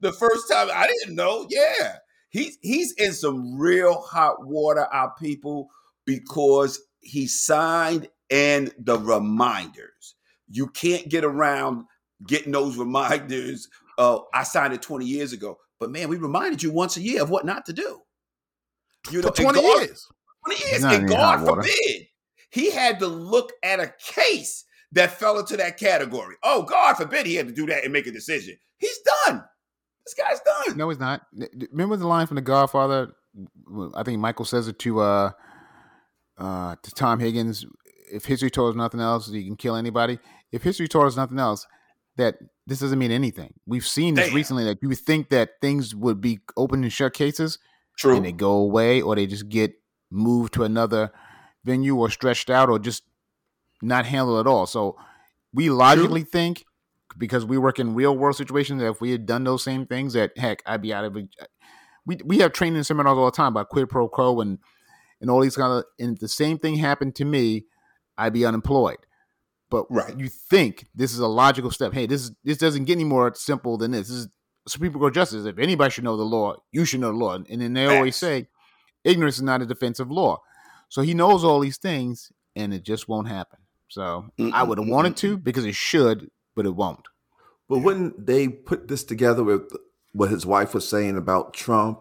the 0.00 0.12
first 0.12 0.50
time 0.50 0.68
I 0.72 0.86
didn't 0.86 1.14
know. 1.14 1.46
Yeah. 1.48 1.98
He's 2.30 2.58
he's 2.60 2.92
in 2.92 3.12
some 3.12 3.58
real 3.58 4.00
hot 4.00 4.46
water, 4.46 4.86
our 4.92 5.14
people, 5.18 5.68
because 6.04 6.80
he 7.00 7.26
signed 7.26 8.08
and 8.30 8.72
the 8.78 8.98
reminders. 8.98 10.14
You 10.48 10.68
can't 10.68 11.08
get 11.08 11.24
around 11.24 11.84
getting 12.26 12.52
those 12.52 12.76
reminders. 12.76 13.68
Uh, 13.98 14.18
I 14.34 14.42
signed 14.42 14.74
it 14.74 14.82
20 14.82 15.06
years 15.06 15.32
ago. 15.32 15.58
But 15.78 15.90
man, 15.90 16.08
we 16.08 16.16
reminded 16.16 16.62
you 16.62 16.70
once 16.70 16.96
a 16.96 17.02
year 17.02 17.22
of 17.22 17.30
what 17.30 17.44
not 17.44 17.66
to 17.66 17.72
do. 17.72 18.00
You 19.10 19.22
know, 19.22 19.30
20 19.30 19.60
God, 19.60 19.80
years. 19.80 20.08
20 20.46 20.68
years. 20.68 20.84
And 20.84 21.08
God 21.08 21.46
forbid 21.46 22.06
he 22.50 22.70
had 22.70 22.98
to 23.00 23.06
look 23.06 23.52
at 23.62 23.80
a 23.80 23.92
case 23.98 24.64
that 24.92 25.18
fell 25.18 25.38
into 25.38 25.56
that 25.58 25.78
category. 25.78 26.36
Oh, 26.42 26.62
God 26.62 26.94
forbid 26.94 27.26
he 27.26 27.34
had 27.34 27.48
to 27.48 27.54
do 27.54 27.66
that 27.66 27.84
and 27.84 27.92
make 27.92 28.06
a 28.06 28.12
decision. 28.12 28.56
He's 28.78 28.98
done. 29.26 29.44
This 30.06 30.14
guy's 30.14 30.40
done. 30.40 30.78
No, 30.78 30.88
he's 30.88 31.00
not. 31.00 31.26
Remember 31.70 31.96
the 31.96 32.06
line 32.06 32.26
from 32.26 32.36
The 32.36 32.42
Godfather? 32.42 33.12
I 33.94 34.04
think 34.04 34.20
Michael 34.20 34.44
says 34.44 34.68
it 34.68 34.78
to 34.80 35.00
uh 35.00 35.32
uh 36.38 36.76
to 36.80 36.90
Tom 36.92 37.18
Higgins. 37.20 37.66
If 38.12 38.24
history 38.24 38.50
told 38.50 38.70
us 38.70 38.76
nothing 38.76 39.00
else, 39.00 39.28
you 39.28 39.44
can 39.44 39.56
kill 39.56 39.74
anybody. 39.74 40.20
If 40.52 40.62
history 40.62 40.86
told 40.86 41.06
us 41.06 41.16
nothing 41.16 41.40
else, 41.40 41.66
that 42.16 42.36
this 42.66 42.78
doesn't 42.80 42.98
mean 42.98 43.10
anything. 43.10 43.54
We've 43.66 43.86
seen 43.86 44.14
this 44.14 44.26
Damn. 44.28 44.36
recently 44.36 44.64
that 44.64 44.78
you 44.80 44.94
think 44.94 45.28
that 45.30 45.60
things 45.60 45.94
would 45.94 46.20
be 46.20 46.38
open 46.56 46.82
and 46.84 46.92
shut 46.92 47.14
cases. 47.14 47.58
True. 47.98 48.16
And 48.16 48.24
they 48.24 48.32
go 48.32 48.52
away 48.52 49.02
or 49.02 49.16
they 49.16 49.26
just 49.26 49.48
get 49.48 49.72
moved 50.10 50.54
to 50.54 50.62
another 50.62 51.10
venue 51.64 51.96
or 51.96 52.10
stretched 52.10 52.48
out 52.48 52.68
or 52.68 52.78
just 52.78 53.02
not 53.82 54.06
handled 54.06 54.38
at 54.38 54.48
all. 54.48 54.66
So 54.66 54.96
we 55.52 55.68
logically 55.70 56.22
True. 56.22 56.30
think 56.30 56.65
because 57.16 57.44
we 57.44 57.58
work 57.58 57.78
in 57.78 57.94
real 57.94 58.16
world 58.16 58.36
situations 58.36 58.80
that 58.80 58.88
if 58.88 59.00
we 59.00 59.10
had 59.10 59.26
done 59.26 59.44
those 59.44 59.62
same 59.62 59.86
things 59.86 60.12
that 60.12 60.36
heck 60.36 60.62
I'd 60.66 60.82
be 60.82 60.92
out 60.92 61.04
of 61.04 61.16
it. 61.16 61.26
We 62.04 62.18
we 62.24 62.38
have 62.38 62.52
training 62.52 62.82
seminars 62.84 63.18
all 63.18 63.26
the 63.26 63.30
time 63.32 63.52
about 63.52 63.68
quid 63.68 63.88
pro 63.88 64.08
quo 64.08 64.40
and 64.40 64.58
and 65.20 65.30
all 65.30 65.40
these 65.40 65.56
kind 65.56 65.72
of 65.72 65.84
and 65.98 66.14
if 66.14 66.20
the 66.20 66.28
same 66.28 66.58
thing 66.58 66.76
happened 66.76 67.14
to 67.16 67.24
me, 67.24 67.66
I'd 68.16 68.32
be 68.32 68.46
unemployed. 68.46 68.98
But 69.68 69.86
right. 69.90 70.16
you 70.16 70.28
think 70.28 70.86
this 70.94 71.12
is 71.12 71.18
a 71.18 71.26
logical 71.26 71.70
step. 71.70 71.92
Hey, 71.92 72.06
this 72.06 72.30
this 72.44 72.58
doesn't 72.58 72.84
get 72.84 72.94
any 72.94 73.04
more 73.04 73.34
simple 73.34 73.76
than 73.76 73.90
this. 73.90 74.08
This 74.08 74.16
is 74.18 74.28
Supreme 74.68 74.92
Court 74.92 75.14
justice. 75.14 75.44
If 75.44 75.58
anybody 75.58 75.90
should 75.90 76.04
know 76.04 76.16
the 76.16 76.24
law, 76.24 76.56
you 76.72 76.84
should 76.84 77.00
know 77.00 77.12
the 77.12 77.18
law. 77.18 77.34
And 77.34 77.60
then 77.60 77.72
they 77.72 77.86
always 77.86 78.16
say, 78.16 78.48
ignorance 79.04 79.36
is 79.36 79.42
not 79.42 79.62
a 79.62 79.66
defense 79.66 80.00
of 80.00 80.10
law. 80.10 80.40
So 80.88 81.02
he 81.02 81.14
knows 81.14 81.44
all 81.44 81.60
these 81.60 81.78
things, 81.78 82.30
and 82.54 82.72
it 82.72 82.84
just 82.84 83.08
won't 83.08 83.28
happen. 83.28 83.58
So 83.88 84.26
mm 84.38 84.52
I 84.52 84.62
would 84.62 84.78
have 84.78 84.88
wanted 84.88 85.16
to 85.18 85.38
because 85.38 85.64
it 85.64 85.74
should, 85.74 86.30
but 86.56 86.66
it 86.66 86.74
won't. 86.74 87.06
But 87.68 87.78
when 87.78 88.14
they 88.18 88.48
put 88.48 88.88
this 88.88 89.04
together 89.04 89.44
with 89.44 89.70
what 90.12 90.30
his 90.30 90.44
wife 90.44 90.74
was 90.74 90.88
saying 90.88 91.16
about 91.16 91.54
Trump 91.54 92.00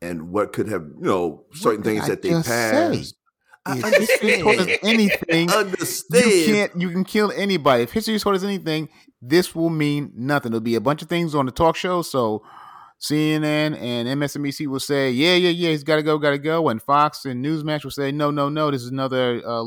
and 0.00 0.30
what 0.30 0.52
could 0.52 0.68
have, 0.68 0.82
you 0.82 1.06
know, 1.06 1.44
certain 1.52 1.82
things 1.82 2.04
I 2.04 2.08
that 2.08 2.22
they 2.22 2.30
passed, 2.30 3.16
if 3.66 3.84
history 3.84 4.42
taught 4.42 4.58
us 4.58 4.78
anything, 4.82 5.50
Understand. 5.52 6.24
you 6.24 6.46
can't 6.46 6.80
you 6.80 6.90
can 6.90 7.04
kill 7.04 7.32
anybody. 7.32 7.82
If 7.82 7.92
history 7.92 8.18
taught 8.18 8.34
us 8.34 8.44
anything, 8.44 8.88
this 9.20 9.54
will 9.54 9.70
mean 9.70 10.12
nothing. 10.14 10.52
There'll 10.52 10.60
be 10.60 10.74
a 10.74 10.80
bunch 10.80 11.02
of 11.02 11.08
things 11.08 11.34
on 11.34 11.46
the 11.46 11.52
talk 11.52 11.76
show. 11.76 12.02
So 12.02 12.42
CNN 13.00 13.78
and 13.80 14.08
MSNBC 14.08 14.66
will 14.66 14.80
say, 14.80 15.10
"Yeah, 15.10 15.34
yeah, 15.34 15.50
yeah, 15.50 15.70
he's 15.70 15.84
got 15.84 15.96
to 15.96 16.02
go, 16.02 16.18
got 16.18 16.30
to 16.30 16.38
go," 16.38 16.68
and 16.68 16.82
Fox 16.82 17.24
and 17.24 17.44
Newsmax 17.44 17.84
will 17.84 17.90
say, 17.90 18.10
"No, 18.10 18.30
no, 18.30 18.48
no, 18.48 18.70
this 18.70 18.82
is 18.82 18.88
another 18.88 19.42
uh, 19.46 19.64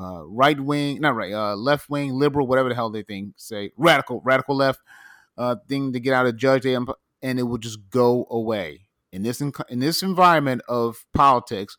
uh, 0.00 0.24
right 0.26 0.58
wing, 0.58 1.00
not 1.00 1.14
right, 1.14 1.32
uh, 1.32 1.54
left 1.56 1.90
wing, 1.90 2.14
liberal, 2.14 2.46
whatever 2.46 2.68
the 2.68 2.74
hell 2.74 2.90
they 2.90 3.02
think, 3.02 3.34
say 3.36 3.72
radical, 3.76 4.22
radical 4.24 4.56
left 4.56 4.80
uh, 5.36 5.56
thing 5.68 5.92
to 5.92 6.00
get 6.00 6.14
out 6.14 6.26
of 6.26 6.36
judge, 6.36 6.64
and 6.64 6.88
it 7.22 7.42
will 7.42 7.58
just 7.58 7.90
go 7.90 8.26
away." 8.30 8.86
In 9.12 9.22
this 9.22 9.40
in 9.40 9.80
this 9.80 10.02
environment 10.02 10.62
of 10.68 11.04
politics, 11.12 11.76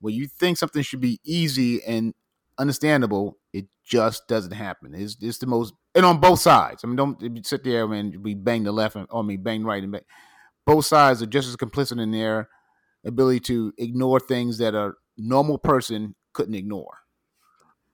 where 0.00 0.12
you 0.12 0.26
think 0.26 0.58
something 0.58 0.82
should 0.82 1.00
be 1.00 1.20
easy 1.24 1.82
and 1.84 2.14
understandable, 2.58 3.38
it 3.52 3.66
just 3.84 4.28
doesn't 4.28 4.52
happen. 4.52 4.94
It's, 4.94 5.16
it's 5.20 5.38
the 5.38 5.46
most, 5.46 5.72
and 5.94 6.04
on 6.04 6.20
both 6.20 6.40
sides. 6.40 6.84
I 6.84 6.86
mean, 6.86 6.96
don't 6.96 7.46
sit 7.46 7.64
there 7.64 7.90
and 7.92 8.22
be 8.22 8.34
bang 8.34 8.64
the 8.64 8.72
left 8.72 8.96
and, 8.96 9.06
or 9.10 9.24
me 9.24 9.36
bang 9.36 9.64
right 9.64 9.82
and 9.82 9.92
bang. 9.92 10.02
Both 10.66 10.86
sides 10.86 11.22
are 11.22 11.26
just 11.26 11.48
as 11.48 11.56
complicit 11.56 12.00
in 12.00 12.10
their 12.10 12.48
ability 13.04 13.40
to 13.40 13.72
ignore 13.78 14.20
things 14.20 14.58
that 14.58 14.74
a 14.74 14.92
normal 15.16 15.58
person 15.58 16.14
couldn't 16.34 16.54
ignore. 16.54 16.98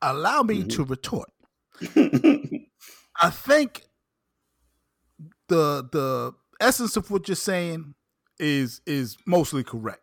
Allow 0.04 0.42
me 0.42 0.60
mm-hmm. 0.60 0.68
to 0.68 0.84
retort. 0.84 1.30
I 3.20 3.30
think 3.30 3.86
the 5.48 5.88
the 5.90 6.32
essence 6.60 6.96
of 6.96 7.10
what 7.10 7.26
you're 7.28 7.36
saying 7.36 7.94
is 8.38 8.80
is 8.86 9.16
mostly 9.26 9.64
correct. 9.64 10.02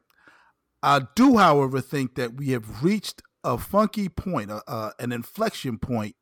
I 0.84 1.02
do, 1.16 1.38
however, 1.38 1.80
think 1.82 2.16
that 2.16 2.36
we 2.36 2.50
have 2.50 2.84
reached 2.84 3.22
a 3.44 3.58
funky 3.58 4.10
point, 4.10 4.50
uh, 4.50 4.62
uh, 4.68 4.92
an 5.00 5.12
inflection 5.12 5.78
point 5.78 6.16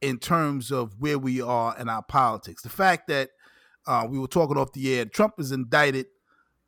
in 0.00 0.18
terms 0.18 0.70
of 0.70 0.94
where 0.98 1.18
we 1.18 1.42
are 1.42 1.76
in 1.78 1.88
our 1.88 2.02
politics. 2.02 2.62
The 2.62 2.68
fact 2.68 3.08
that 3.08 3.30
uh, 3.86 4.06
we 4.08 4.18
were 4.18 4.28
talking 4.28 4.56
off 4.56 4.72
the 4.72 4.94
air, 4.94 5.04
Trump 5.04 5.34
was 5.36 5.52
indicted 5.52 6.06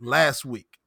last 0.01 0.45
week, 0.45 0.79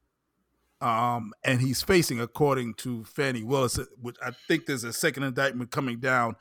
um, 0.80 1.32
and 1.44 1.60
he's 1.60 1.82
facing, 1.82 2.20
according 2.20 2.74
to 2.74 3.04
Fani 3.04 3.42
Willis, 3.42 3.78
which 4.00 4.16
I 4.24 4.32
think 4.48 4.66
there's 4.66 4.84
a 4.84 4.92
second 4.92 5.22
indictment 5.22 5.70
coming 5.70 6.00
down 6.00 6.36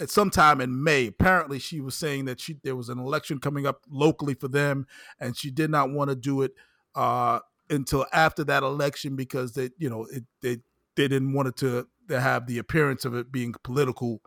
at 0.00 0.10
sometime 0.10 0.60
in 0.60 0.82
May. 0.82 1.06
Apparently, 1.06 1.58
she 1.58 1.80
was 1.80 1.94
saying 1.94 2.24
that 2.26 2.40
she 2.40 2.56
there 2.62 2.76
was 2.76 2.88
an 2.88 2.98
election 2.98 3.38
coming 3.38 3.66
up 3.66 3.84
locally 3.88 4.34
for 4.34 4.48
them, 4.48 4.86
and 5.20 5.36
she 5.36 5.50
did 5.50 5.70
not 5.70 5.90
want 5.90 6.10
to 6.10 6.16
do 6.16 6.42
it. 6.42 6.52
Uh, 6.94 7.40
until 7.68 8.06
after 8.12 8.44
that 8.44 8.62
election 8.62 9.16
because 9.16 9.52
they, 9.52 9.70
you 9.78 9.90
know, 9.90 10.06
it, 10.12 10.24
they 10.40 10.58
they 10.94 11.08
didn't 11.08 11.32
want 11.32 11.48
it 11.48 11.56
to 11.56 11.86
to 12.08 12.20
have 12.20 12.46
the 12.46 12.58
appearance 12.58 13.04
of 13.04 13.14
it 13.14 13.32
being 13.32 13.54
political. 13.62 14.20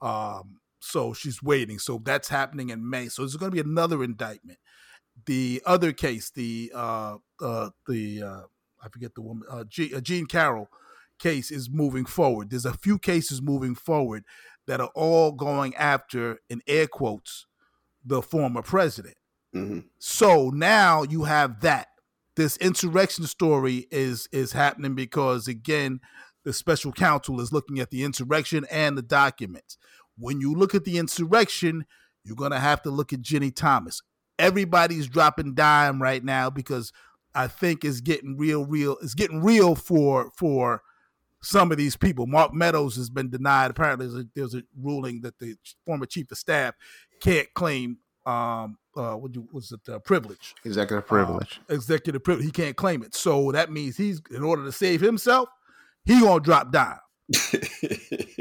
Um, 0.00 0.60
so 0.80 1.12
she's 1.12 1.42
waiting. 1.42 1.78
So 1.78 2.00
that's 2.04 2.28
happening 2.28 2.70
in 2.70 2.88
May. 2.88 3.08
So 3.08 3.22
there's 3.22 3.36
going 3.36 3.50
to 3.50 3.54
be 3.54 3.68
another 3.68 4.02
indictment. 4.02 4.58
The 5.26 5.62
other 5.66 5.92
case, 5.92 6.30
the 6.30 6.72
uh, 6.74 7.16
uh, 7.40 7.70
the 7.86 8.22
uh, 8.22 8.42
I 8.82 8.88
forget 8.88 9.14
the 9.14 9.22
woman, 9.22 9.46
uh, 9.50 9.64
G, 9.64 9.94
uh, 9.94 10.00
Jean 10.00 10.26
Carroll 10.26 10.68
case 11.18 11.50
is 11.50 11.68
moving 11.68 12.04
forward. 12.04 12.50
There's 12.50 12.64
a 12.64 12.72
few 12.72 12.98
cases 12.98 13.42
moving 13.42 13.74
forward 13.74 14.24
that 14.66 14.80
are 14.80 14.90
all 14.94 15.32
going 15.32 15.74
after, 15.74 16.38
in 16.48 16.60
air 16.66 16.86
quotes, 16.86 17.46
the 18.04 18.22
former 18.22 18.62
president. 18.62 19.16
Mm-hmm. 19.54 19.80
So 19.98 20.50
now 20.50 21.02
you 21.02 21.24
have 21.24 21.60
that 21.60 21.88
this 22.38 22.56
insurrection 22.58 23.26
story 23.26 23.88
is 23.90 24.28
is 24.30 24.52
happening 24.52 24.94
because 24.94 25.48
again 25.48 26.00
the 26.44 26.52
special 26.52 26.92
counsel 26.92 27.40
is 27.40 27.52
looking 27.52 27.80
at 27.80 27.90
the 27.90 28.04
insurrection 28.04 28.64
and 28.70 28.96
the 28.96 29.02
documents 29.02 29.76
when 30.16 30.40
you 30.40 30.54
look 30.54 30.72
at 30.72 30.84
the 30.84 30.98
insurrection 30.98 31.84
you're 32.22 32.36
going 32.36 32.52
to 32.52 32.60
have 32.60 32.80
to 32.80 32.90
look 32.90 33.12
at 33.12 33.22
Ginni 33.22 33.52
Thomas 33.54 34.02
everybody's 34.38 35.08
dropping 35.08 35.54
dime 35.54 36.00
right 36.00 36.22
now 36.22 36.48
because 36.48 36.92
i 37.38 37.46
think 37.46 37.84
is 37.84 38.00
getting 38.00 38.36
real 38.36 38.64
real 38.64 38.96
it's 39.02 39.14
getting 39.14 39.42
real 39.42 39.74
for 39.74 40.30
for 40.36 40.82
some 41.42 41.70
of 41.70 41.78
these 41.78 41.96
people 41.96 42.26
mark 42.26 42.52
meadows 42.52 42.96
has 42.96 43.10
been 43.10 43.30
denied 43.30 43.70
apparently 43.70 44.06
there's 44.06 44.18
a, 44.18 44.26
there's 44.34 44.54
a 44.54 44.62
ruling 44.76 45.20
that 45.20 45.38
the 45.38 45.54
former 45.86 46.06
chief 46.06 46.30
of 46.30 46.38
staff 46.38 46.74
can't 47.20 47.48
claim 47.54 47.98
um, 48.26 48.76
uh, 48.94 49.14
what 49.14 49.30
was 49.52 49.72
it 49.72 49.80
uh, 49.90 49.98
privilege? 50.00 50.54
Executive 50.64 51.06
privilege. 51.06 51.60
Uh, 51.70 51.74
executive 51.74 52.22
privilege. 52.22 52.44
He 52.44 52.50
can't 52.50 52.76
claim 52.76 53.02
it, 53.02 53.14
so 53.14 53.52
that 53.52 53.72
means 53.72 53.96
he's 53.96 54.20
in 54.30 54.42
order 54.42 54.64
to 54.64 54.72
save 54.72 55.00
himself, 55.00 55.48
he 56.04 56.20
gonna 56.20 56.40
drop 56.40 56.70
dime. 56.70 56.98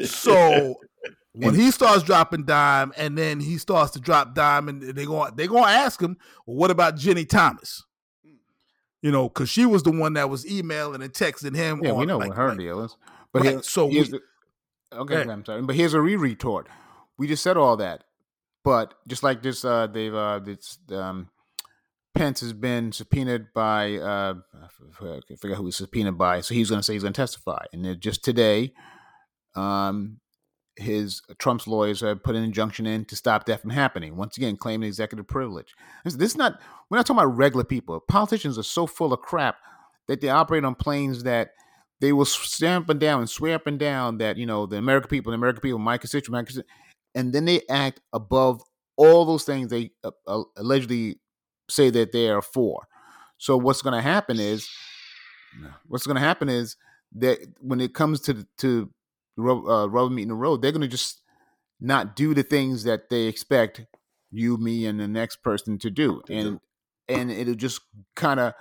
so 0.03 0.75
when 1.33 1.53
he 1.53 1.71
starts 1.71 2.03
dropping 2.03 2.43
dime, 2.43 2.91
and 2.97 3.17
then 3.17 3.39
he 3.39 3.57
starts 3.57 3.91
to 3.91 3.99
drop 3.99 4.35
dime, 4.35 4.67
and 4.67 4.81
they 4.81 5.05
gonna 5.05 5.31
they 5.33 5.47
gonna 5.47 5.71
ask 5.71 6.01
him, 6.01 6.17
well, 6.45 6.57
"What 6.57 6.71
about 6.71 6.95
Ginni 6.95 7.27
Thomas?" 7.27 7.85
You 9.01 9.11
know, 9.11 9.29
because 9.29 9.49
she 9.49 9.65
was 9.65 9.83
the 9.83 9.91
one 9.91 10.13
that 10.13 10.29
was 10.29 10.49
emailing 10.49 11.01
and 11.01 11.13
texting 11.13 11.55
him. 11.55 11.81
Yeah, 11.83 11.91
on, 11.91 11.99
we 11.99 12.05
know 12.05 12.17
like, 12.17 12.29
what 12.29 12.37
her 12.37 12.49
like, 12.49 12.57
deal 12.57 12.83
is. 12.83 12.97
But 13.31 13.43
right, 13.43 13.63
so 13.63 13.85
we, 13.85 14.01
the, 14.01 14.21
okay, 14.93 15.21
I'm 15.21 15.45
sorry, 15.45 15.61
but 15.61 15.75
here's 15.75 15.93
a 15.93 16.01
re 16.01 16.15
retort. 16.15 16.67
We 17.17 17.27
just 17.27 17.43
said 17.43 17.57
all 17.57 17.77
that. 17.77 18.03
But 18.63 18.95
just 19.07 19.23
like 19.23 19.41
this, 19.41 19.63
uh, 19.63 19.87
they've 19.87 20.13
uh, 20.13 20.39
this, 20.39 20.77
um, 20.91 21.29
Pence 22.13 22.41
has 22.41 22.51
been 22.51 22.91
subpoenaed 22.91 23.53
by 23.53 23.95
uh, 23.95 24.33
I 24.61 24.67
forget 25.37 25.57
who 25.57 25.65
he's 25.65 25.77
subpoenaed 25.77 26.17
by. 26.17 26.41
So 26.41 26.55
he's 26.55 26.69
going 26.69 26.79
to 26.79 26.83
say 26.83 26.93
he's 26.93 27.03
going 27.03 27.13
to 27.13 27.21
testify. 27.21 27.65
And 27.71 28.01
just 28.01 28.23
today, 28.23 28.73
um, 29.55 30.19
his 30.77 31.21
Trump's 31.39 31.67
lawyers 31.67 32.01
have 32.01 32.23
put 32.23 32.35
an 32.35 32.43
injunction 32.43 32.85
in 32.85 33.05
to 33.05 33.15
stop 33.15 33.45
that 33.45 33.61
from 33.61 33.71
happening. 33.71 34.15
Once 34.15 34.37
again, 34.37 34.57
claiming 34.57 34.87
executive 34.87 35.27
privilege. 35.27 35.75
This, 36.03 36.15
this 36.15 36.31
is 36.31 36.37
not. 36.37 36.59
We're 36.89 36.97
not 36.97 37.05
talking 37.05 37.19
about 37.19 37.35
regular 37.37 37.63
people. 37.63 37.99
Politicians 37.99 38.57
are 38.57 38.63
so 38.63 38.87
full 38.87 39.11
of 39.11 39.21
crap 39.21 39.57
that 40.07 40.21
they 40.21 40.29
operate 40.29 40.63
on 40.63 40.75
planes 40.75 41.23
that 41.23 41.51
they 41.99 42.13
will 42.13 42.25
stand 42.25 42.83
up 42.83 42.89
and 42.89 42.99
down 42.99 43.19
and 43.19 43.29
swear 43.29 43.55
up 43.55 43.67
and 43.67 43.79
down 43.79 44.19
that 44.19 44.37
you 44.37 44.45
know 44.45 44.65
the 44.65 44.77
American 44.77 45.09
people, 45.09 45.31
the 45.31 45.35
American 45.35 45.61
people, 45.61 45.79
my 45.79 45.97
constituent, 45.97 46.33
my 46.33 46.43
constituent, 46.43 46.69
and 47.15 47.33
then 47.33 47.45
they 47.45 47.61
act 47.69 48.01
above 48.13 48.61
all 48.95 49.25
those 49.25 49.43
things 49.43 49.69
they 49.69 49.91
uh, 50.03 50.11
uh, 50.27 50.43
allegedly 50.55 51.19
say 51.69 51.89
that 51.89 52.11
they 52.11 52.29
are 52.29 52.41
for. 52.41 52.87
So 53.37 53.57
what's 53.57 53.81
going 53.81 53.95
to 53.95 54.01
happen 54.01 54.39
is, 54.39 54.69
what's 55.87 56.05
going 56.05 56.15
to 56.15 56.21
happen 56.21 56.49
is 56.49 56.75
that 57.15 57.39
when 57.59 57.79
it 57.79 57.93
comes 57.93 58.21
to 58.21 58.45
to 58.59 58.91
uh, 59.37 59.87
rubber 59.87 60.09
meeting 60.09 60.29
the 60.29 60.35
road, 60.35 60.61
they're 60.61 60.71
going 60.71 60.81
to 60.81 60.87
just 60.87 61.21
not 61.79 62.15
do 62.15 62.33
the 62.33 62.43
things 62.43 62.83
that 62.83 63.09
they 63.09 63.23
expect 63.23 63.85
you, 64.31 64.57
me, 64.57 64.85
and 64.85 64.99
the 64.99 65.07
next 65.07 65.37
person 65.37 65.77
to 65.79 65.89
do, 65.89 66.21
and 66.29 66.59
and 67.07 67.31
it'll 67.31 67.55
just 67.55 67.81
kind 68.15 68.39
of 68.39 68.53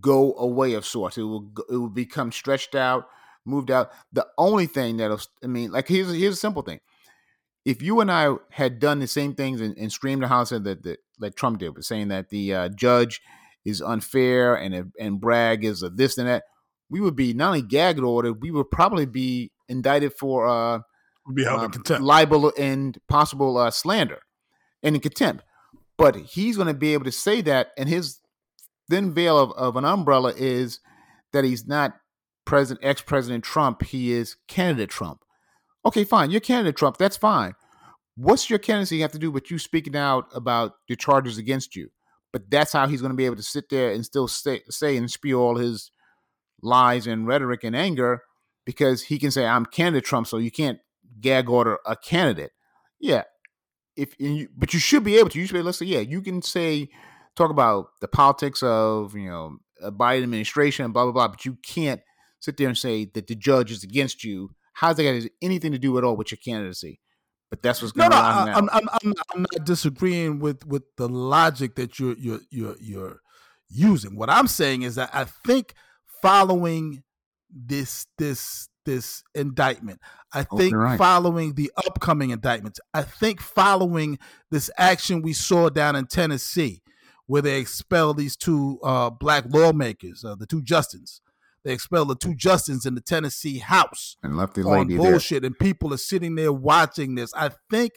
go 0.00 0.34
away 0.34 0.74
of 0.74 0.86
sorts. 0.86 1.18
It 1.18 1.22
will 1.22 1.50
it 1.68 1.76
will 1.76 1.88
become 1.88 2.32
stretched 2.32 2.74
out, 2.74 3.08
moved 3.44 3.70
out. 3.70 3.90
The 4.12 4.26
only 4.36 4.66
thing 4.66 4.98
that'll 4.98 5.20
I 5.42 5.46
mean, 5.46 5.70
like 5.70 5.88
here's 5.88 6.12
here's 6.12 6.34
a 6.34 6.38
simple 6.38 6.62
thing. 6.62 6.80
If 7.64 7.82
you 7.82 8.00
and 8.00 8.10
I 8.10 8.34
had 8.50 8.78
done 8.78 8.98
the 8.98 9.06
same 9.06 9.34
things 9.34 9.60
and, 9.60 9.76
and 9.76 9.92
streamed 9.92 10.22
the 10.22 10.28
house 10.28 10.50
that, 10.50 10.64
that 10.64 10.98
like 11.18 11.34
Trump 11.34 11.58
did, 11.58 11.84
saying 11.84 12.08
that 12.08 12.30
the 12.30 12.54
uh, 12.54 12.68
judge 12.70 13.20
is 13.64 13.82
unfair 13.82 14.54
and 14.54 14.92
and 14.98 15.20
Bragg 15.20 15.64
is 15.64 15.82
a 15.82 15.90
this 15.90 16.16
and 16.18 16.28
that, 16.28 16.44
we 16.90 17.00
would 17.00 17.16
be 17.16 17.34
not 17.34 17.48
only 17.48 17.62
gagged 17.62 18.00
ordered, 18.00 18.42
we 18.42 18.50
would 18.50 18.70
probably 18.70 19.06
be 19.06 19.50
indicted 19.68 20.14
for 20.14 20.46
uh, 20.46 20.80
be 21.34 21.44
held 21.44 21.60
in 21.60 21.64
um, 21.66 21.70
contempt, 21.70 22.02
libel, 22.02 22.52
and 22.58 22.98
possible 23.08 23.56
uh, 23.58 23.70
slander, 23.70 24.20
and 24.82 24.94
in 24.94 25.00
contempt. 25.00 25.44
But 25.96 26.16
he's 26.16 26.56
going 26.56 26.68
to 26.68 26.74
be 26.74 26.94
able 26.94 27.04
to 27.04 27.12
say 27.12 27.40
that, 27.42 27.68
and 27.76 27.88
his 27.88 28.20
thin 28.88 29.12
veil 29.12 29.38
of, 29.38 29.52
of 29.52 29.76
an 29.76 29.84
umbrella 29.84 30.32
is 30.36 30.80
that 31.32 31.44
he's 31.44 31.66
not 31.66 31.94
President 32.44 32.84
ex 32.84 33.02
President 33.02 33.44
Trump. 33.44 33.82
He 33.82 34.12
is 34.12 34.36
candidate 34.46 34.90
Trump. 34.90 35.20
Okay, 35.84 36.04
fine. 36.04 36.30
You're 36.30 36.40
candidate 36.40 36.76
Trump. 36.76 36.96
That's 36.96 37.16
fine. 37.16 37.54
What's 38.16 38.50
your 38.50 38.58
candidacy 38.58 39.00
have 39.00 39.12
to 39.12 39.18
do 39.18 39.30
with 39.30 39.50
you 39.50 39.58
speaking 39.58 39.94
out 39.94 40.26
about 40.34 40.72
the 40.88 40.96
charges 40.96 41.38
against 41.38 41.76
you? 41.76 41.90
But 42.32 42.50
that's 42.50 42.72
how 42.72 42.86
he's 42.86 43.00
going 43.00 43.12
to 43.12 43.16
be 43.16 43.26
able 43.26 43.36
to 43.36 43.42
sit 43.42 43.68
there 43.68 43.90
and 43.92 44.04
still 44.04 44.28
say, 44.28 44.62
say 44.68 44.96
and 44.96 45.10
spew 45.10 45.40
all 45.40 45.56
his 45.56 45.90
lies 46.62 47.06
and 47.06 47.26
rhetoric 47.26 47.64
and 47.64 47.76
anger 47.76 48.22
because 48.64 49.02
he 49.02 49.18
can 49.18 49.30
say, 49.30 49.46
I'm 49.46 49.66
candidate 49.66 50.04
Trump, 50.04 50.26
so 50.26 50.38
you 50.38 50.50
can't 50.50 50.78
gag 51.20 51.48
order 51.48 51.78
a 51.86 51.96
candidate. 51.96 52.52
Yeah. 53.00 53.24
If 53.96 54.14
you, 54.18 54.48
but 54.56 54.72
you 54.72 54.80
should 54.80 55.04
be 55.04 55.18
able 55.18 55.30
to. 55.30 55.38
You 55.38 55.46
should 55.46 55.54
be 55.54 55.58
able 55.60 55.70
to 55.70 55.72
say, 55.72 55.86
yeah, 55.86 56.00
you 56.00 56.20
can 56.20 56.42
say, 56.42 56.88
talk 57.34 57.50
about 57.50 57.88
the 58.00 58.08
politics 58.08 58.62
of, 58.62 59.14
you 59.14 59.28
know, 59.28 59.58
a 59.80 59.92
Biden 59.92 60.24
administration, 60.24 60.92
blah, 60.92 61.04
blah, 61.04 61.12
blah, 61.12 61.28
but 61.28 61.44
you 61.44 61.56
can't 61.62 62.00
sit 62.40 62.56
there 62.56 62.68
and 62.68 62.76
say 62.76 63.06
that 63.14 63.26
the 63.26 63.34
judge 63.34 63.70
is 63.70 63.84
against 63.84 64.24
you. 64.24 64.50
How's 64.74 64.96
that 64.96 65.04
got 65.04 65.30
anything 65.42 65.72
to 65.72 65.78
do 65.78 65.96
at 65.98 66.04
all 66.04 66.16
with 66.16 66.30
your 66.30 66.38
candidacy? 66.44 67.00
But 67.50 67.62
that's 67.62 67.80
what's 67.80 67.92
going 67.92 68.10
no, 68.10 68.16
no, 68.16 68.22
on. 68.22 68.48
I'm, 68.48 68.68
I'm, 68.70 68.88
I'm, 69.02 69.14
I'm 69.34 69.40
not 69.40 69.64
disagreeing 69.64 70.38
with 70.38 70.66
with 70.66 70.82
the 70.96 71.08
logic 71.08 71.76
that 71.76 71.98
you're 71.98 72.14
you're 72.18 72.40
you're 72.50 72.76
you're 72.78 73.20
using. 73.70 74.16
What 74.16 74.28
I'm 74.28 74.46
saying 74.46 74.82
is 74.82 74.96
that 74.96 75.10
I 75.14 75.24
think 75.24 75.74
following 76.22 77.02
this 77.50 78.06
this 78.18 78.68
this 78.84 79.22
indictment. 79.34 80.00
I 80.32 80.44
think 80.44 80.74
right. 80.74 80.96
following 80.96 81.54
the 81.54 81.70
upcoming 81.76 82.30
indictments. 82.30 82.80
I 82.94 83.02
think 83.02 83.40
following 83.40 84.18
this 84.50 84.70
action 84.78 85.22
we 85.22 85.34
saw 85.34 85.68
down 85.68 85.94
in 85.96 86.06
Tennessee, 86.06 86.82
where 87.26 87.42
they 87.42 87.60
expelled 87.60 88.16
these 88.16 88.36
two 88.36 88.78
uh, 88.82 89.10
black 89.10 89.44
lawmakers, 89.48 90.24
uh, 90.24 90.34
the 90.34 90.46
two 90.46 90.62
Justins. 90.62 91.20
They 91.64 91.72
expelled 91.72 92.08
the 92.08 92.14
two 92.14 92.34
Justins 92.34 92.86
in 92.86 92.94
the 92.94 93.00
Tennessee 93.00 93.58
House 93.58 94.16
and 94.22 94.36
left 94.36 94.54
the 94.54 94.62
lady 94.66 94.96
bullshit, 94.96 95.42
there. 95.42 95.48
and 95.48 95.58
people 95.58 95.92
are 95.92 95.98
sitting 95.98 96.34
there 96.34 96.52
watching 96.52 97.14
this. 97.14 97.32
I 97.34 97.50
think 97.68 97.92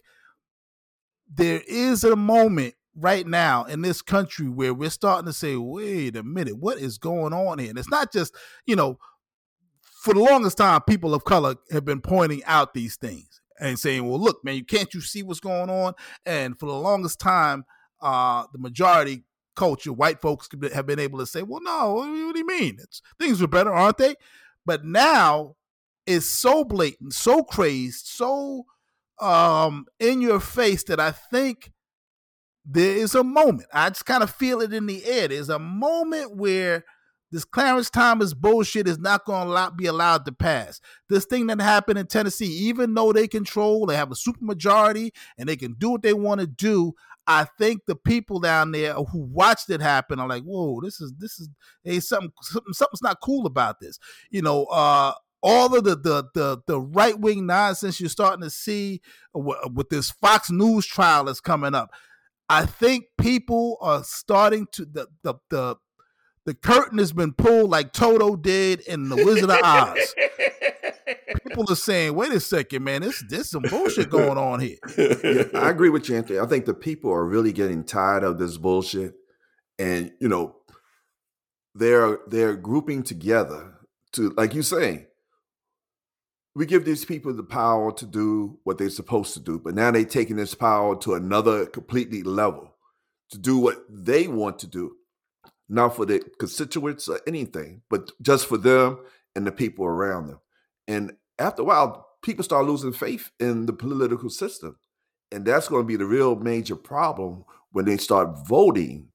there 1.34 1.62
is 1.68 2.04
a 2.04 2.16
moment 2.16 2.74
right 2.96 3.26
now 3.26 3.64
in 3.66 3.82
this 3.82 4.02
country 4.02 4.50
where 4.50 4.74
we're 4.74 4.90
starting 4.90 5.26
to 5.26 5.34
say, 5.34 5.56
wait 5.56 6.16
a 6.16 6.24
minute, 6.24 6.58
what 6.58 6.78
is 6.78 6.98
going 6.98 7.34
on 7.34 7.60
here? 7.60 7.70
And 7.70 7.80
it's 7.80 7.90
not 7.90 8.12
just, 8.12 8.36
you 8.66 8.76
know, 8.76 8.98
for 9.82 10.14
the 10.14 10.20
longest 10.20 10.58
time, 10.58 10.82
people 10.82 11.14
of 11.14 11.24
color 11.24 11.56
have 11.72 11.86
been 11.86 12.02
pointing 12.02 12.44
out 12.46 12.74
these 12.74 12.96
things 12.96 13.42
and 13.60 13.80
saying, 13.80 14.08
well, 14.08 14.20
look, 14.20 14.44
man, 14.44 14.56
you 14.56 14.66
can't 14.66 14.94
you 14.94 15.02
see 15.02 15.24
what's 15.24 15.40
going 15.40 15.70
on? 15.70 15.94
And 16.26 16.60
for 16.60 16.66
the 16.66 16.74
longest 16.76 17.20
time, 17.20 17.66
uh, 18.02 18.46
the 18.52 18.58
majority 18.60 19.24
culture, 19.56 19.94
white 19.94 20.20
folks 20.20 20.50
have 20.74 20.88
been 20.88 21.00
able 21.00 21.20
to 21.20 21.28
say, 21.28 21.44
well, 21.44 21.62
no, 21.62 21.94
what 21.94 22.34
do 22.34 22.40
you 22.40 22.48
mean? 22.48 22.78
It's, 22.82 23.02
things 23.20 23.42
are 23.42 23.48
better, 23.48 23.72
aren't 23.72 24.00
they? 24.00 24.16
But 24.66 24.84
now 24.84 25.56
it's 26.08 26.26
so 26.26 26.64
blatant, 26.64 27.14
so 27.14 27.44
crazed, 27.44 28.08
so 28.08 28.66
um, 29.22 29.86
in 30.00 30.22
your 30.22 30.40
face 30.40 30.84
that 30.86 31.00
I 31.00 31.12
think 31.12 31.72
there 32.66 32.96
is 32.96 33.16
a 33.16 33.24
moment. 33.24 33.68
I 33.74 33.90
just 33.90 34.06
kind 34.06 34.24
of 34.24 34.30
feel 34.30 34.62
it 34.62 34.74
in 34.74 34.86
the 34.86 35.04
air. 35.06 35.28
There's 35.28 35.50
a 35.50 35.60
moment 35.60 36.36
where 36.36 36.86
this 37.32 37.46
Clarence 37.46 37.90
Thomas 37.90 38.34
bullshit 38.34 38.88
is 38.88 39.00
not 39.00 39.26
going 39.26 39.48
to 39.48 39.72
be 39.76 39.86
allowed 39.86 40.26
to 40.26 40.32
pass. 40.32 40.82
This 41.08 41.26
thing 41.26 41.48
that 41.48 41.62
happened 41.62 41.98
in 41.98 42.08
Tennessee, 42.08 42.68
even 42.68 42.94
though 42.94 43.14
they 43.14 43.28
control, 43.28 43.86
they 43.86 43.96
have 43.96 44.12
a 44.12 44.16
supermajority, 44.16 45.12
and 45.38 45.48
they 45.48 45.56
can 45.56 45.74
do 45.74 45.92
what 45.92 46.02
they 46.02 46.14
want 46.14 46.42
to 46.42 46.48
do. 46.48 46.94
I 47.28 47.46
think 47.58 47.84
the 47.88 47.96
people 47.96 48.40
down 48.40 48.72
there 48.72 48.94
who 48.94 49.20
watched 49.20 49.70
it 49.70 49.80
happen 49.80 50.20
are 50.20 50.28
like, 50.28 50.44
"Whoa, 50.44 50.82
this 50.82 51.00
is 51.00 51.14
this 51.18 51.40
is 51.40 51.50
hey 51.84 52.00
something, 52.02 52.32
something 52.42 52.74
something's 52.74 53.04
not 53.04 53.22
cool 53.22 53.46
about 53.46 53.80
this." 53.80 53.98
You 54.30 54.42
know, 54.42 54.66
uh, 54.66 55.14
all 55.42 55.76
of 55.76 55.84
the 55.84 55.96
the 55.96 56.26
the, 56.34 56.62
the 56.68 56.80
right 56.80 57.18
wing 57.18 57.46
nonsense 57.46 58.00
you're 58.00 58.10
starting 58.10 58.42
to 58.42 58.50
see 58.50 59.02
with 59.34 59.90
this 59.90 60.12
Fox 60.12 60.52
News 60.52 60.86
trial 60.86 61.26
that's 61.26 61.40
coming 61.40 61.76
up. 61.76 61.92
I 62.52 62.66
think 62.66 63.06
people 63.18 63.78
are 63.80 64.04
starting 64.04 64.68
to 64.74 64.84
the 64.84 65.08
the 65.24 65.36
the 65.50 65.76
the 66.46 66.54
curtain 66.54 66.98
has 66.98 67.14
been 67.14 67.32
pulled 67.32 67.70
like 67.70 67.94
Toto 67.94 68.36
did 68.36 68.82
in 68.82 69.08
the 69.08 69.16
Wizard 69.16 69.50
of 69.50 69.60
Oz. 69.64 70.16
People 71.48 71.72
are 71.72 71.76
saying, 71.76 72.14
"Wait 72.14 72.34
a 72.34 72.42
second, 72.42 72.84
man, 72.84 73.04
this 73.04 73.24
this 73.30 73.52
some 73.52 73.62
bullshit 73.64 74.10
going 74.10 74.38
on 74.38 74.60
here." 74.60 74.78
Yeah, 74.98 75.44
I 75.54 75.70
agree 75.70 75.90
with 75.90 76.10
you, 76.10 76.18
Anthony. 76.18 76.40
I 76.40 76.46
think 76.46 76.66
the 76.66 76.74
people 76.74 77.12
are 77.12 77.26
really 77.26 77.54
getting 77.54 77.86
tired 77.86 78.24
of 78.24 78.38
this 78.38 78.58
bullshit, 78.58 79.14
and 79.80 80.12
you 80.20 80.28
know, 80.28 80.58
they're 81.74 82.20
they're 82.28 82.56
grouping 82.56 83.04
together 83.04 83.76
to, 84.14 84.34
like 84.36 84.54
you 84.54 84.62
say, 84.62 85.08
we 86.56 86.66
give 86.66 86.86
these 86.86 87.06
people 87.06 87.34
the 87.34 87.44
power 87.44 87.92
to 87.94 88.06
do 88.06 88.60
what 88.64 88.78
they're 88.78 88.90
supposed 88.90 89.34
to 89.34 89.40
do, 89.40 89.60
but 89.60 89.74
now 89.74 89.92
they're 89.92 90.04
taking 90.04 90.36
this 90.36 90.54
power 90.54 90.98
to 90.98 91.14
another 91.14 91.66
completely 91.66 92.24
level 92.24 92.76
to 93.30 93.38
do 93.38 93.58
what 93.58 93.84
they 93.90 94.28
want 94.28 94.60
to 94.60 94.68
do 94.68 94.96
not 95.72 95.96
for 95.96 96.06
the 96.06 96.20
constituents 96.38 97.08
or 97.08 97.22
anything, 97.26 97.82
but 97.90 98.12
just 98.22 98.46
for 98.46 98.58
them 98.58 99.00
and 99.36 99.48
the 99.48 99.52
people 99.52 99.86
around 99.86 100.28
them. 100.28 100.40
And 100.88 101.14
after 101.40 101.62
a 101.62 101.66
while, 101.66 102.10
people 102.22 102.44
start 102.44 102.66
losing 102.66 102.92
faith 102.92 103.32
in 103.40 103.66
the 103.66 103.74
political 103.74 104.30
system. 104.30 104.78
And 105.32 105.46
that's 105.46 105.70
going 105.70 105.84
to 105.84 105.88
be 105.88 105.96
the 105.96 106.06
real 106.06 106.36
major 106.36 106.76
problem 106.76 107.46
when 107.72 107.86
they 107.86 107.96
start 107.96 108.46
voting 108.46 109.08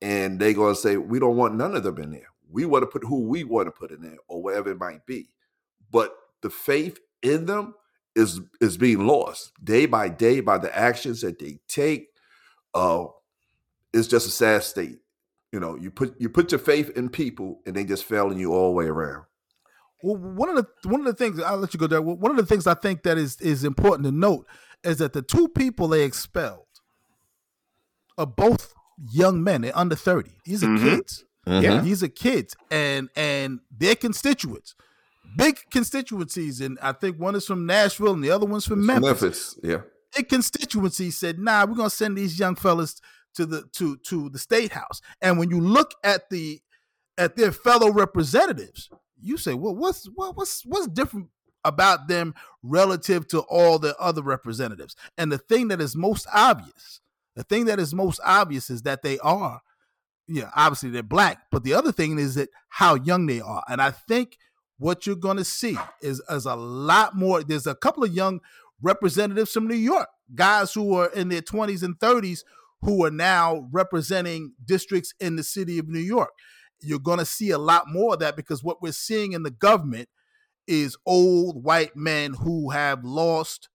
and 0.00 0.40
they're 0.40 0.54
going 0.54 0.74
to 0.74 0.80
say, 0.80 0.96
we 0.96 1.20
don't 1.20 1.36
want 1.36 1.54
none 1.54 1.76
of 1.76 1.84
them 1.84 1.98
in 1.98 2.10
there. 2.10 2.26
We 2.50 2.64
want 2.64 2.82
to 2.82 2.88
put 2.88 3.04
who 3.04 3.20
we 3.20 3.44
want 3.44 3.68
to 3.68 3.70
put 3.70 3.92
in 3.92 4.02
there 4.02 4.18
or 4.26 4.42
whatever 4.42 4.72
it 4.72 4.80
might 4.80 5.06
be. 5.06 5.28
But 5.92 6.12
the 6.42 6.50
faith 6.50 6.98
in 7.22 7.46
them 7.46 7.74
is 8.14 8.40
is 8.60 8.76
being 8.76 9.06
lost 9.06 9.52
day 9.62 9.86
by 9.86 10.08
day 10.08 10.40
by 10.40 10.58
the 10.58 10.76
actions 10.76 11.20
that 11.22 11.38
they 11.38 11.58
take. 11.68 12.08
Uh, 12.74 13.06
it's 13.92 14.08
just 14.08 14.26
a 14.26 14.30
sad 14.30 14.62
state. 14.62 14.98
You 15.52 15.60
know, 15.60 15.76
you 15.76 15.90
put 15.90 16.20
you 16.20 16.28
put 16.28 16.52
your 16.52 16.58
faith 16.58 16.90
in 16.96 17.08
people, 17.08 17.60
and 17.66 17.76
they 17.76 17.84
just 17.84 18.04
failing 18.04 18.38
you 18.38 18.52
all 18.52 18.70
the 18.70 18.76
way 18.76 18.86
around. 18.86 19.24
Well, 20.02 20.16
one 20.16 20.48
of 20.48 20.56
the 20.56 20.88
one 20.88 21.00
of 21.00 21.06
the 21.06 21.14
things 21.14 21.40
I'll 21.40 21.58
let 21.58 21.74
you 21.74 21.80
go 21.80 21.86
there. 21.86 22.02
One 22.02 22.30
of 22.30 22.36
the 22.36 22.46
things 22.46 22.66
I 22.66 22.74
think 22.74 23.02
that 23.04 23.18
is 23.18 23.40
is 23.40 23.64
important 23.64 24.04
to 24.04 24.12
note 24.12 24.46
is 24.82 24.98
that 24.98 25.12
the 25.12 25.22
two 25.22 25.48
people 25.48 25.88
they 25.88 26.02
expelled 26.04 26.66
are 28.18 28.26
both 28.26 28.74
young 29.10 29.44
men. 29.44 29.62
They're 29.62 29.76
under 29.76 29.94
thirty. 29.94 30.32
These 30.44 30.64
are 30.64 30.68
mm-hmm. 30.68 30.88
kids. 30.88 31.24
Mm-hmm. 31.46 31.64
Yeah, 31.64 31.80
these 31.80 32.02
are 32.02 32.08
kids, 32.08 32.56
and 32.70 33.10
and 33.16 33.60
their 33.70 33.96
constituents, 33.96 34.74
big 35.36 35.58
constituencies, 35.70 36.60
and 36.60 36.78
I 36.82 36.92
think 36.92 37.18
one 37.18 37.34
is 37.34 37.46
from 37.46 37.66
Nashville 37.66 38.12
and 38.12 38.22
the 38.22 38.30
other 38.30 38.46
one's 38.46 38.66
from 38.66 38.84
Memphis. 38.84 39.22
Memphis, 39.22 39.58
yeah. 39.62 39.80
Big 40.16 40.28
constituency 40.28 41.10
said, 41.10 41.38
"Nah, 41.38 41.64
we're 41.64 41.74
gonna 41.74 41.90
send 41.90 42.18
these 42.18 42.38
young 42.38 42.54
fellas 42.54 43.00
to 43.34 43.46
the 43.46 43.62
to 43.72 43.96
to 43.98 44.28
the 44.30 44.38
state 44.38 44.72
house. 44.72 45.00
And 45.20 45.38
when 45.38 45.50
you 45.50 45.60
look 45.60 45.94
at 46.04 46.30
the 46.30 46.60
at 47.18 47.36
their 47.36 47.52
fellow 47.52 47.90
representatives, 47.90 48.90
you 49.20 49.36
say, 49.36 49.54
well, 49.54 49.74
what's 49.74 50.06
what, 50.14 50.36
what's 50.36 50.64
what's 50.64 50.88
different 50.88 51.28
about 51.64 52.08
them 52.08 52.34
relative 52.62 53.26
to 53.28 53.40
all 53.40 53.78
the 53.78 53.96
other 53.98 54.22
representatives? 54.22 54.96
And 55.16 55.30
the 55.30 55.38
thing 55.38 55.68
that 55.68 55.80
is 55.80 55.96
most 55.96 56.26
obvious, 56.32 57.00
the 57.36 57.44
thing 57.44 57.66
that 57.66 57.78
is 57.78 57.94
most 57.94 58.20
obvious 58.24 58.70
is 58.70 58.82
that 58.82 59.02
they 59.02 59.18
are, 59.20 59.60
yeah, 60.26 60.50
obviously 60.54 60.90
they're 60.90 61.02
black. 61.02 61.38
But 61.50 61.64
the 61.64 61.74
other 61.74 61.92
thing 61.92 62.18
is 62.18 62.34
that 62.34 62.50
how 62.68 62.94
young 62.94 63.26
they 63.26 63.40
are. 63.40 63.62
And 63.68 63.80
I 63.80 63.90
think 63.90 64.36
what 64.78 65.06
you're 65.06 65.16
going 65.16 65.36
to 65.36 65.44
see 65.44 65.76
is, 66.00 66.22
is 66.28 66.46
a 66.46 66.56
lot 66.56 67.16
more. 67.16 67.42
There's 67.42 67.66
a 67.66 67.74
couple 67.74 68.04
of 68.04 68.12
young 68.12 68.40
representatives 68.80 69.52
from 69.52 69.68
New 69.68 69.74
York, 69.74 70.08
guys 70.34 70.72
who 70.72 70.94
are 70.94 71.08
in 71.10 71.28
their 71.28 71.42
20s 71.42 71.82
and 71.82 71.98
30s 71.98 72.40
who 72.82 73.04
are 73.04 73.10
now 73.10 73.68
representing 73.70 74.52
districts 74.64 75.14
in 75.20 75.36
the 75.36 75.42
city 75.44 75.78
of 75.78 75.88
New 75.88 76.00
York. 76.00 76.30
You're 76.80 76.98
going 76.98 77.20
to 77.20 77.24
see 77.24 77.50
a 77.50 77.58
lot 77.58 77.84
more 77.88 78.14
of 78.14 78.20
that 78.20 78.34
because 78.34 78.64
what 78.64 78.82
we're 78.82 78.92
seeing 78.92 79.32
in 79.32 79.44
the 79.44 79.52
government 79.52 80.08
is 80.66 80.96
old 81.06 81.62
white 81.62 81.96
men 81.96 82.34
who 82.34 82.70
have 82.70 83.04
lost 83.04 83.68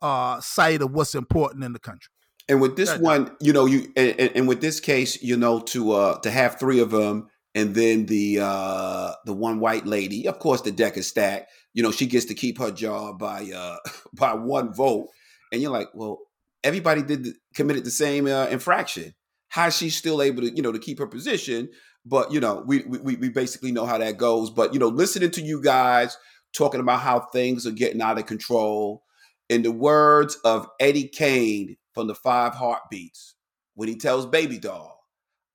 uh, 0.00 0.40
sight 0.40 0.80
of 0.80 0.92
what's 0.92 1.14
important 1.14 1.64
in 1.64 1.72
the 1.72 1.78
country. 1.78 2.10
And 2.48 2.62
with 2.62 2.76
this 2.76 2.96
one, 2.96 3.30
you 3.40 3.52
know, 3.52 3.66
you 3.66 3.92
and, 3.94 4.18
and, 4.18 4.48
with 4.48 4.62
this 4.62 4.80
case, 4.80 5.22
you 5.22 5.36
know, 5.36 5.60
to 5.60 5.92
uh 5.92 6.18
to 6.20 6.30
have 6.30 6.58
three 6.58 6.80
of 6.80 6.90
them, 6.90 7.28
and 7.58 7.74
then 7.74 8.06
the 8.06 8.38
uh 8.40 9.12
the 9.24 9.32
one 9.32 9.58
white 9.58 9.84
lady, 9.84 10.28
of 10.28 10.38
course, 10.38 10.60
the 10.60 10.70
deck 10.70 10.96
is 10.96 11.08
stacked. 11.08 11.50
You 11.74 11.82
know, 11.82 11.90
she 11.90 12.06
gets 12.06 12.26
to 12.26 12.34
keep 12.34 12.58
her 12.58 12.70
job 12.70 13.18
by 13.18 13.50
uh 13.54 13.78
by 14.14 14.34
one 14.34 14.72
vote, 14.72 15.08
and 15.52 15.60
you're 15.60 15.72
like, 15.72 15.88
well, 15.92 16.20
everybody 16.62 17.02
did 17.02 17.24
the, 17.24 17.34
committed 17.54 17.84
the 17.84 17.90
same 17.90 18.28
uh, 18.28 18.46
infraction. 18.46 19.12
How 19.48 19.66
is 19.66 19.76
she 19.76 19.90
still 19.90 20.22
able 20.22 20.42
to, 20.42 20.54
you 20.54 20.62
know, 20.62 20.70
to 20.70 20.78
keep 20.78 21.00
her 21.00 21.06
position? 21.08 21.68
But 22.06 22.32
you 22.32 22.38
know, 22.38 22.62
we 22.64 22.84
we 22.84 23.16
we 23.16 23.28
basically 23.28 23.72
know 23.72 23.86
how 23.86 23.98
that 23.98 24.18
goes. 24.18 24.50
But 24.50 24.72
you 24.72 24.78
know, 24.78 24.88
listening 24.88 25.32
to 25.32 25.42
you 25.42 25.60
guys 25.60 26.16
talking 26.52 26.80
about 26.80 27.00
how 27.00 27.20
things 27.20 27.66
are 27.66 27.72
getting 27.72 28.00
out 28.00 28.18
of 28.18 28.26
control, 28.26 29.02
in 29.48 29.62
the 29.62 29.72
words 29.72 30.36
of 30.44 30.68
Eddie 30.78 31.08
Kane 31.08 31.76
from 31.92 32.06
the 32.06 32.14
Five 32.14 32.54
Heartbeats, 32.54 33.34
when 33.74 33.88
he 33.88 33.96
tells 33.96 34.26
Baby 34.26 34.58
Doll, 34.58 34.97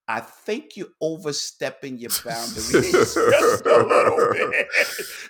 I 0.08 0.20
think 0.20 0.76
you're 0.76 0.88
overstepping 0.99 1.97
your 1.97 2.12
boundaries 2.26 2.91
just 2.91 3.16
a 3.66 3.84
little 3.84 4.34
bit. 4.34 4.68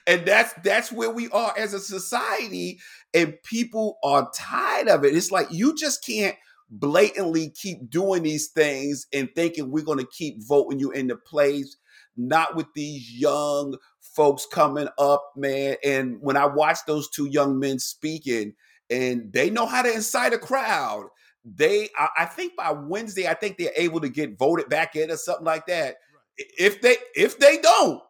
And 0.08 0.26
that's 0.26 0.54
that's 0.64 0.92
where 0.92 1.12
we 1.12 1.30
are 1.30 1.54
as 1.58 1.74
a 1.74 1.80
society, 1.80 2.80
and 3.14 3.36
people 3.44 4.00
are 4.04 4.32
tired 4.36 4.88
of 4.88 5.06
it. 5.06 5.16
It's 5.16 5.32
like 5.32 5.48
you 5.52 5.76
just 5.76 6.04
can't 6.04 6.36
blatantly 6.70 7.52
keep 7.52 7.88
doing 7.90 8.24
these 8.24 8.48
things 8.48 9.06
and 9.14 9.30
thinking 9.36 9.70
we're 9.70 9.84
going 9.84 10.00
to 10.00 10.08
keep 10.08 10.44
voting 10.48 10.80
you 10.80 10.92
into 10.92 11.16
place. 11.16 11.78
Not 12.16 12.56
with 12.56 12.68
these 12.76 13.12
young 13.12 13.78
folks 14.02 14.46
coming 14.52 14.88
up, 14.98 15.24
man. 15.36 15.78
And 15.84 16.18
when 16.22 16.38
I 16.38 16.46
watch 16.46 16.80
those 16.88 17.10
two 17.10 17.28
young 17.28 17.60
men 17.60 17.80
speaking, 17.80 18.54
and 18.90 19.32
they 19.34 19.50
know 19.50 19.66
how 19.66 19.82
to 19.82 19.94
incite 19.94 20.34
a 20.34 20.38
crowd. 20.38 21.08
They, 21.46 21.90
I, 21.98 22.08
I 22.20 22.26
think 22.26 22.56
by 22.56 22.72
Wednesday, 22.72 23.28
I 23.28 23.34
think 23.34 23.58
they're 23.58 23.72
able 23.76 24.00
to 24.02 24.10
get 24.10 24.38
voted 24.38 24.70
back 24.70 24.96
in 24.96 25.12
or 25.12 25.18
something 25.18 25.46
like 25.46 25.66
that. 25.68 25.96
Right. 26.14 26.48
If 26.58 26.82
they, 26.82 26.96
if 27.16 27.38
they 27.38 27.58
don't, 27.58 28.02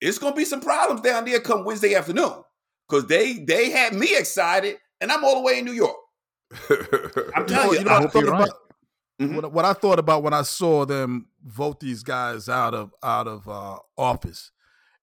it's 0.00 0.18
gonna 0.18 0.34
be 0.34 0.44
some 0.44 0.60
problems 0.60 1.02
down 1.02 1.24
there 1.24 1.40
come 1.40 1.64
Wednesday 1.64 1.94
afternoon 1.94 2.42
because 2.88 3.06
they 3.06 3.34
they 3.34 3.70
had 3.70 3.92
me 3.92 4.16
excited, 4.16 4.76
and 5.00 5.12
I'm 5.12 5.24
all 5.24 5.36
the 5.36 5.42
way 5.42 5.58
in 5.58 5.64
New 5.64 5.72
York. 5.72 5.96
I'm 7.36 7.46
telling 7.46 7.72
you, 7.72 7.78
you, 7.80 7.84
know, 7.84 7.90
I, 7.90 7.98
I 7.98 8.02
right. 8.02 8.50
mm-hmm. 9.20 9.36
what, 9.36 9.52
what, 9.52 9.64
I 9.64 9.72
thought 9.72 9.98
about 9.98 10.22
when 10.22 10.32
I 10.32 10.42
saw 10.42 10.84
them 10.84 11.26
vote 11.44 11.80
these 11.80 12.02
guys 12.02 12.48
out 12.48 12.74
of 12.74 12.92
out 13.02 13.28
of 13.28 13.48
uh, 13.48 13.78
office 13.96 14.50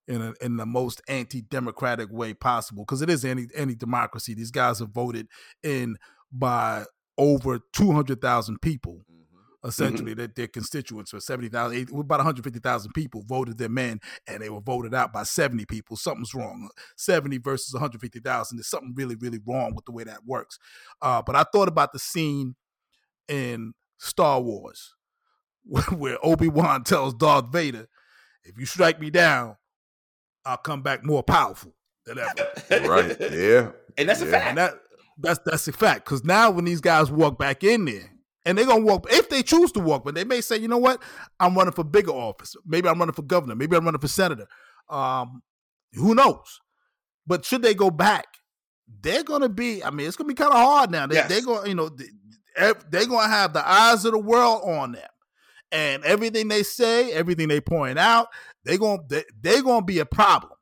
in 0.06 0.20
a, 0.20 0.34
in 0.40 0.56
the 0.56 0.66
most 0.66 1.00
anti-democratic 1.08 2.10
way 2.10 2.34
possible 2.34 2.84
because 2.84 3.02
it 3.02 3.10
is 3.10 3.24
any 3.24 3.46
any 3.54 3.74
democracy. 3.74 4.34
These 4.34 4.50
guys 4.50 4.82
are 4.82 4.86
voted 4.86 5.28
in 5.62 5.96
by 6.32 6.84
over 7.18 7.60
two 7.72 7.92
hundred 7.92 8.20
thousand 8.20 8.60
people. 8.62 9.04
Mm-hmm. 9.10 9.68
Essentially, 9.68 10.14
mm-hmm. 10.14 10.32
their 10.36 10.46
constituents 10.46 11.12
were 11.12 11.20
seventy 11.20 11.48
thousand, 11.48 11.90
about 11.90 12.18
one 12.18 12.26
hundred 12.26 12.44
fifty 12.44 12.60
thousand 12.60 12.92
people 12.92 13.24
voted 13.26 13.58
them 13.58 13.76
in, 13.76 14.00
and 14.26 14.42
they 14.42 14.48
were 14.48 14.60
voted 14.60 14.94
out 14.94 15.12
by 15.12 15.24
seventy 15.24 15.64
people. 15.66 15.96
Something's 15.96 16.34
wrong. 16.34 16.70
Seventy 16.96 17.38
versus 17.38 17.74
one 17.74 17.80
hundred 17.80 18.00
fifty 18.00 18.20
thousand. 18.20 18.58
There's 18.58 18.68
something 18.68 18.94
really, 18.96 19.16
really 19.16 19.40
wrong 19.46 19.74
with 19.74 19.84
the 19.84 19.92
way 19.92 20.04
that 20.04 20.24
works. 20.24 20.58
Uh, 21.02 21.22
but 21.22 21.36
I 21.36 21.44
thought 21.52 21.68
about 21.68 21.92
the 21.92 21.98
scene 21.98 22.54
in 23.28 23.74
Star 23.98 24.40
Wars 24.40 24.94
where 25.64 26.18
Obi 26.22 26.48
Wan 26.48 26.84
tells 26.84 27.14
Darth 27.14 27.50
Vader, 27.52 27.88
"If 28.44 28.58
you 28.58 28.64
strike 28.64 29.00
me 29.00 29.10
down, 29.10 29.56
I'll 30.44 30.56
come 30.56 30.82
back 30.82 31.04
more 31.04 31.22
powerful 31.22 31.74
than 32.08 32.18
ever. 32.18 32.88
right. 32.88 33.16
Yeah. 33.32 33.70
And 33.98 34.08
that's 34.08 34.20
yeah. 34.20 34.28
a 34.28 34.30
fact. 34.30 34.46
And 34.46 34.58
that 34.58 34.74
that's 35.18 35.40
that's 35.44 35.68
a 35.68 35.72
fact. 35.72 36.04
Because 36.04 36.24
now 36.24 36.50
when 36.50 36.64
these 36.64 36.80
guys 36.80 37.10
walk 37.10 37.38
back 37.38 37.64
in 37.64 37.84
there, 37.84 38.10
and 38.44 38.56
they're 38.56 38.66
gonna 38.66 38.84
walk 38.84 39.06
if 39.10 39.28
they 39.28 39.42
choose 39.42 39.72
to 39.72 39.80
walk, 39.80 40.04
but 40.04 40.14
they 40.14 40.24
may 40.24 40.40
say, 40.40 40.56
you 40.56 40.68
know 40.68 40.78
what, 40.78 41.02
I'm 41.40 41.54
running 41.54 41.72
for 41.72 41.84
bigger 41.84 42.12
office. 42.12 42.56
Maybe 42.66 42.88
I'm 42.88 42.98
running 42.98 43.14
for 43.14 43.22
governor. 43.22 43.54
Maybe 43.54 43.76
I'm 43.76 43.84
running 43.84 44.00
for 44.00 44.08
senator. 44.08 44.46
Um, 44.88 45.42
who 45.92 46.14
knows? 46.14 46.60
But 47.26 47.44
should 47.44 47.62
they 47.62 47.74
go 47.74 47.90
back, 47.90 48.26
they're 49.02 49.24
gonna 49.24 49.48
be. 49.48 49.82
I 49.84 49.90
mean, 49.90 50.06
it's 50.06 50.16
gonna 50.16 50.28
be 50.28 50.34
kind 50.34 50.52
of 50.52 50.58
hard 50.58 50.90
now. 50.90 51.06
They, 51.06 51.16
yes. 51.16 51.28
They're 51.28 51.42
gonna, 51.42 51.68
you 51.68 51.74
know, 51.74 51.90
they're 52.56 53.06
gonna 53.06 53.28
have 53.28 53.52
the 53.52 53.68
eyes 53.68 54.04
of 54.04 54.12
the 54.12 54.18
world 54.18 54.62
on 54.64 54.92
them 54.92 55.08
and 55.70 56.04
everything 56.04 56.48
they 56.48 56.62
say, 56.62 57.12
everything 57.12 57.48
they 57.48 57.60
point 57.60 57.98
out, 57.98 58.28
they're 58.64 58.78
going 58.78 59.00
they, 59.08 59.24
they're 59.40 59.62
going 59.62 59.80
to 59.80 59.86
be 59.86 59.98
a 59.98 60.06
problem 60.06 60.52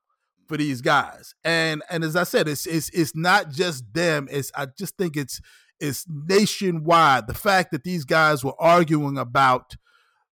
for 0.49 0.57
these 0.57 0.81
guys. 0.81 1.35
And 1.45 1.83
and 1.91 2.05
as 2.05 2.17
I 2.17 2.25
said, 2.25 2.49
it's 2.49 2.67
it's 2.67 2.89
it's 2.91 3.15
not 3.15 3.51
just 3.51 3.93
them. 3.93 4.29
It's 4.31 4.51
I 4.55 4.67
just 4.67 4.97
think 4.97 5.17
it's 5.17 5.41
it's 5.81 6.07
nationwide. 6.09 7.27
The 7.27 7.35
fact 7.35 7.73
that 7.73 7.85
these 7.85 8.05
guys 8.05 8.45
were 8.45 8.55
arguing 8.59 9.19
about 9.19 9.77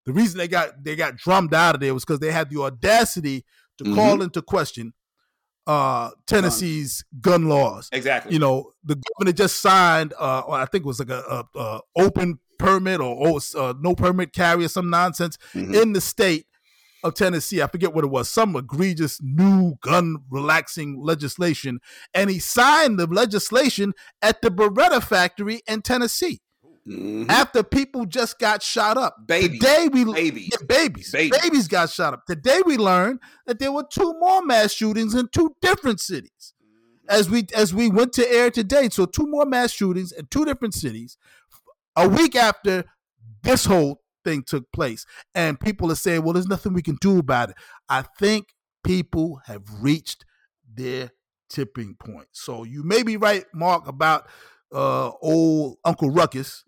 the 0.05 0.13
reason 0.13 0.37
they 0.37 0.47
got 0.47 0.83
they 0.83 0.95
got 0.95 1.17
drummed 1.17 1.53
out 1.53 1.75
of 1.75 1.81
there 1.81 1.93
was 1.93 2.05
because 2.05 2.19
they 2.19 2.31
had 2.31 2.49
the 2.49 2.61
audacity 2.61 3.45
to 3.77 3.83
mm-hmm. 3.83 3.95
call 3.95 4.21
into 4.21 4.41
question 4.41 4.93
uh 5.65 6.09
Tennessee's 6.27 7.05
gun 7.21 7.47
laws. 7.47 7.89
Exactly. 7.93 8.33
You 8.33 8.39
know, 8.39 8.73
the 8.83 9.01
governor 9.17 9.31
just 9.31 9.61
signed 9.61 10.13
uh 10.19 10.43
I 10.49 10.65
think 10.65 10.83
it 10.83 10.87
was 10.87 10.99
like 10.99 11.09
a, 11.09 11.45
a, 11.55 11.59
a 11.59 11.81
open 11.95 12.39
permit 12.59 13.01
or, 13.01 13.39
uh, 13.57 13.73
no 13.79 13.93
permit 13.93 14.31
carry 14.33 14.65
or 14.65 14.69
some 14.69 14.89
nonsense 14.89 15.37
mm-hmm. 15.53 15.73
in 15.73 15.93
the 15.93 16.01
state 16.01 16.45
of 17.03 17.13
Tennessee. 17.15 17.61
I 17.61 17.67
forget 17.67 17.93
what 17.93 18.03
it 18.03 18.09
was, 18.09 18.29
some 18.29 18.55
egregious 18.55 19.19
new 19.21 19.75
gun 19.81 20.17
relaxing 20.29 21.01
legislation. 21.01 21.79
And 22.13 22.29
he 22.29 22.39
signed 22.39 22.99
the 22.99 23.07
legislation 23.07 23.93
at 24.21 24.41
the 24.41 24.49
Beretta 24.49 25.03
factory 25.03 25.61
in 25.67 25.81
Tennessee. 25.81 26.41
Mm-hmm. 26.87 27.29
After 27.29 27.63
people 27.63 28.05
just 28.05 28.39
got 28.39 28.61
shot 28.61 28.97
up. 28.97 29.15
Babies. 29.25 29.59
Today 29.59 29.87
we 29.91 30.03
babies. 30.03 30.49
Yeah, 30.51 30.65
babies. 30.67 31.11
babies. 31.11 31.39
Babies 31.39 31.67
got 31.69 31.89
shot 31.89 32.13
up. 32.13 32.25
Today 32.25 32.61
we 32.65 32.75
learned 32.77 33.19
that 33.45 33.59
there 33.59 33.71
were 33.71 33.85
two 33.89 34.13
more 34.19 34.43
mass 34.43 34.73
shootings 34.73 35.15
in 35.15 35.29
two 35.29 35.55
different 35.61 36.01
cities. 36.01 36.53
As 37.07 37.29
we 37.29 37.47
as 37.55 37.73
we 37.73 37.89
went 37.89 38.11
to 38.13 38.29
air 38.29 38.51
today. 38.51 38.89
So 38.89 39.05
two 39.05 39.27
more 39.27 39.45
mass 39.45 39.71
shootings 39.71 40.11
in 40.11 40.25
two 40.27 40.43
different 40.43 40.73
cities 40.73 41.17
a 41.95 42.07
week 42.07 42.35
after 42.35 42.83
this 43.43 43.63
whole 43.63 44.02
thing 44.23 44.43
took 44.43 44.71
place. 44.71 45.05
And 45.35 45.59
people 45.59 45.91
are 45.91 45.95
saying, 45.95 46.23
well, 46.23 46.33
there's 46.33 46.47
nothing 46.47 46.73
we 46.73 46.81
can 46.81 46.97
do 47.01 47.19
about 47.19 47.51
it. 47.51 47.55
I 47.89 48.03
think 48.19 48.47
people 48.83 49.41
have 49.45 49.63
reached 49.81 50.25
their 50.73 51.11
tipping 51.49 51.95
point. 51.95 52.27
So 52.31 52.63
you 52.63 52.83
may 52.83 53.03
be 53.03 53.17
right, 53.17 53.45
Mark, 53.53 53.87
about 53.87 54.27
uh, 54.73 55.11
old 55.21 55.77
Uncle 55.85 56.09
Ruckus, 56.09 56.63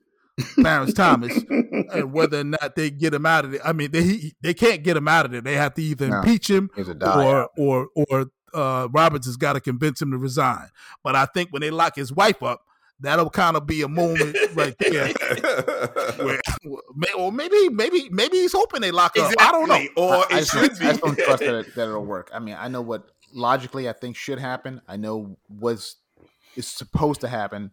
Clarence 0.56 0.94
Thomas, 0.96 1.38
and 1.50 2.14
whether 2.14 2.42
or 2.42 2.44
not 2.44 2.76
they 2.76 2.92
get 2.92 3.14
him 3.14 3.26
out 3.26 3.46
of 3.46 3.52
there. 3.52 3.66
I 3.66 3.74
mean, 3.74 3.92
they 3.92 4.34
they 4.42 4.54
can't 4.54 4.84
get 4.84 4.98
him 4.98 5.08
out 5.08 5.26
of 5.26 5.32
there. 5.32 5.42
They 5.42 5.56
have 5.56 5.74
to 5.76 5.82
either 5.82 6.10
no, 6.10 6.20
impeach 6.20 6.50
him 6.50 6.70
or 6.78 7.50
or 7.58 7.90
or 7.96 8.28
uh, 8.54 8.88
Roberts 8.92 9.26
has 9.26 9.38
got 9.38 9.54
to 9.54 9.60
convince 9.60 10.02
him 10.02 10.12
to 10.12 10.18
resign. 10.18 10.70
But 11.04 11.16
I 11.16 11.26
think 11.26 11.52
when 11.52 11.62
they 11.62 11.72
lock 11.72 11.96
his 11.96 12.14
wife 12.14 12.42
up, 12.42 12.62
that'll 13.00 13.30
kind 13.30 13.58
of 13.58 13.66
be 13.66 13.82
a 13.82 13.88
moment 13.88 14.36
right 14.54 14.76
there. 14.80 15.08
where, 16.18 16.42
or 17.18 17.32
maybe, 17.32 17.70
maybe, 17.70 18.10
maybe 18.10 18.38
he's 18.38 18.54
hoping 18.54 18.82
they 18.82 18.92
lock 18.92 19.16
exactly. 19.16 19.38
up. 19.40 19.50
I 19.50 19.52
don't 19.52 19.68
know. 19.68 19.88
Or 20.02 20.14
I, 20.14 20.22
it 20.22 20.34
I 20.34 20.44
should 20.44 20.80
be. 20.80 20.88
I 20.88 20.94
don't 20.94 21.18
trust 21.18 21.40
that, 21.40 21.76
that 21.76 21.88
it'll 21.88 22.06
work. 22.06 22.30
I 22.34 22.40
mean, 22.40 22.56
I 22.58 22.68
know 22.68 22.82
what 22.82 23.10
logically 23.34 23.90
I 23.90 23.94
think 23.94 24.16
should 24.16 24.40
happen. 24.40 24.82
I 24.88 24.98
know 24.98 25.38
what's 25.48 25.98
is 26.56 26.68
supposed 26.68 27.22
to 27.22 27.28
happen, 27.28 27.72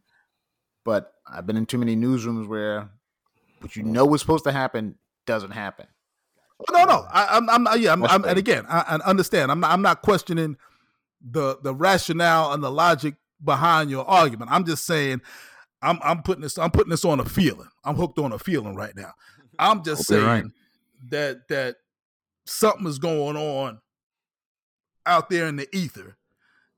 but 0.84 1.12
I've 1.26 1.46
been 1.46 1.56
in 1.56 1.66
too 1.66 1.78
many 1.78 1.96
newsrooms 1.96 2.48
where 2.48 2.90
what 3.60 3.76
you 3.76 3.84
know 3.84 4.04
was 4.04 4.20
supposed 4.20 4.44
to 4.44 4.52
happen 4.52 4.96
doesn't 5.26 5.52
happen. 5.52 5.86
Oh, 6.68 6.72
no, 6.72 6.84
no, 6.84 7.06
I, 7.10 7.36
am 7.36 7.50
I'm, 7.50 7.66
I'm, 7.66 7.80
yeah, 7.80 7.92
I'm, 7.92 8.04
I'm 8.04 8.24
and 8.24 8.38
again, 8.38 8.66
I, 8.68 8.98
I 9.04 9.08
understand. 9.08 9.50
I'm 9.50 9.60
not, 9.60 9.70
I'm 9.70 9.82
not 9.82 10.02
questioning 10.02 10.56
the 11.20 11.58
the 11.62 11.74
rationale 11.74 12.52
and 12.52 12.62
the 12.62 12.70
logic 12.70 13.14
behind 13.45 13.90
your 13.90 14.09
argument. 14.09 14.51
I'm 14.51 14.64
just 14.64 14.86
saying 14.86 15.20
I'm 15.82 15.99
I'm 16.03 16.22
putting 16.22 16.43
this 16.43 16.59
I'm 16.59 16.70
putting 16.70 16.90
this 16.90 17.05
on 17.05 17.20
a 17.20 17.24
feeling. 17.24 17.68
I'm 17.84 17.97
hooked 17.97 18.18
on 18.18 18.32
a 18.32 18.38
feeling 18.38 18.74
right 18.76 18.95
now. 18.97 19.12
I'm 19.59 19.84
just 19.84 20.07
saying 20.07 20.24
right. 20.24 20.45
that 21.11 21.49
that 21.49 21.76
something 22.47 22.86
is 22.86 22.99
going 22.99 23.36
on 23.36 23.80
out 25.05 25.30
there 25.30 25.47
in 25.47 25.57
the 25.57 25.68
ether 25.76 26.16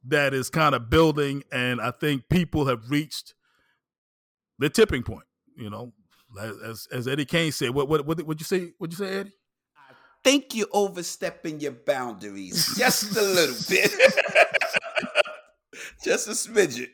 that 0.07 0.35
is 0.35 0.51
kind 0.51 0.75
of 0.75 0.91
building 0.91 1.43
and 1.53 1.81
I 1.81 1.91
think 1.91 2.29
people 2.29 2.67
have 2.67 2.91
reached 2.91 3.35
the 4.59 4.71
tipping 4.71 5.03
point, 5.03 5.27
you 5.57 5.71
know. 5.71 5.93
As 6.41 6.89
as 6.91 7.07
Eddie 7.07 7.27
Kane 7.27 7.53
said, 7.53 7.71
what 7.71 7.89
what 7.89 8.05
what 8.07 8.21
would 8.27 8.41
you 8.41 8.45
say? 8.45 8.73
Would 8.81 8.93
you 8.93 8.97
say, 8.97 9.19
Eddie? 9.19 9.33
I 9.77 9.93
think 10.25 10.55
you're 10.55 10.67
overstepping 10.73 11.61
your 11.61 11.73
boundaries 11.73 12.75
just 12.77 13.17
a 13.17 13.23
little 13.23 13.55
bit. 13.69 13.93
just 16.05 16.29
a 16.29 16.33
smidget. 16.33 16.93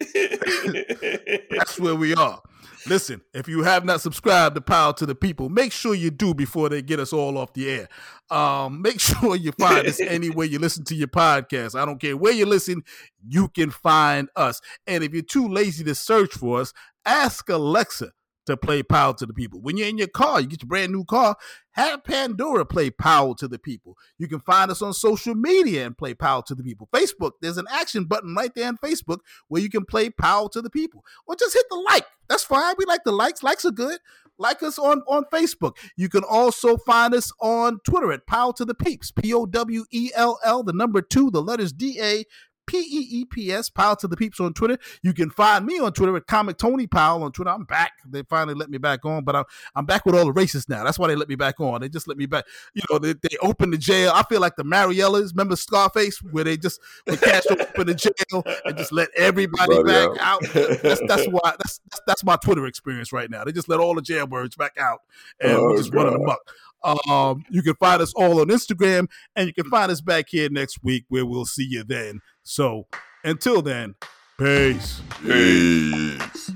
That's 1.50 1.78
where 1.78 1.96
we 1.96 2.14
are. 2.14 2.40
Listen, 2.86 3.20
if 3.34 3.46
you 3.46 3.62
have 3.62 3.84
not 3.84 4.00
subscribed 4.00 4.54
to 4.54 4.60
Powell 4.60 4.94
to 4.94 5.04
the 5.04 5.14
People, 5.14 5.50
make 5.50 5.72
sure 5.72 5.94
you 5.94 6.10
do 6.10 6.32
before 6.32 6.70
they 6.70 6.80
get 6.80 6.98
us 6.98 7.12
all 7.12 7.36
off 7.36 7.52
the 7.52 7.68
air. 7.68 7.88
Um, 8.30 8.80
make 8.80 9.00
sure 9.00 9.36
you 9.36 9.52
find 9.52 9.86
us 9.86 10.00
anywhere 10.00 10.46
you 10.46 10.58
listen 10.58 10.84
to 10.84 10.94
your 10.94 11.08
podcast. 11.08 11.78
I 11.78 11.84
don't 11.84 12.00
care 12.00 12.16
where 12.16 12.32
you 12.32 12.46
listen, 12.46 12.82
you 13.28 13.48
can 13.48 13.70
find 13.70 14.28
us. 14.36 14.60
And 14.86 15.04
if 15.04 15.12
you're 15.12 15.22
too 15.22 15.48
lazy 15.48 15.84
to 15.84 15.94
search 15.94 16.32
for 16.32 16.60
us, 16.60 16.72
ask 17.04 17.48
Alexa 17.48 18.12
to 18.46 18.56
play 18.56 18.82
Powell 18.82 19.14
to 19.14 19.26
the 19.26 19.34
People. 19.34 19.60
When 19.60 19.76
you're 19.76 19.88
in 19.88 19.98
your 19.98 20.08
car, 20.08 20.40
you 20.40 20.46
get 20.46 20.62
your 20.62 20.68
brand 20.68 20.92
new 20.92 21.04
car, 21.04 21.36
have 21.72 22.04
Pandora 22.04 22.64
play 22.64 22.90
Powell 22.90 23.34
to 23.36 23.46
the 23.48 23.58
People. 23.58 23.96
You 24.18 24.28
can 24.28 24.40
find 24.40 24.70
us 24.70 24.82
on 24.82 24.92
social 24.92 25.34
media 25.34 25.86
and 25.86 25.96
play 25.96 26.14
Powell 26.14 26.42
to 26.44 26.54
the 26.54 26.62
People. 26.62 26.88
Facebook, 26.92 27.32
there's 27.40 27.58
an 27.58 27.66
action 27.70 28.04
button 28.04 28.34
right 28.34 28.54
there 28.54 28.68
on 28.68 28.78
Facebook 28.78 29.18
where 29.48 29.62
you 29.62 29.70
can 29.70 29.84
play 29.84 30.10
Powell 30.10 30.48
to 30.50 30.62
the 30.62 30.70
People. 30.70 31.04
Or 31.26 31.36
just 31.36 31.54
hit 31.54 31.66
the 31.70 31.76
like. 31.76 32.06
That's 32.28 32.44
fine. 32.44 32.74
We 32.78 32.84
like 32.86 33.04
the 33.04 33.12
likes. 33.12 33.42
Likes 33.42 33.64
are 33.64 33.70
good. 33.70 33.98
Like 34.38 34.62
us 34.62 34.78
on, 34.78 35.02
on 35.06 35.24
Facebook. 35.30 35.76
You 35.96 36.08
can 36.08 36.24
also 36.24 36.78
find 36.78 37.12
us 37.12 37.30
on 37.42 37.78
Twitter 37.84 38.10
at 38.10 38.26
Powell 38.26 38.54
to 38.54 38.64
the 38.64 38.74
Peeps. 38.74 39.10
P 39.10 39.34
O 39.34 39.44
W 39.44 39.84
E 39.90 40.10
L 40.14 40.38
L, 40.42 40.62
the 40.62 40.72
number 40.72 41.02
two, 41.02 41.30
the 41.30 41.42
letters 41.42 41.72
D 41.72 42.00
A 42.00 42.24
P 42.70 42.78
E 42.78 43.08
E 43.10 43.24
P 43.24 43.52
S, 43.52 43.68
Powell 43.68 43.96
to 43.96 44.06
the 44.06 44.16
Peeps 44.16 44.38
on 44.38 44.54
Twitter. 44.54 44.78
You 45.02 45.12
can 45.12 45.28
find 45.30 45.66
me 45.66 45.80
on 45.80 45.92
Twitter 45.92 46.16
at 46.16 46.28
Comic 46.28 46.56
Tony 46.56 46.86
Powell 46.86 47.24
on 47.24 47.32
Twitter. 47.32 47.50
I'm 47.50 47.64
back. 47.64 47.92
They 48.06 48.22
finally 48.22 48.54
let 48.54 48.70
me 48.70 48.78
back 48.78 49.04
on, 49.04 49.24
but 49.24 49.34
I'm 49.34 49.44
I'm 49.74 49.86
back 49.86 50.06
with 50.06 50.14
all 50.14 50.24
the 50.24 50.32
racists 50.32 50.68
now. 50.68 50.84
That's 50.84 50.98
why 50.98 51.08
they 51.08 51.16
let 51.16 51.28
me 51.28 51.34
back 51.34 51.58
on. 51.58 51.80
They 51.80 51.88
just 51.88 52.06
let 52.06 52.16
me 52.16 52.26
back. 52.26 52.44
You 52.74 52.82
know, 52.88 52.98
they, 52.98 53.14
they 53.14 53.36
opened 53.42 53.72
the 53.72 53.78
jail. 53.78 54.12
I 54.14 54.22
feel 54.22 54.40
like 54.40 54.54
the 54.54 54.64
Mariellas. 54.64 55.30
Remember 55.32 55.56
Scarface, 55.56 56.18
where 56.30 56.44
they 56.44 56.56
just 56.56 56.80
when 57.06 57.16
Castro 57.18 57.56
opened 57.60 57.88
the 57.88 57.94
jail 57.94 58.44
and 58.64 58.76
just 58.76 58.92
let 58.92 59.08
everybody 59.16 59.82
Brought 59.82 59.86
back 59.86 60.10
it 60.14 60.20
out. 60.20 60.42
That's 60.82 61.00
that's 61.08 61.26
why 61.30 61.40
that's, 61.44 61.80
that's 61.90 62.02
that's 62.06 62.24
my 62.24 62.36
Twitter 62.36 62.66
experience 62.66 63.12
right 63.12 63.28
now. 63.30 63.42
They 63.42 63.52
just 63.52 63.68
let 63.68 63.80
all 63.80 63.94
the 63.96 64.02
jailbirds 64.02 64.56
back 64.56 64.76
out 64.78 65.00
and 65.40 65.52
Oh, 65.52 65.70
we 65.70 65.76
just 65.76 65.92
running 65.92 66.12
God. 66.12 66.22
amok. 66.22 66.40
Um, 66.82 67.44
you 67.50 67.62
can 67.62 67.74
find 67.74 68.00
us 68.00 68.12
all 68.14 68.40
on 68.40 68.48
Instagram, 68.48 69.08
and 69.36 69.46
you 69.46 69.52
can 69.52 69.68
find 69.68 69.90
us 69.92 70.00
back 70.00 70.26
here 70.28 70.48
next 70.50 70.82
week 70.82 71.04
where 71.08 71.26
we'll 71.26 71.44
see 71.44 71.66
you 71.68 71.84
then. 71.84 72.20
So 72.50 72.88
until 73.22 73.62
then, 73.62 73.94
peace. 74.36 75.02
Peace. 75.22 76.50